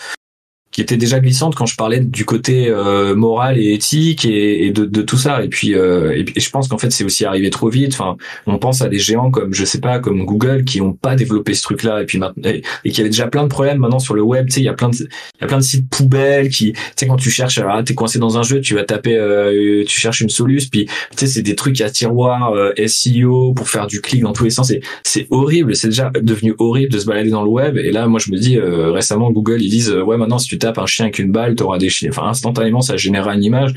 qui 0.72 0.80
était 0.80 0.96
déjà 0.96 1.18
glissante 1.18 1.56
quand 1.56 1.66
je 1.66 1.74
parlais 1.74 1.98
du 1.98 2.24
côté 2.24 2.68
euh, 2.68 3.16
moral 3.16 3.58
et 3.58 3.72
éthique 3.72 4.24
et, 4.24 4.66
et 4.66 4.70
de, 4.70 4.84
de, 4.84 5.02
tout 5.02 5.16
ça. 5.16 5.42
Et 5.42 5.48
puis, 5.48 5.74
euh, 5.74 6.12
et, 6.12 6.40
je 6.40 6.50
pense 6.50 6.68
qu'en 6.68 6.78
fait, 6.78 6.90
c'est 6.90 7.02
aussi 7.02 7.24
arrivé 7.24 7.50
trop 7.50 7.68
vite. 7.68 7.92
Enfin, 7.92 8.16
on 8.46 8.58
pense 8.58 8.80
à 8.80 8.88
des 8.88 8.98
géants 8.98 9.32
comme, 9.32 9.52
je 9.52 9.64
sais 9.64 9.80
pas, 9.80 9.98
comme 9.98 10.24
Google 10.24 10.64
qui 10.64 10.80
ont 10.80 10.92
pas 10.92 11.16
développé 11.16 11.54
ce 11.54 11.62
truc-là 11.62 12.02
et 12.02 12.06
puis 12.06 12.18
maintenant, 12.18 12.52
et, 12.84 12.90
qui 12.90 13.00
avait 13.00 13.10
déjà 13.10 13.26
plein 13.26 13.42
de 13.42 13.48
problèmes 13.48 13.78
maintenant 13.78 13.98
sur 13.98 14.14
le 14.14 14.22
web. 14.22 14.46
Tu 14.46 14.54
sais, 14.54 14.60
il 14.60 14.64
y 14.64 14.68
a 14.68 14.74
plein 14.74 14.90
de, 14.90 14.94
il 14.96 15.40
y 15.40 15.44
a 15.44 15.46
plein 15.48 15.58
de 15.58 15.64
sites 15.64 15.88
poubelles 15.90 16.50
qui, 16.50 16.72
tu 16.72 16.80
sais, 16.94 17.06
quand 17.08 17.16
tu 17.16 17.30
cherches, 17.30 17.58
ah, 17.58 17.82
t'es 17.84 17.94
coincé 17.94 18.20
dans 18.20 18.38
un 18.38 18.44
jeu, 18.44 18.60
tu 18.60 18.74
vas 18.76 18.84
taper, 18.84 19.16
euh, 19.16 19.82
tu 19.84 20.00
cherches 20.00 20.20
une 20.20 20.30
soluce, 20.30 20.66
puis 20.66 20.86
tu 20.86 20.92
sais, 21.16 21.26
c'est 21.26 21.42
des 21.42 21.56
trucs 21.56 21.80
à 21.80 21.90
tiroir 21.90 22.52
euh, 22.52 22.72
SEO 22.86 23.54
pour 23.54 23.68
faire 23.68 23.88
du 23.88 24.00
clic 24.00 24.22
dans 24.22 24.32
tous 24.32 24.44
les 24.44 24.50
sens. 24.50 24.68
C'est, 24.68 24.82
c'est 25.02 25.26
horrible. 25.30 25.74
C'est 25.74 25.88
déjà 25.88 26.12
devenu 26.22 26.54
horrible 26.58 26.92
de 26.92 26.98
se 27.00 27.06
balader 27.06 27.30
dans 27.30 27.42
le 27.42 27.50
web. 27.50 27.76
Et 27.76 27.90
là, 27.90 28.06
moi, 28.06 28.20
je 28.24 28.30
me 28.30 28.38
dis 28.38 28.56
récemment, 28.60 29.32
Google, 29.32 29.60
ils 29.60 29.70
disent, 29.70 29.90
ouais, 29.90 30.16
maintenant, 30.16 30.38
si 30.38 30.46
tu 30.46 30.59
tapes 30.60 30.78
un 30.78 30.86
chien 30.86 31.06
avec 31.06 31.30
balle, 31.30 31.56
t'auras 31.56 31.78
des 31.78 31.90
instantanément, 32.18 32.80
ça 32.80 32.96
générera 32.96 33.34
une 33.34 33.44
image. 33.44 33.74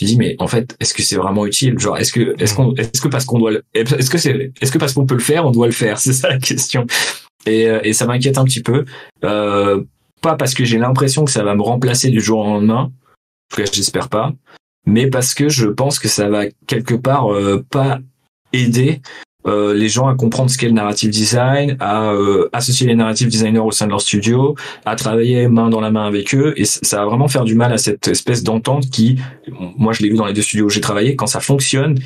Je 0.00 0.06
dis, 0.06 0.16
mais 0.16 0.34
en 0.38 0.46
fait, 0.46 0.76
est-ce 0.80 0.94
que 0.94 1.02
c'est 1.02 1.16
vraiment 1.16 1.44
utile? 1.44 1.78
Genre, 1.78 1.98
est-ce 1.98 2.12
que, 2.12 2.34
est-ce 2.42 2.54
qu'on, 2.54 2.74
est-ce 2.76 3.02
que 3.02 3.08
parce 3.08 3.26
qu'on 3.26 3.38
doit, 3.38 3.52
est-ce 3.74 4.08
que 4.08 4.16
c'est, 4.16 4.52
est-ce 4.60 4.72
que 4.72 4.78
parce 4.78 4.94
qu'on 4.94 5.04
peut 5.04 5.14
le 5.14 5.20
faire, 5.20 5.44
on 5.46 5.50
doit 5.50 5.66
le 5.66 5.72
faire? 5.72 5.98
C'est 6.00 6.14
ça 6.14 6.30
la 6.30 6.38
question. 6.38 6.86
Et, 7.44 7.68
euh, 7.68 7.80
et 7.82 7.92
ça 7.92 8.06
m'inquiète 8.06 8.38
un 8.38 8.44
petit 8.44 8.62
peu. 8.62 8.86
Euh, 9.24 9.82
pas 10.22 10.36
parce 10.36 10.54
que 10.54 10.64
j'ai 10.64 10.78
l'impression 10.78 11.24
que 11.24 11.30
ça 11.30 11.42
va 11.42 11.54
me 11.54 11.62
remplacer 11.62 12.08
du 12.08 12.20
jour 12.20 12.40
au 12.40 12.44
lendemain. 12.44 12.84
En 12.84 12.90
tout 13.50 13.62
cas, 13.62 13.70
j'espère 13.70 14.08
pas. 14.08 14.32
Mais 14.86 15.08
parce 15.08 15.34
que 15.34 15.48
je 15.48 15.66
pense 15.66 15.98
que 15.98 16.08
ça 16.08 16.28
va 16.28 16.44
quelque 16.66 16.94
part 16.94 17.32
euh, 17.32 17.64
pas 17.70 17.98
aider 18.52 19.02
euh, 19.46 19.74
les 19.74 19.88
gens 19.88 20.06
à 20.08 20.14
comprendre 20.14 20.50
ce 20.50 20.58
qu'est 20.58 20.66
le 20.66 20.72
narrative 20.72 21.10
design, 21.10 21.76
à 21.80 22.12
euh, 22.12 22.48
associer 22.52 22.86
les 22.86 22.94
narrative 22.94 23.28
designers 23.28 23.60
au 23.60 23.70
sein 23.70 23.86
de 23.86 23.90
leur 23.90 24.00
studio, 24.00 24.54
à 24.84 24.96
travailler 24.96 25.48
main 25.48 25.70
dans 25.70 25.80
la 25.80 25.90
main 25.90 26.06
avec 26.06 26.34
eux. 26.34 26.52
Et 26.56 26.64
ça 26.64 26.98
va 26.98 27.06
vraiment 27.06 27.28
faire 27.28 27.44
du 27.44 27.54
mal 27.54 27.72
à 27.72 27.78
cette 27.78 28.08
espèce 28.08 28.42
d'entente 28.42 28.90
qui, 28.90 29.18
moi 29.78 29.92
je 29.92 30.02
l'ai 30.02 30.10
vu 30.10 30.16
dans 30.16 30.26
les 30.26 30.34
deux 30.34 30.42
studios 30.42 30.66
où 30.66 30.70
j'ai 30.70 30.80
travaillé, 30.80 31.16
quand 31.16 31.26
ça 31.26 31.40
fonctionne, 31.40 31.98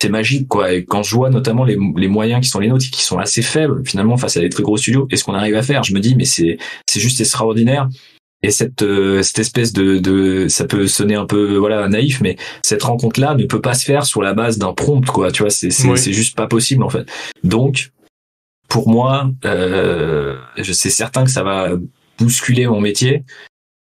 c'est 0.00 0.08
magique 0.10 0.48
quoi. 0.48 0.72
Et 0.72 0.84
quand 0.84 1.02
je 1.02 1.14
vois 1.14 1.30
notamment 1.30 1.64
les, 1.64 1.76
moyens 1.76 2.40
qui 2.42 2.48
sont 2.48 2.60
les 2.60 2.68
nôtres, 2.68 2.84
qui 2.90 3.02
sont 3.02 3.18
assez 3.18 3.42
faibles 3.42 3.82
finalement 3.84 4.16
face 4.16 4.36
à 4.36 4.40
des 4.40 4.48
très 4.48 4.62
gros 4.62 4.76
studios, 4.76 5.08
et 5.10 5.16
ce 5.16 5.24
qu'on 5.24 5.34
arrive 5.34 5.56
à 5.56 5.62
faire, 5.62 5.82
je 5.82 5.94
me 5.94 6.00
dis 6.00 6.14
mais 6.14 6.24
c'est 6.24 6.58
c'est 6.86 7.00
juste 7.00 7.20
extraordinaire 7.20 7.88
et 8.42 8.50
cette 8.50 8.82
euh, 8.82 9.22
cette 9.22 9.38
espèce 9.38 9.72
de, 9.72 9.98
de 9.98 10.48
ça 10.48 10.66
peut 10.66 10.86
sonner 10.86 11.14
un 11.14 11.26
peu 11.26 11.56
voilà 11.56 11.88
naïf 11.88 12.20
mais 12.20 12.36
cette 12.62 12.82
rencontre 12.82 13.20
là 13.20 13.34
ne 13.34 13.44
peut 13.44 13.60
pas 13.60 13.74
se 13.74 13.84
faire 13.84 14.04
sur 14.04 14.22
la 14.22 14.34
base 14.34 14.58
d'un 14.58 14.72
prompt 14.72 15.06
quoi 15.06 15.32
tu 15.32 15.42
vois 15.42 15.50
c'est 15.50 15.70
c'est 15.70 15.96
c'est 15.96 16.12
juste 16.12 16.36
pas 16.36 16.46
possible 16.46 16.82
en 16.82 16.90
fait 16.90 17.06
donc 17.44 17.92
pour 18.68 18.88
moi 18.88 19.30
euh, 19.44 20.36
je 20.58 20.72
sais 20.72 20.90
certain 20.90 21.24
que 21.24 21.30
ça 21.30 21.42
va 21.42 21.70
bousculer 22.18 22.66
mon 22.66 22.80
métier 22.80 23.24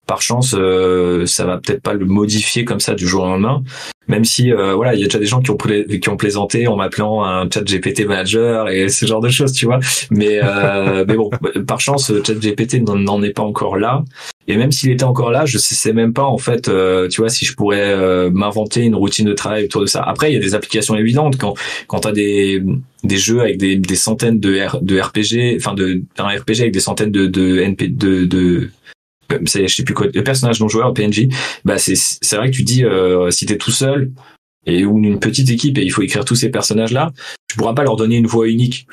par 0.06 0.22
chance, 0.22 0.54
euh, 0.56 1.26
ça 1.26 1.44
va 1.44 1.58
peut-être 1.58 1.82
pas 1.82 1.92
le 1.92 2.06
modifier 2.06 2.64
comme 2.64 2.80
ça 2.80 2.94
du 2.94 3.06
jour 3.06 3.24
au 3.24 3.26
lendemain. 3.26 3.62
Même 4.08 4.24
si, 4.24 4.52
euh, 4.52 4.74
voilà, 4.74 4.94
il 4.94 5.00
y 5.00 5.02
a 5.02 5.06
déjà 5.06 5.18
des 5.18 5.26
gens 5.26 5.42
qui 5.42 5.50
ont, 5.50 5.56
qui 5.56 6.08
ont 6.08 6.16
plaisanté 6.16 6.68
en 6.68 6.76
m'appelant 6.76 7.24
un 7.24 7.50
chat 7.50 7.64
GPT 7.64 8.06
manager 8.06 8.68
et 8.68 8.88
ce 8.88 9.04
genre 9.04 9.20
de 9.20 9.28
choses, 9.28 9.52
tu 9.52 9.66
vois. 9.66 9.80
Mais, 10.12 10.38
euh, 10.42 11.04
mais 11.08 11.16
bon, 11.16 11.30
par 11.66 11.80
chance, 11.80 12.12
chat 12.24 12.34
GPT 12.34 12.82
n'en 12.84 13.20
est 13.22 13.32
pas 13.32 13.42
encore 13.42 13.76
là. 13.76 14.04
Et 14.48 14.56
même 14.56 14.70
s'il 14.70 14.90
était 14.90 15.04
encore 15.04 15.30
là, 15.30 15.44
je 15.44 15.58
sais 15.58 15.92
même 15.92 16.12
pas 16.12 16.24
en 16.24 16.38
fait, 16.38 16.70
tu 17.10 17.20
vois, 17.20 17.28
si 17.28 17.44
je 17.44 17.54
pourrais 17.54 18.30
m'inventer 18.30 18.82
une 18.82 18.94
routine 18.94 19.26
de 19.26 19.32
travail 19.32 19.64
autour 19.64 19.80
de 19.80 19.86
ça. 19.86 20.02
Après, 20.02 20.30
il 20.30 20.34
y 20.34 20.36
a 20.36 20.40
des 20.40 20.54
applications 20.54 20.96
évidentes 20.96 21.36
quand 21.36 21.54
quand 21.88 22.00
t'as 22.00 22.12
des 22.12 22.62
des 23.02 23.16
jeux 23.18 23.40
avec 23.40 23.58
des, 23.58 23.76
des 23.76 23.96
centaines 23.96 24.38
de 24.38 24.58
de 24.82 25.00
RPG, 25.00 25.56
enfin 25.56 25.74
de 25.74 26.02
un 26.18 26.28
RPG 26.28 26.60
avec 26.60 26.72
des 26.72 26.80
centaines 26.80 27.10
de 27.10 27.26
de 27.26 27.60
NP 27.60 27.96
de, 27.96 28.24
de 28.24 28.70
je 29.30 29.66
sais 29.66 29.82
plus 29.82 29.94
quoi 29.94 30.06
le 30.12 30.22
personnage 30.22 30.60
non 30.60 30.68
joueur 30.68 30.92
PNJ 30.94 31.28
bah 31.64 31.78
c'est 31.78 31.96
c'est 31.96 32.36
vrai 32.36 32.50
que 32.50 32.56
tu 32.56 32.62
dis 32.62 32.84
euh, 32.84 33.30
si 33.30 33.46
t'es 33.46 33.56
tout 33.56 33.70
seul 33.70 34.12
et 34.66 34.84
ou 34.84 34.98
une 34.98 35.18
petite 35.18 35.50
équipe 35.50 35.78
et 35.78 35.82
il 35.82 35.90
faut 35.90 36.02
écrire 36.02 36.24
tous 36.24 36.34
ces 36.34 36.50
personnages 36.50 36.92
là 36.92 37.12
tu 37.48 37.56
pourras 37.56 37.74
pas 37.74 37.84
leur 37.84 37.96
donner 37.96 38.16
une 38.16 38.26
voix 38.26 38.48
unique 38.48 38.86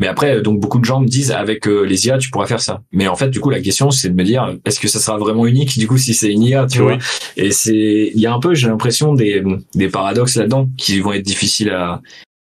mais 0.00 0.08
après 0.08 0.40
donc 0.40 0.58
beaucoup 0.58 0.80
de 0.80 0.84
gens 0.84 1.00
me 1.00 1.06
disent 1.06 1.30
avec 1.30 1.68
euh, 1.68 1.82
les 1.82 2.06
IA 2.06 2.18
tu 2.18 2.30
pourras 2.30 2.46
faire 2.46 2.60
ça. 2.60 2.82
Mais 2.90 3.06
en 3.06 3.14
fait 3.14 3.28
du 3.28 3.38
coup 3.38 3.50
la 3.50 3.60
question 3.60 3.92
c'est 3.92 4.08
de 4.08 4.14
me 4.14 4.24
dire 4.24 4.56
est-ce 4.64 4.80
que 4.80 4.88
ça 4.88 4.98
sera 4.98 5.18
vraiment 5.18 5.46
unique 5.46 5.78
du 5.78 5.86
coup 5.86 5.98
si 5.98 6.14
c'est 6.14 6.32
une 6.32 6.42
IA 6.42 6.66
tu 6.66 6.80
vois? 6.80 6.98
Et 7.36 7.52
c'est 7.52 8.10
il 8.12 8.20
y 8.20 8.26
a 8.26 8.32
un 8.32 8.40
peu 8.40 8.54
j'ai 8.54 8.66
l'impression 8.66 9.14
des 9.14 9.44
des 9.74 9.88
paradoxes 9.88 10.36
là-dedans 10.36 10.68
qui 10.76 10.98
vont 11.00 11.12
être 11.12 11.24
difficiles 11.24 11.70
à 11.70 12.00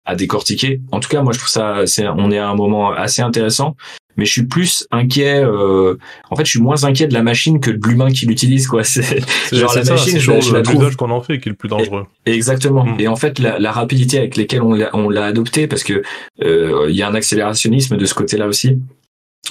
à 0.04 0.16
décortiquer. 0.16 0.82
En 0.92 1.00
tout 1.00 1.10
cas, 1.10 1.22
moi, 1.22 1.32
je 1.32 1.38
trouve 1.38 1.50
ça, 1.50 1.84
c'est, 1.86 2.08
on 2.08 2.32
est 2.32 2.40
à 2.40 2.50
un 2.50 2.56
moment 2.56 2.92
assez 2.92 3.22
intéressant 3.22 3.76
mais 4.18 4.26
je 4.26 4.32
suis 4.32 4.46
plus 4.46 4.88
inquiet. 4.92 5.44
Euh, 5.44 5.98
en 6.30 6.36
fait, 6.36 6.46
je 6.46 6.52
suis 6.52 6.62
moins 6.62 6.84
inquiet 6.84 7.08
de 7.08 7.14
la 7.14 7.24
machine 7.24 7.60
que 7.60 7.72
de 7.72 7.88
l'humain 7.88 8.12
qui 8.12 8.26
l'utilise, 8.26 8.68
quoi. 8.68 8.84
C'est 8.84 9.24
genre 9.52 9.74
la 9.76 9.84
machine, 9.84 10.20
je, 10.20 10.42
je 10.42 10.54
la 10.54 10.62
trouve 10.62 10.96
qu'on 10.96 11.12
en 11.12 11.22
fait 11.22 11.40
qui 11.40 11.50
est 11.50 11.52
le 11.52 11.56
plus 11.56 11.70
dangereux. 11.70 12.06
exactement. 12.26 12.86
Mm. 12.86 13.00
Et 13.00 13.08
en 13.08 13.16
fait, 13.16 13.40
la, 13.40 13.60
la 13.60 13.72
rapidité 13.72 14.18
avec 14.18 14.38
laquelle 14.38 14.62
on 14.62 14.74
l'a, 14.74 14.90
on 14.94 15.10
l'a 15.10 15.26
adopté, 15.26 15.68
parce 15.68 15.84
que 15.84 16.02
euh, 16.44 16.88
il 16.90 16.96
y 16.96 17.02
a 17.02 17.08
un 17.08 17.16
accélérationnisme 17.16 17.98
de 17.98 18.06
ce 18.06 18.14
côté-là 18.14 18.48
aussi. 18.48 18.78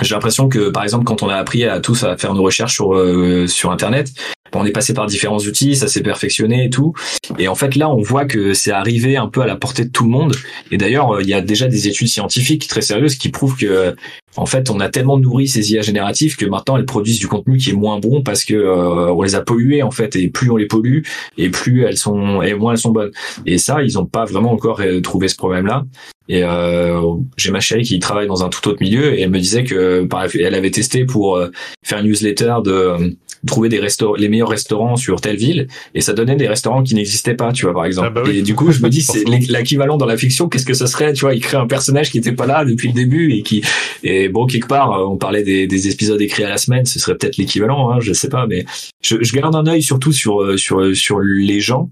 J'ai 0.03 0.15
l'impression 0.15 0.49
que, 0.49 0.71
par 0.71 0.85
exemple, 0.85 1.05
quand 1.05 1.23
on 1.23 1.29
a 1.29 1.35
appris 1.35 1.65
à 1.65 1.81
tous 1.81 2.05
à 2.05 2.17
faire 2.17 2.33
nos 2.33 2.43
recherches 2.43 2.75
sur 2.75 2.95
euh, 2.95 3.47
sur 3.47 3.71
Internet, 3.73 4.13
on 4.55 4.65
est 4.65 4.73
passé 4.73 4.95
par 4.95 5.07
différents 5.07 5.39
outils, 5.39 5.77
ça 5.77 5.89
s'est 5.89 6.03
perfectionné 6.03 6.65
et 6.65 6.71
tout. 6.71 6.93
Et 7.39 7.49
en 7.49 7.55
fait, 7.55 7.77
là, 7.77 7.91
on 7.91 8.03
voit 8.03 8.25
que 8.25 8.55
c'est 8.55 8.73
arrivé 8.73 9.17
un 9.17 9.29
peu 9.29 9.41
à 9.43 9.47
la 9.47 9.57
portée 9.57 9.85
de 9.85 9.91
tout 9.91 10.05
le 10.05 10.11
monde. 10.11 10.35
Et 10.71 10.77
d'ailleurs, 10.77 11.15
euh, 11.17 11.23
il 11.23 11.29
y 11.29 11.35
a 11.35 11.41
déjà 11.41 11.69
des 11.69 11.89
études 11.89 12.09
scientifiques 12.09 12.69
très 12.69 12.83
sérieuses 12.83 13.17
qui 13.17 13.29
prouvent 13.29 13.57
que, 13.57 13.95
en 14.37 14.47
fait, 14.47 14.71
on 14.71 14.81
a 14.81 14.89
tellement 14.89 15.19
nourri 15.19 15.49
ces 15.49 15.73
IA 15.73 15.83
génératives 15.83 16.37
que 16.37 16.47
maintenant 16.47 16.77
elles 16.77 16.87
produisent 16.87 17.19
du 17.19 17.27
contenu 17.27 17.57
qui 17.59 17.71
est 17.71 17.75
moins 17.75 17.99
bon 17.99 18.23
parce 18.23 18.45
que 18.45 18.55
euh, 18.55 19.13
on 19.13 19.23
les 19.23 19.35
a 19.35 19.41
polluées 19.41 19.83
en 19.83 19.91
fait. 19.91 20.15
Et 20.17 20.29
plus 20.29 20.51
on 20.51 20.57
les 20.57 20.67
pollue, 20.67 21.03
et 21.37 21.51
plus 21.51 21.85
elles 21.85 21.97
sont, 21.97 22.43
et 22.43 22.55
moins 22.55 22.73
elles 22.73 22.79
sont 22.79 22.93
bonnes. 22.93 23.11
Et 23.47 23.59
ça, 23.59 23.83
ils 23.83 23.95
n'ont 23.95 24.07
pas 24.07 24.25
vraiment 24.25 24.53
encore 24.53 24.81
euh, 24.81 25.01
trouvé 25.01 25.29
ce 25.29 25.37
problème-là. 25.37 25.85
Et 26.29 26.45
euh, 26.45 27.01
j'ai 27.37 27.51
ma 27.51 27.59
chérie 27.59 27.83
qui 27.83 27.99
travaille 27.99 28.29
dans 28.29 28.45
un 28.45 28.49
tout 28.49 28.69
autre 28.69 28.81
milieu 28.81 29.15
et 29.15 29.23
elle 29.23 29.31
me 29.31 29.41
disait 29.41 29.65
que 29.65 30.07
elle 30.39 30.55
avait 30.55 30.71
testé 30.71 31.05
pour 31.05 31.45
faire 31.85 31.99
une 31.99 32.07
newsletter 32.07 32.57
de 32.63 33.17
trouver 33.47 33.69
des 33.69 33.79
restaurants, 33.79 34.15
les 34.15 34.29
meilleurs 34.29 34.49
restaurants 34.49 34.97
sur 34.97 35.21
telle 35.21 35.37
ville, 35.37 35.67
et 35.95 36.01
ça 36.01 36.13
donnait 36.13 36.37
des 36.37 36.49
restaurants 36.49 36.83
qui 36.83 36.95
n'existaient 36.95 37.35
pas, 37.35 37.53
tu 37.53 37.65
vois, 37.65 37.75
par 37.75 37.85
exemple. 37.85 38.09
Ah 38.11 38.23
bah 38.23 38.31
et 38.33 38.43
du 38.43 38.55
coup, 38.55 38.71
je 38.73 38.83
me 38.83 38.89
dis, 38.89 39.03
c'est 39.03 39.25
l'équivalent 39.25 39.97
dans 39.97 40.07
la 40.07 40.17
fiction, 40.17 40.49
qu'est-ce 40.49 40.67
que 40.67 40.75
ça 40.75 40.87
serait, 40.87 41.13
tu 41.13 41.23
vois, 41.23 41.35
il 41.35 41.41
crée 41.41 41.57
un 41.57 41.67
personnage 41.67 42.11
qui 42.11 42.19
n'était 42.19 42.33
pas 42.33 42.47
là 42.47 42.65
depuis 42.65 42.89
le 42.89 42.95
début 42.95 43.33
et 43.33 43.43
qui, 43.43 43.63
et 44.03 44.29
bon, 44.29 44.47
quelque 44.47 44.69
part, 44.69 45.11
on 45.11 45.17
parlait 45.17 45.43
des, 45.43 45.67
des 45.67 45.89
épisodes 45.89 46.21
écrits 46.21 46.45
à 46.45 46.49
la 46.49 46.59
semaine, 46.59 46.85
ce 46.85 46.99
serait 46.99 47.17
peut-être 47.17 47.37
l'équivalent, 47.37 47.91
hein, 47.91 47.99
je 48.01 48.13
sais 48.13 48.29
pas, 48.29 48.47
mais 48.47 48.65
je, 49.03 49.17
je 49.23 49.33
garde 49.33 49.55
un 49.55 49.67
œil 49.67 49.83
surtout 49.83 50.13
sur, 50.13 50.43
euh, 50.43 50.57
sur, 50.57 50.95
sur 50.95 51.21
les 51.21 51.61
gens. 51.61 51.91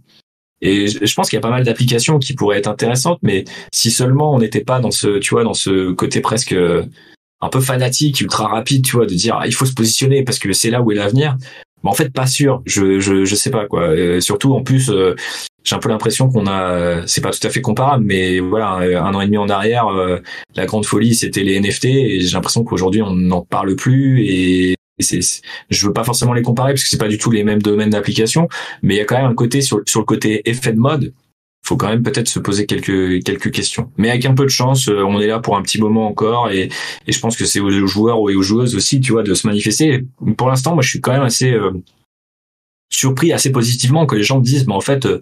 Et 0.61 0.89
je 0.89 1.15
pense 1.15 1.29
qu'il 1.29 1.37
y 1.37 1.39
a 1.39 1.43
pas 1.43 1.51
mal 1.51 1.65
d'applications 1.65 2.19
qui 2.19 2.35
pourraient 2.35 2.59
être 2.59 2.67
intéressantes, 2.67 3.21
mais 3.23 3.45
si 3.73 3.93
seulement 3.93 4.35
on 4.35 4.41
n'était 4.41 4.65
pas 4.65 4.81
dans 4.81 4.91
ce, 4.91 5.19
tu 5.19 5.31
vois, 5.31 5.45
dans 5.45 5.55
ce 5.55 5.93
côté 5.93 6.21
presque 6.21 6.55
un 7.41 7.49
peu 7.49 7.61
fanatique, 7.61 8.21
ultra 8.21 8.49
rapide, 8.49 8.85
tu 8.85 8.97
vois, 8.97 9.07
de 9.07 9.15
dire 9.15 9.39
ah, 9.41 9.47
il 9.47 9.55
faut 9.55 9.67
se 9.67 9.75
positionner 9.75 10.25
parce 10.25 10.39
que 10.39 10.53
c'est 10.53 10.71
là 10.71 10.83
où 10.83 10.93
est 10.93 10.97
l'avenir. 10.97 11.37
Mais 11.85 11.91
en 11.91 11.95
fait, 11.95 12.13
pas 12.13 12.27
sûr. 12.27 12.63
Je 12.67 12.99
je 13.01 13.25
je 13.25 13.35
sais 13.35 13.51
pas 13.51 13.67
quoi. 13.67 13.91
surtout 14.21 14.55
en 14.55 14.63
plus, 14.63 14.91
euh, 14.91 15.15
j'ai 15.65 15.77
un 15.77 15.79
peu 15.79 15.89
l'impression 15.89 16.29
qu'on 16.31 16.47
a, 16.47 17.07
c'est 17.07 17.21
pas 17.21 17.31
tout 17.31 17.47
à 17.47 17.51
fait 17.51 17.61
comparable, 17.61 18.05
mais 18.05 18.41
voilà, 18.41 18.71
un 19.03 19.15
an 19.15 19.21
et 19.21 19.27
demi 19.27 19.37
en 19.37 19.49
arrière, 19.49 19.89
euh, 19.89 20.19
la 20.55 20.67
grande 20.67 20.87
folie 20.87 21.15
c'était 21.15 21.43
les 21.43 21.61
NFT 21.61 21.85
et 21.85 22.21
j'ai 22.21 22.33
l'impression 22.33 22.65
qu'aujourd'hui 22.65 23.03
on 23.03 23.13
n'en 23.13 23.43
parle 23.43 23.77
plus 23.77 24.25
et 24.25 24.77
c'est, 24.99 25.21
je 25.69 25.87
veux 25.87 25.93
pas 25.93 26.05
forcément 26.05 26.33
les 26.33 26.43
comparer 26.43 26.73
parce 26.73 26.83
que 26.83 26.89
c'est 26.89 26.99
pas 26.99 27.09
du 27.09 27.19
tout 27.19 27.31
les 27.31 27.45
mêmes 27.45 27.63
domaines 27.63 27.91
d'application, 27.91 28.49
mais 28.83 28.95
il 28.95 28.99
y 28.99 29.01
a 29.01 29.05
quand 29.05 29.17
même 29.17 29.31
un 29.31 29.35
côté 29.35 29.61
sur, 29.61 29.83
sur 29.87 30.01
le 30.01 30.07
côté 30.07 30.49
effet 30.49 30.73
de 30.73 30.79
mode 30.79 31.13
faut 31.69 31.77
quand 31.77 31.89
même 31.89 32.03
peut-être 32.03 32.29
se 32.29 32.39
poser 32.39 32.65
quelques 32.65 33.23
quelques 33.23 33.51
questions. 33.51 33.93
Mais 33.99 34.09
avec 34.09 34.25
un 34.25 34.35
peu 34.35 34.45
de 34.45 34.51
chance, 34.51 34.89
euh, 34.89 35.03
on 35.03 35.21
est 35.21 35.27
là 35.27 35.39
pour 35.39 35.57
un 35.57 35.63
petit 35.63 35.79
moment 35.79 36.07
encore 36.07 36.51
et, 36.51 36.71
et 37.07 37.13
je 37.13 37.21
pense 37.21 37.37
que 37.37 37.45
c'est 37.45 37.61
aux 37.61 37.87
joueurs 37.87 38.17
et 38.31 38.35
aux 38.35 38.43
joueuses 38.43 38.75
aussi, 38.75 39.01
tu 39.01 39.13
vois, 39.13 39.23
de 39.23 39.35
se 39.35 39.47
manifester. 39.47 40.05
Pour 40.39 40.49
l'instant, 40.49 40.73
moi, 40.73 40.83
je 40.83 40.89
suis 40.89 41.01
quand 41.03 41.13
même 41.13 41.23
assez 41.23 41.53
euh, 41.53 41.73
surpris, 42.91 43.33
assez 43.33 43.53
positivement 43.53 44.07
que 44.07 44.17
les 44.17 44.23
gens 44.23 44.39
disent, 44.39 44.67
mais 44.67 44.73
en 44.73 44.81
fait, 44.81 45.05
euh, 45.05 45.21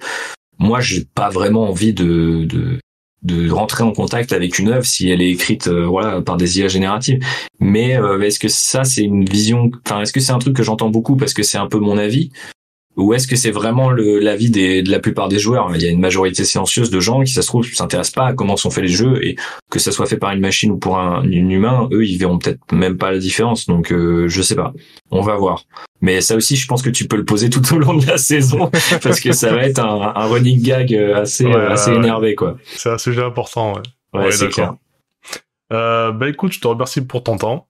moi, 0.58 0.80
j'ai 0.80 1.04
pas 1.14 1.30
vraiment 1.30 1.68
envie 1.68 1.92
de, 1.92 2.44
de 2.44 2.78
de 3.22 3.50
rentrer 3.50 3.82
en 3.82 3.90
contact 3.92 4.32
avec 4.32 4.58
une 4.58 4.68
œuvre 4.68 4.84
si 4.84 5.08
elle 5.08 5.20
est 5.20 5.30
écrite 5.30 5.68
voilà 5.68 6.20
par 6.20 6.36
des 6.36 6.60
IA 6.60 6.68
génératives 6.68 7.18
mais 7.58 7.98
est-ce 8.22 8.38
que 8.38 8.46
ça 8.46 8.84
c'est 8.84 9.02
une 9.02 9.24
vision 9.24 9.70
enfin 9.84 10.02
est-ce 10.02 10.12
que 10.12 10.20
c'est 10.20 10.32
un 10.32 10.38
truc 10.38 10.54
que 10.54 10.62
j'entends 10.62 10.90
beaucoup 10.90 11.16
parce 11.16 11.34
que 11.34 11.42
c'est 11.42 11.58
un 11.58 11.66
peu 11.66 11.78
mon 11.78 11.96
avis? 11.98 12.30
Ou 12.96 13.12
est-ce 13.12 13.26
que 13.26 13.36
c'est 13.36 13.50
vraiment 13.50 13.90
l'avis 13.90 14.50
de 14.50 14.90
la 14.90 14.98
plupart 14.98 15.28
des 15.28 15.38
joueurs? 15.38 15.70
Il 15.74 15.82
y 15.82 15.86
a 15.86 15.90
une 15.90 16.00
majorité 16.00 16.44
silencieuse 16.44 16.90
de 16.90 16.98
gens 16.98 17.22
qui, 17.22 17.32
ça 17.32 17.42
se 17.42 17.48
trouve, 17.48 17.66
s'intéressent 17.66 18.14
pas 18.14 18.26
à 18.28 18.32
comment 18.32 18.56
sont 18.56 18.70
faits 18.70 18.84
les 18.84 18.90
jeux 18.90 19.24
et 19.24 19.36
que 19.70 19.78
ça 19.78 19.92
soit 19.92 20.06
fait 20.06 20.16
par 20.16 20.32
une 20.32 20.40
machine 20.40 20.70
ou 20.70 20.78
pour 20.78 20.98
un, 20.98 21.22
humain, 21.24 21.88
eux, 21.92 22.06
ils 22.06 22.16
verront 22.16 22.38
peut-être 22.38 22.60
même 22.72 22.96
pas 22.96 23.12
la 23.12 23.18
différence. 23.18 23.66
Donc, 23.66 23.92
euh, 23.92 24.28
je 24.28 24.42
sais 24.42 24.56
pas. 24.56 24.72
On 25.10 25.20
va 25.20 25.36
voir. 25.36 25.64
Mais 26.00 26.20
ça 26.20 26.36
aussi, 26.36 26.56
je 26.56 26.66
pense 26.66 26.82
que 26.82 26.90
tu 26.90 27.06
peux 27.06 27.16
le 27.16 27.24
poser 27.24 27.50
tout 27.50 27.62
au 27.74 27.78
long 27.78 27.94
de 27.94 28.06
la 28.06 28.18
saison 28.18 28.70
parce 29.02 29.20
que 29.20 29.32
ça 29.32 29.52
va 29.52 29.64
être 29.64 29.78
un, 29.78 30.26
running 30.26 30.62
gag 30.62 30.94
euh, 30.94 31.20
assez, 31.20 31.46
assez 31.46 31.92
énervé, 31.92 32.34
quoi. 32.34 32.56
C'est 32.64 32.90
un 32.90 32.98
sujet 32.98 33.22
important, 33.22 33.74
ouais. 33.74 33.82
Ouais, 34.14 34.32
c'est 34.32 34.48
clair. 34.48 34.74
Euh, 35.72 36.12
bah 36.12 36.28
écoute, 36.28 36.52
je 36.52 36.60
te 36.60 36.68
remercie 36.68 37.00
pour 37.00 37.22
ton 37.22 37.36
temps. 37.36 37.66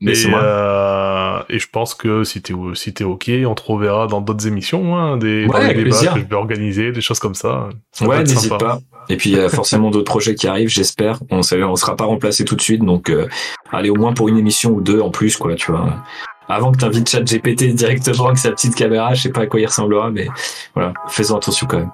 Mais 0.00 0.14
euh, 0.26 1.40
et 1.48 1.58
je 1.58 1.68
pense 1.70 1.94
que 1.94 2.24
si 2.24 2.40
t'es 2.42 2.54
si 2.74 2.94
t'es 2.94 3.04
ok, 3.04 3.30
on 3.46 3.54
te 3.54 3.62
reverra 3.62 4.06
dans 4.06 4.20
d'autres 4.20 4.46
émissions, 4.46 4.96
hein, 4.96 5.16
des, 5.16 5.46
Ouais, 5.46 5.60
dans 5.60 5.68
des 5.68 5.74
débats 5.74 5.82
plaisir. 5.82 6.14
que 6.14 6.20
je 6.20 6.24
vais 6.24 6.34
organiser, 6.36 6.92
des 6.92 7.00
choses 7.00 7.18
comme 7.18 7.34
ça. 7.34 7.68
Ouais, 8.00 8.20
n'hésite 8.20 8.56
pas. 8.58 8.80
Et 9.08 9.16
puis 9.16 9.30
il 9.30 9.36
y 9.36 9.40
a 9.40 9.48
forcément 9.48 9.90
d'autres 9.90 10.10
projets 10.10 10.34
qui 10.34 10.46
arrivent, 10.46 10.68
j'espère. 10.68 11.20
On 11.30 11.38
ne 11.38 11.64
on 11.64 11.76
sera 11.76 11.96
pas 11.96 12.04
remplacé 12.04 12.44
tout 12.44 12.56
de 12.56 12.60
suite, 12.60 12.84
donc 12.84 13.10
euh, 13.10 13.28
allez 13.72 13.90
au 13.90 13.96
moins 13.96 14.12
pour 14.12 14.28
une 14.28 14.38
émission 14.38 14.70
ou 14.70 14.80
deux 14.80 15.00
en 15.00 15.10
plus, 15.10 15.36
quoi, 15.36 15.54
tu 15.54 15.72
vois. 15.72 15.88
Avant 16.48 16.72
que 16.72 16.78
t'invites 16.78 17.08
ChatGPT 17.08 17.74
directement 17.74 18.26
avec 18.26 18.38
sa 18.38 18.50
petite 18.50 18.74
caméra, 18.74 19.14
je 19.14 19.22
sais 19.22 19.28
pas 19.30 19.42
à 19.42 19.46
quoi 19.46 19.60
il 19.60 19.66
ressemblera, 19.66 20.10
mais 20.10 20.28
voilà, 20.74 20.94
faisons 21.08 21.36
attention 21.36 21.66
quand 21.66 21.78
même. 21.78 21.90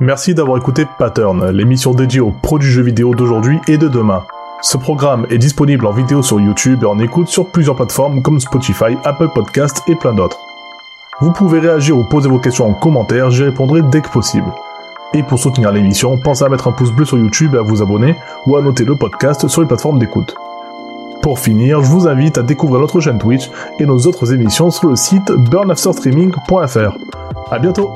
Merci 0.00 0.34
d'avoir 0.34 0.58
écouté 0.58 0.84
Pattern, 0.98 1.50
l'émission 1.50 1.94
dédiée 1.94 2.20
aux 2.20 2.32
produits 2.42 2.70
jeux 2.70 2.82
vidéo 2.82 3.14
d'aujourd'hui 3.14 3.58
et 3.68 3.78
de 3.78 3.88
demain. 3.88 4.22
Ce 4.62 4.76
programme 4.76 5.26
est 5.28 5.38
disponible 5.38 5.84
en 5.86 5.90
vidéo 5.90 6.22
sur 6.22 6.38
YouTube 6.38 6.84
et 6.84 6.86
en 6.86 7.00
écoute 7.00 7.26
sur 7.26 7.50
plusieurs 7.50 7.74
plateformes 7.74 8.22
comme 8.22 8.38
Spotify, 8.38 8.96
Apple 9.02 9.28
Podcasts 9.34 9.82
et 9.88 9.96
plein 9.96 10.14
d'autres. 10.14 10.38
Vous 11.20 11.32
pouvez 11.32 11.58
réagir 11.58 11.98
ou 11.98 12.04
poser 12.04 12.28
vos 12.28 12.38
questions 12.38 12.68
en 12.68 12.72
commentaire, 12.72 13.28
j'y 13.30 13.42
répondrai 13.42 13.82
dès 13.82 14.00
que 14.00 14.08
possible. 14.08 14.46
Et 15.14 15.24
pour 15.24 15.40
soutenir 15.40 15.72
l'émission, 15.72 16.16
pensez 16.16 16.44
à 16.44 16.48
mettre 16.48 16.68
un 16.68 16.72
pouce 16.72 16.92
bleu 16.92 17.04
sur 17.04 17.18
YouTube 17.18 17.56
et 17.56 17.58
à 17.58 17.62
vous 17.62 17.82
abonner 17.82 18.14
ou 18.46 18.56
à 18.56 18.62
noter 18.62 18.84
le 18.84 18.94
podcast 18.94 19.48
sur 19.48 19.62
les 19.62 19.66
plateformes 19.66 19.98
d'écoute. 19.98 20.36
Pour 21.22 21.40
finir, 21.40 21.82
je 21.82 21.90
vous 21.90 22.06
invite 22.06 22.38
à 22.38 22.42
découvrir 22.42 22.80
notre 22.80 23.00
chaîne 23.00 23.18
Twitch 23.18 23.50
et 23.80 23.86
nos 23.86 23.98
autres 24.06 24.32
émissions 24.32 24.70
sur 24.70 24.88
le 24.88 24.96
site 24.96 25.32
burnafterstreaming.fr. 25.32 26.98
À 27.50 27.58
bientôt 27.58 27.90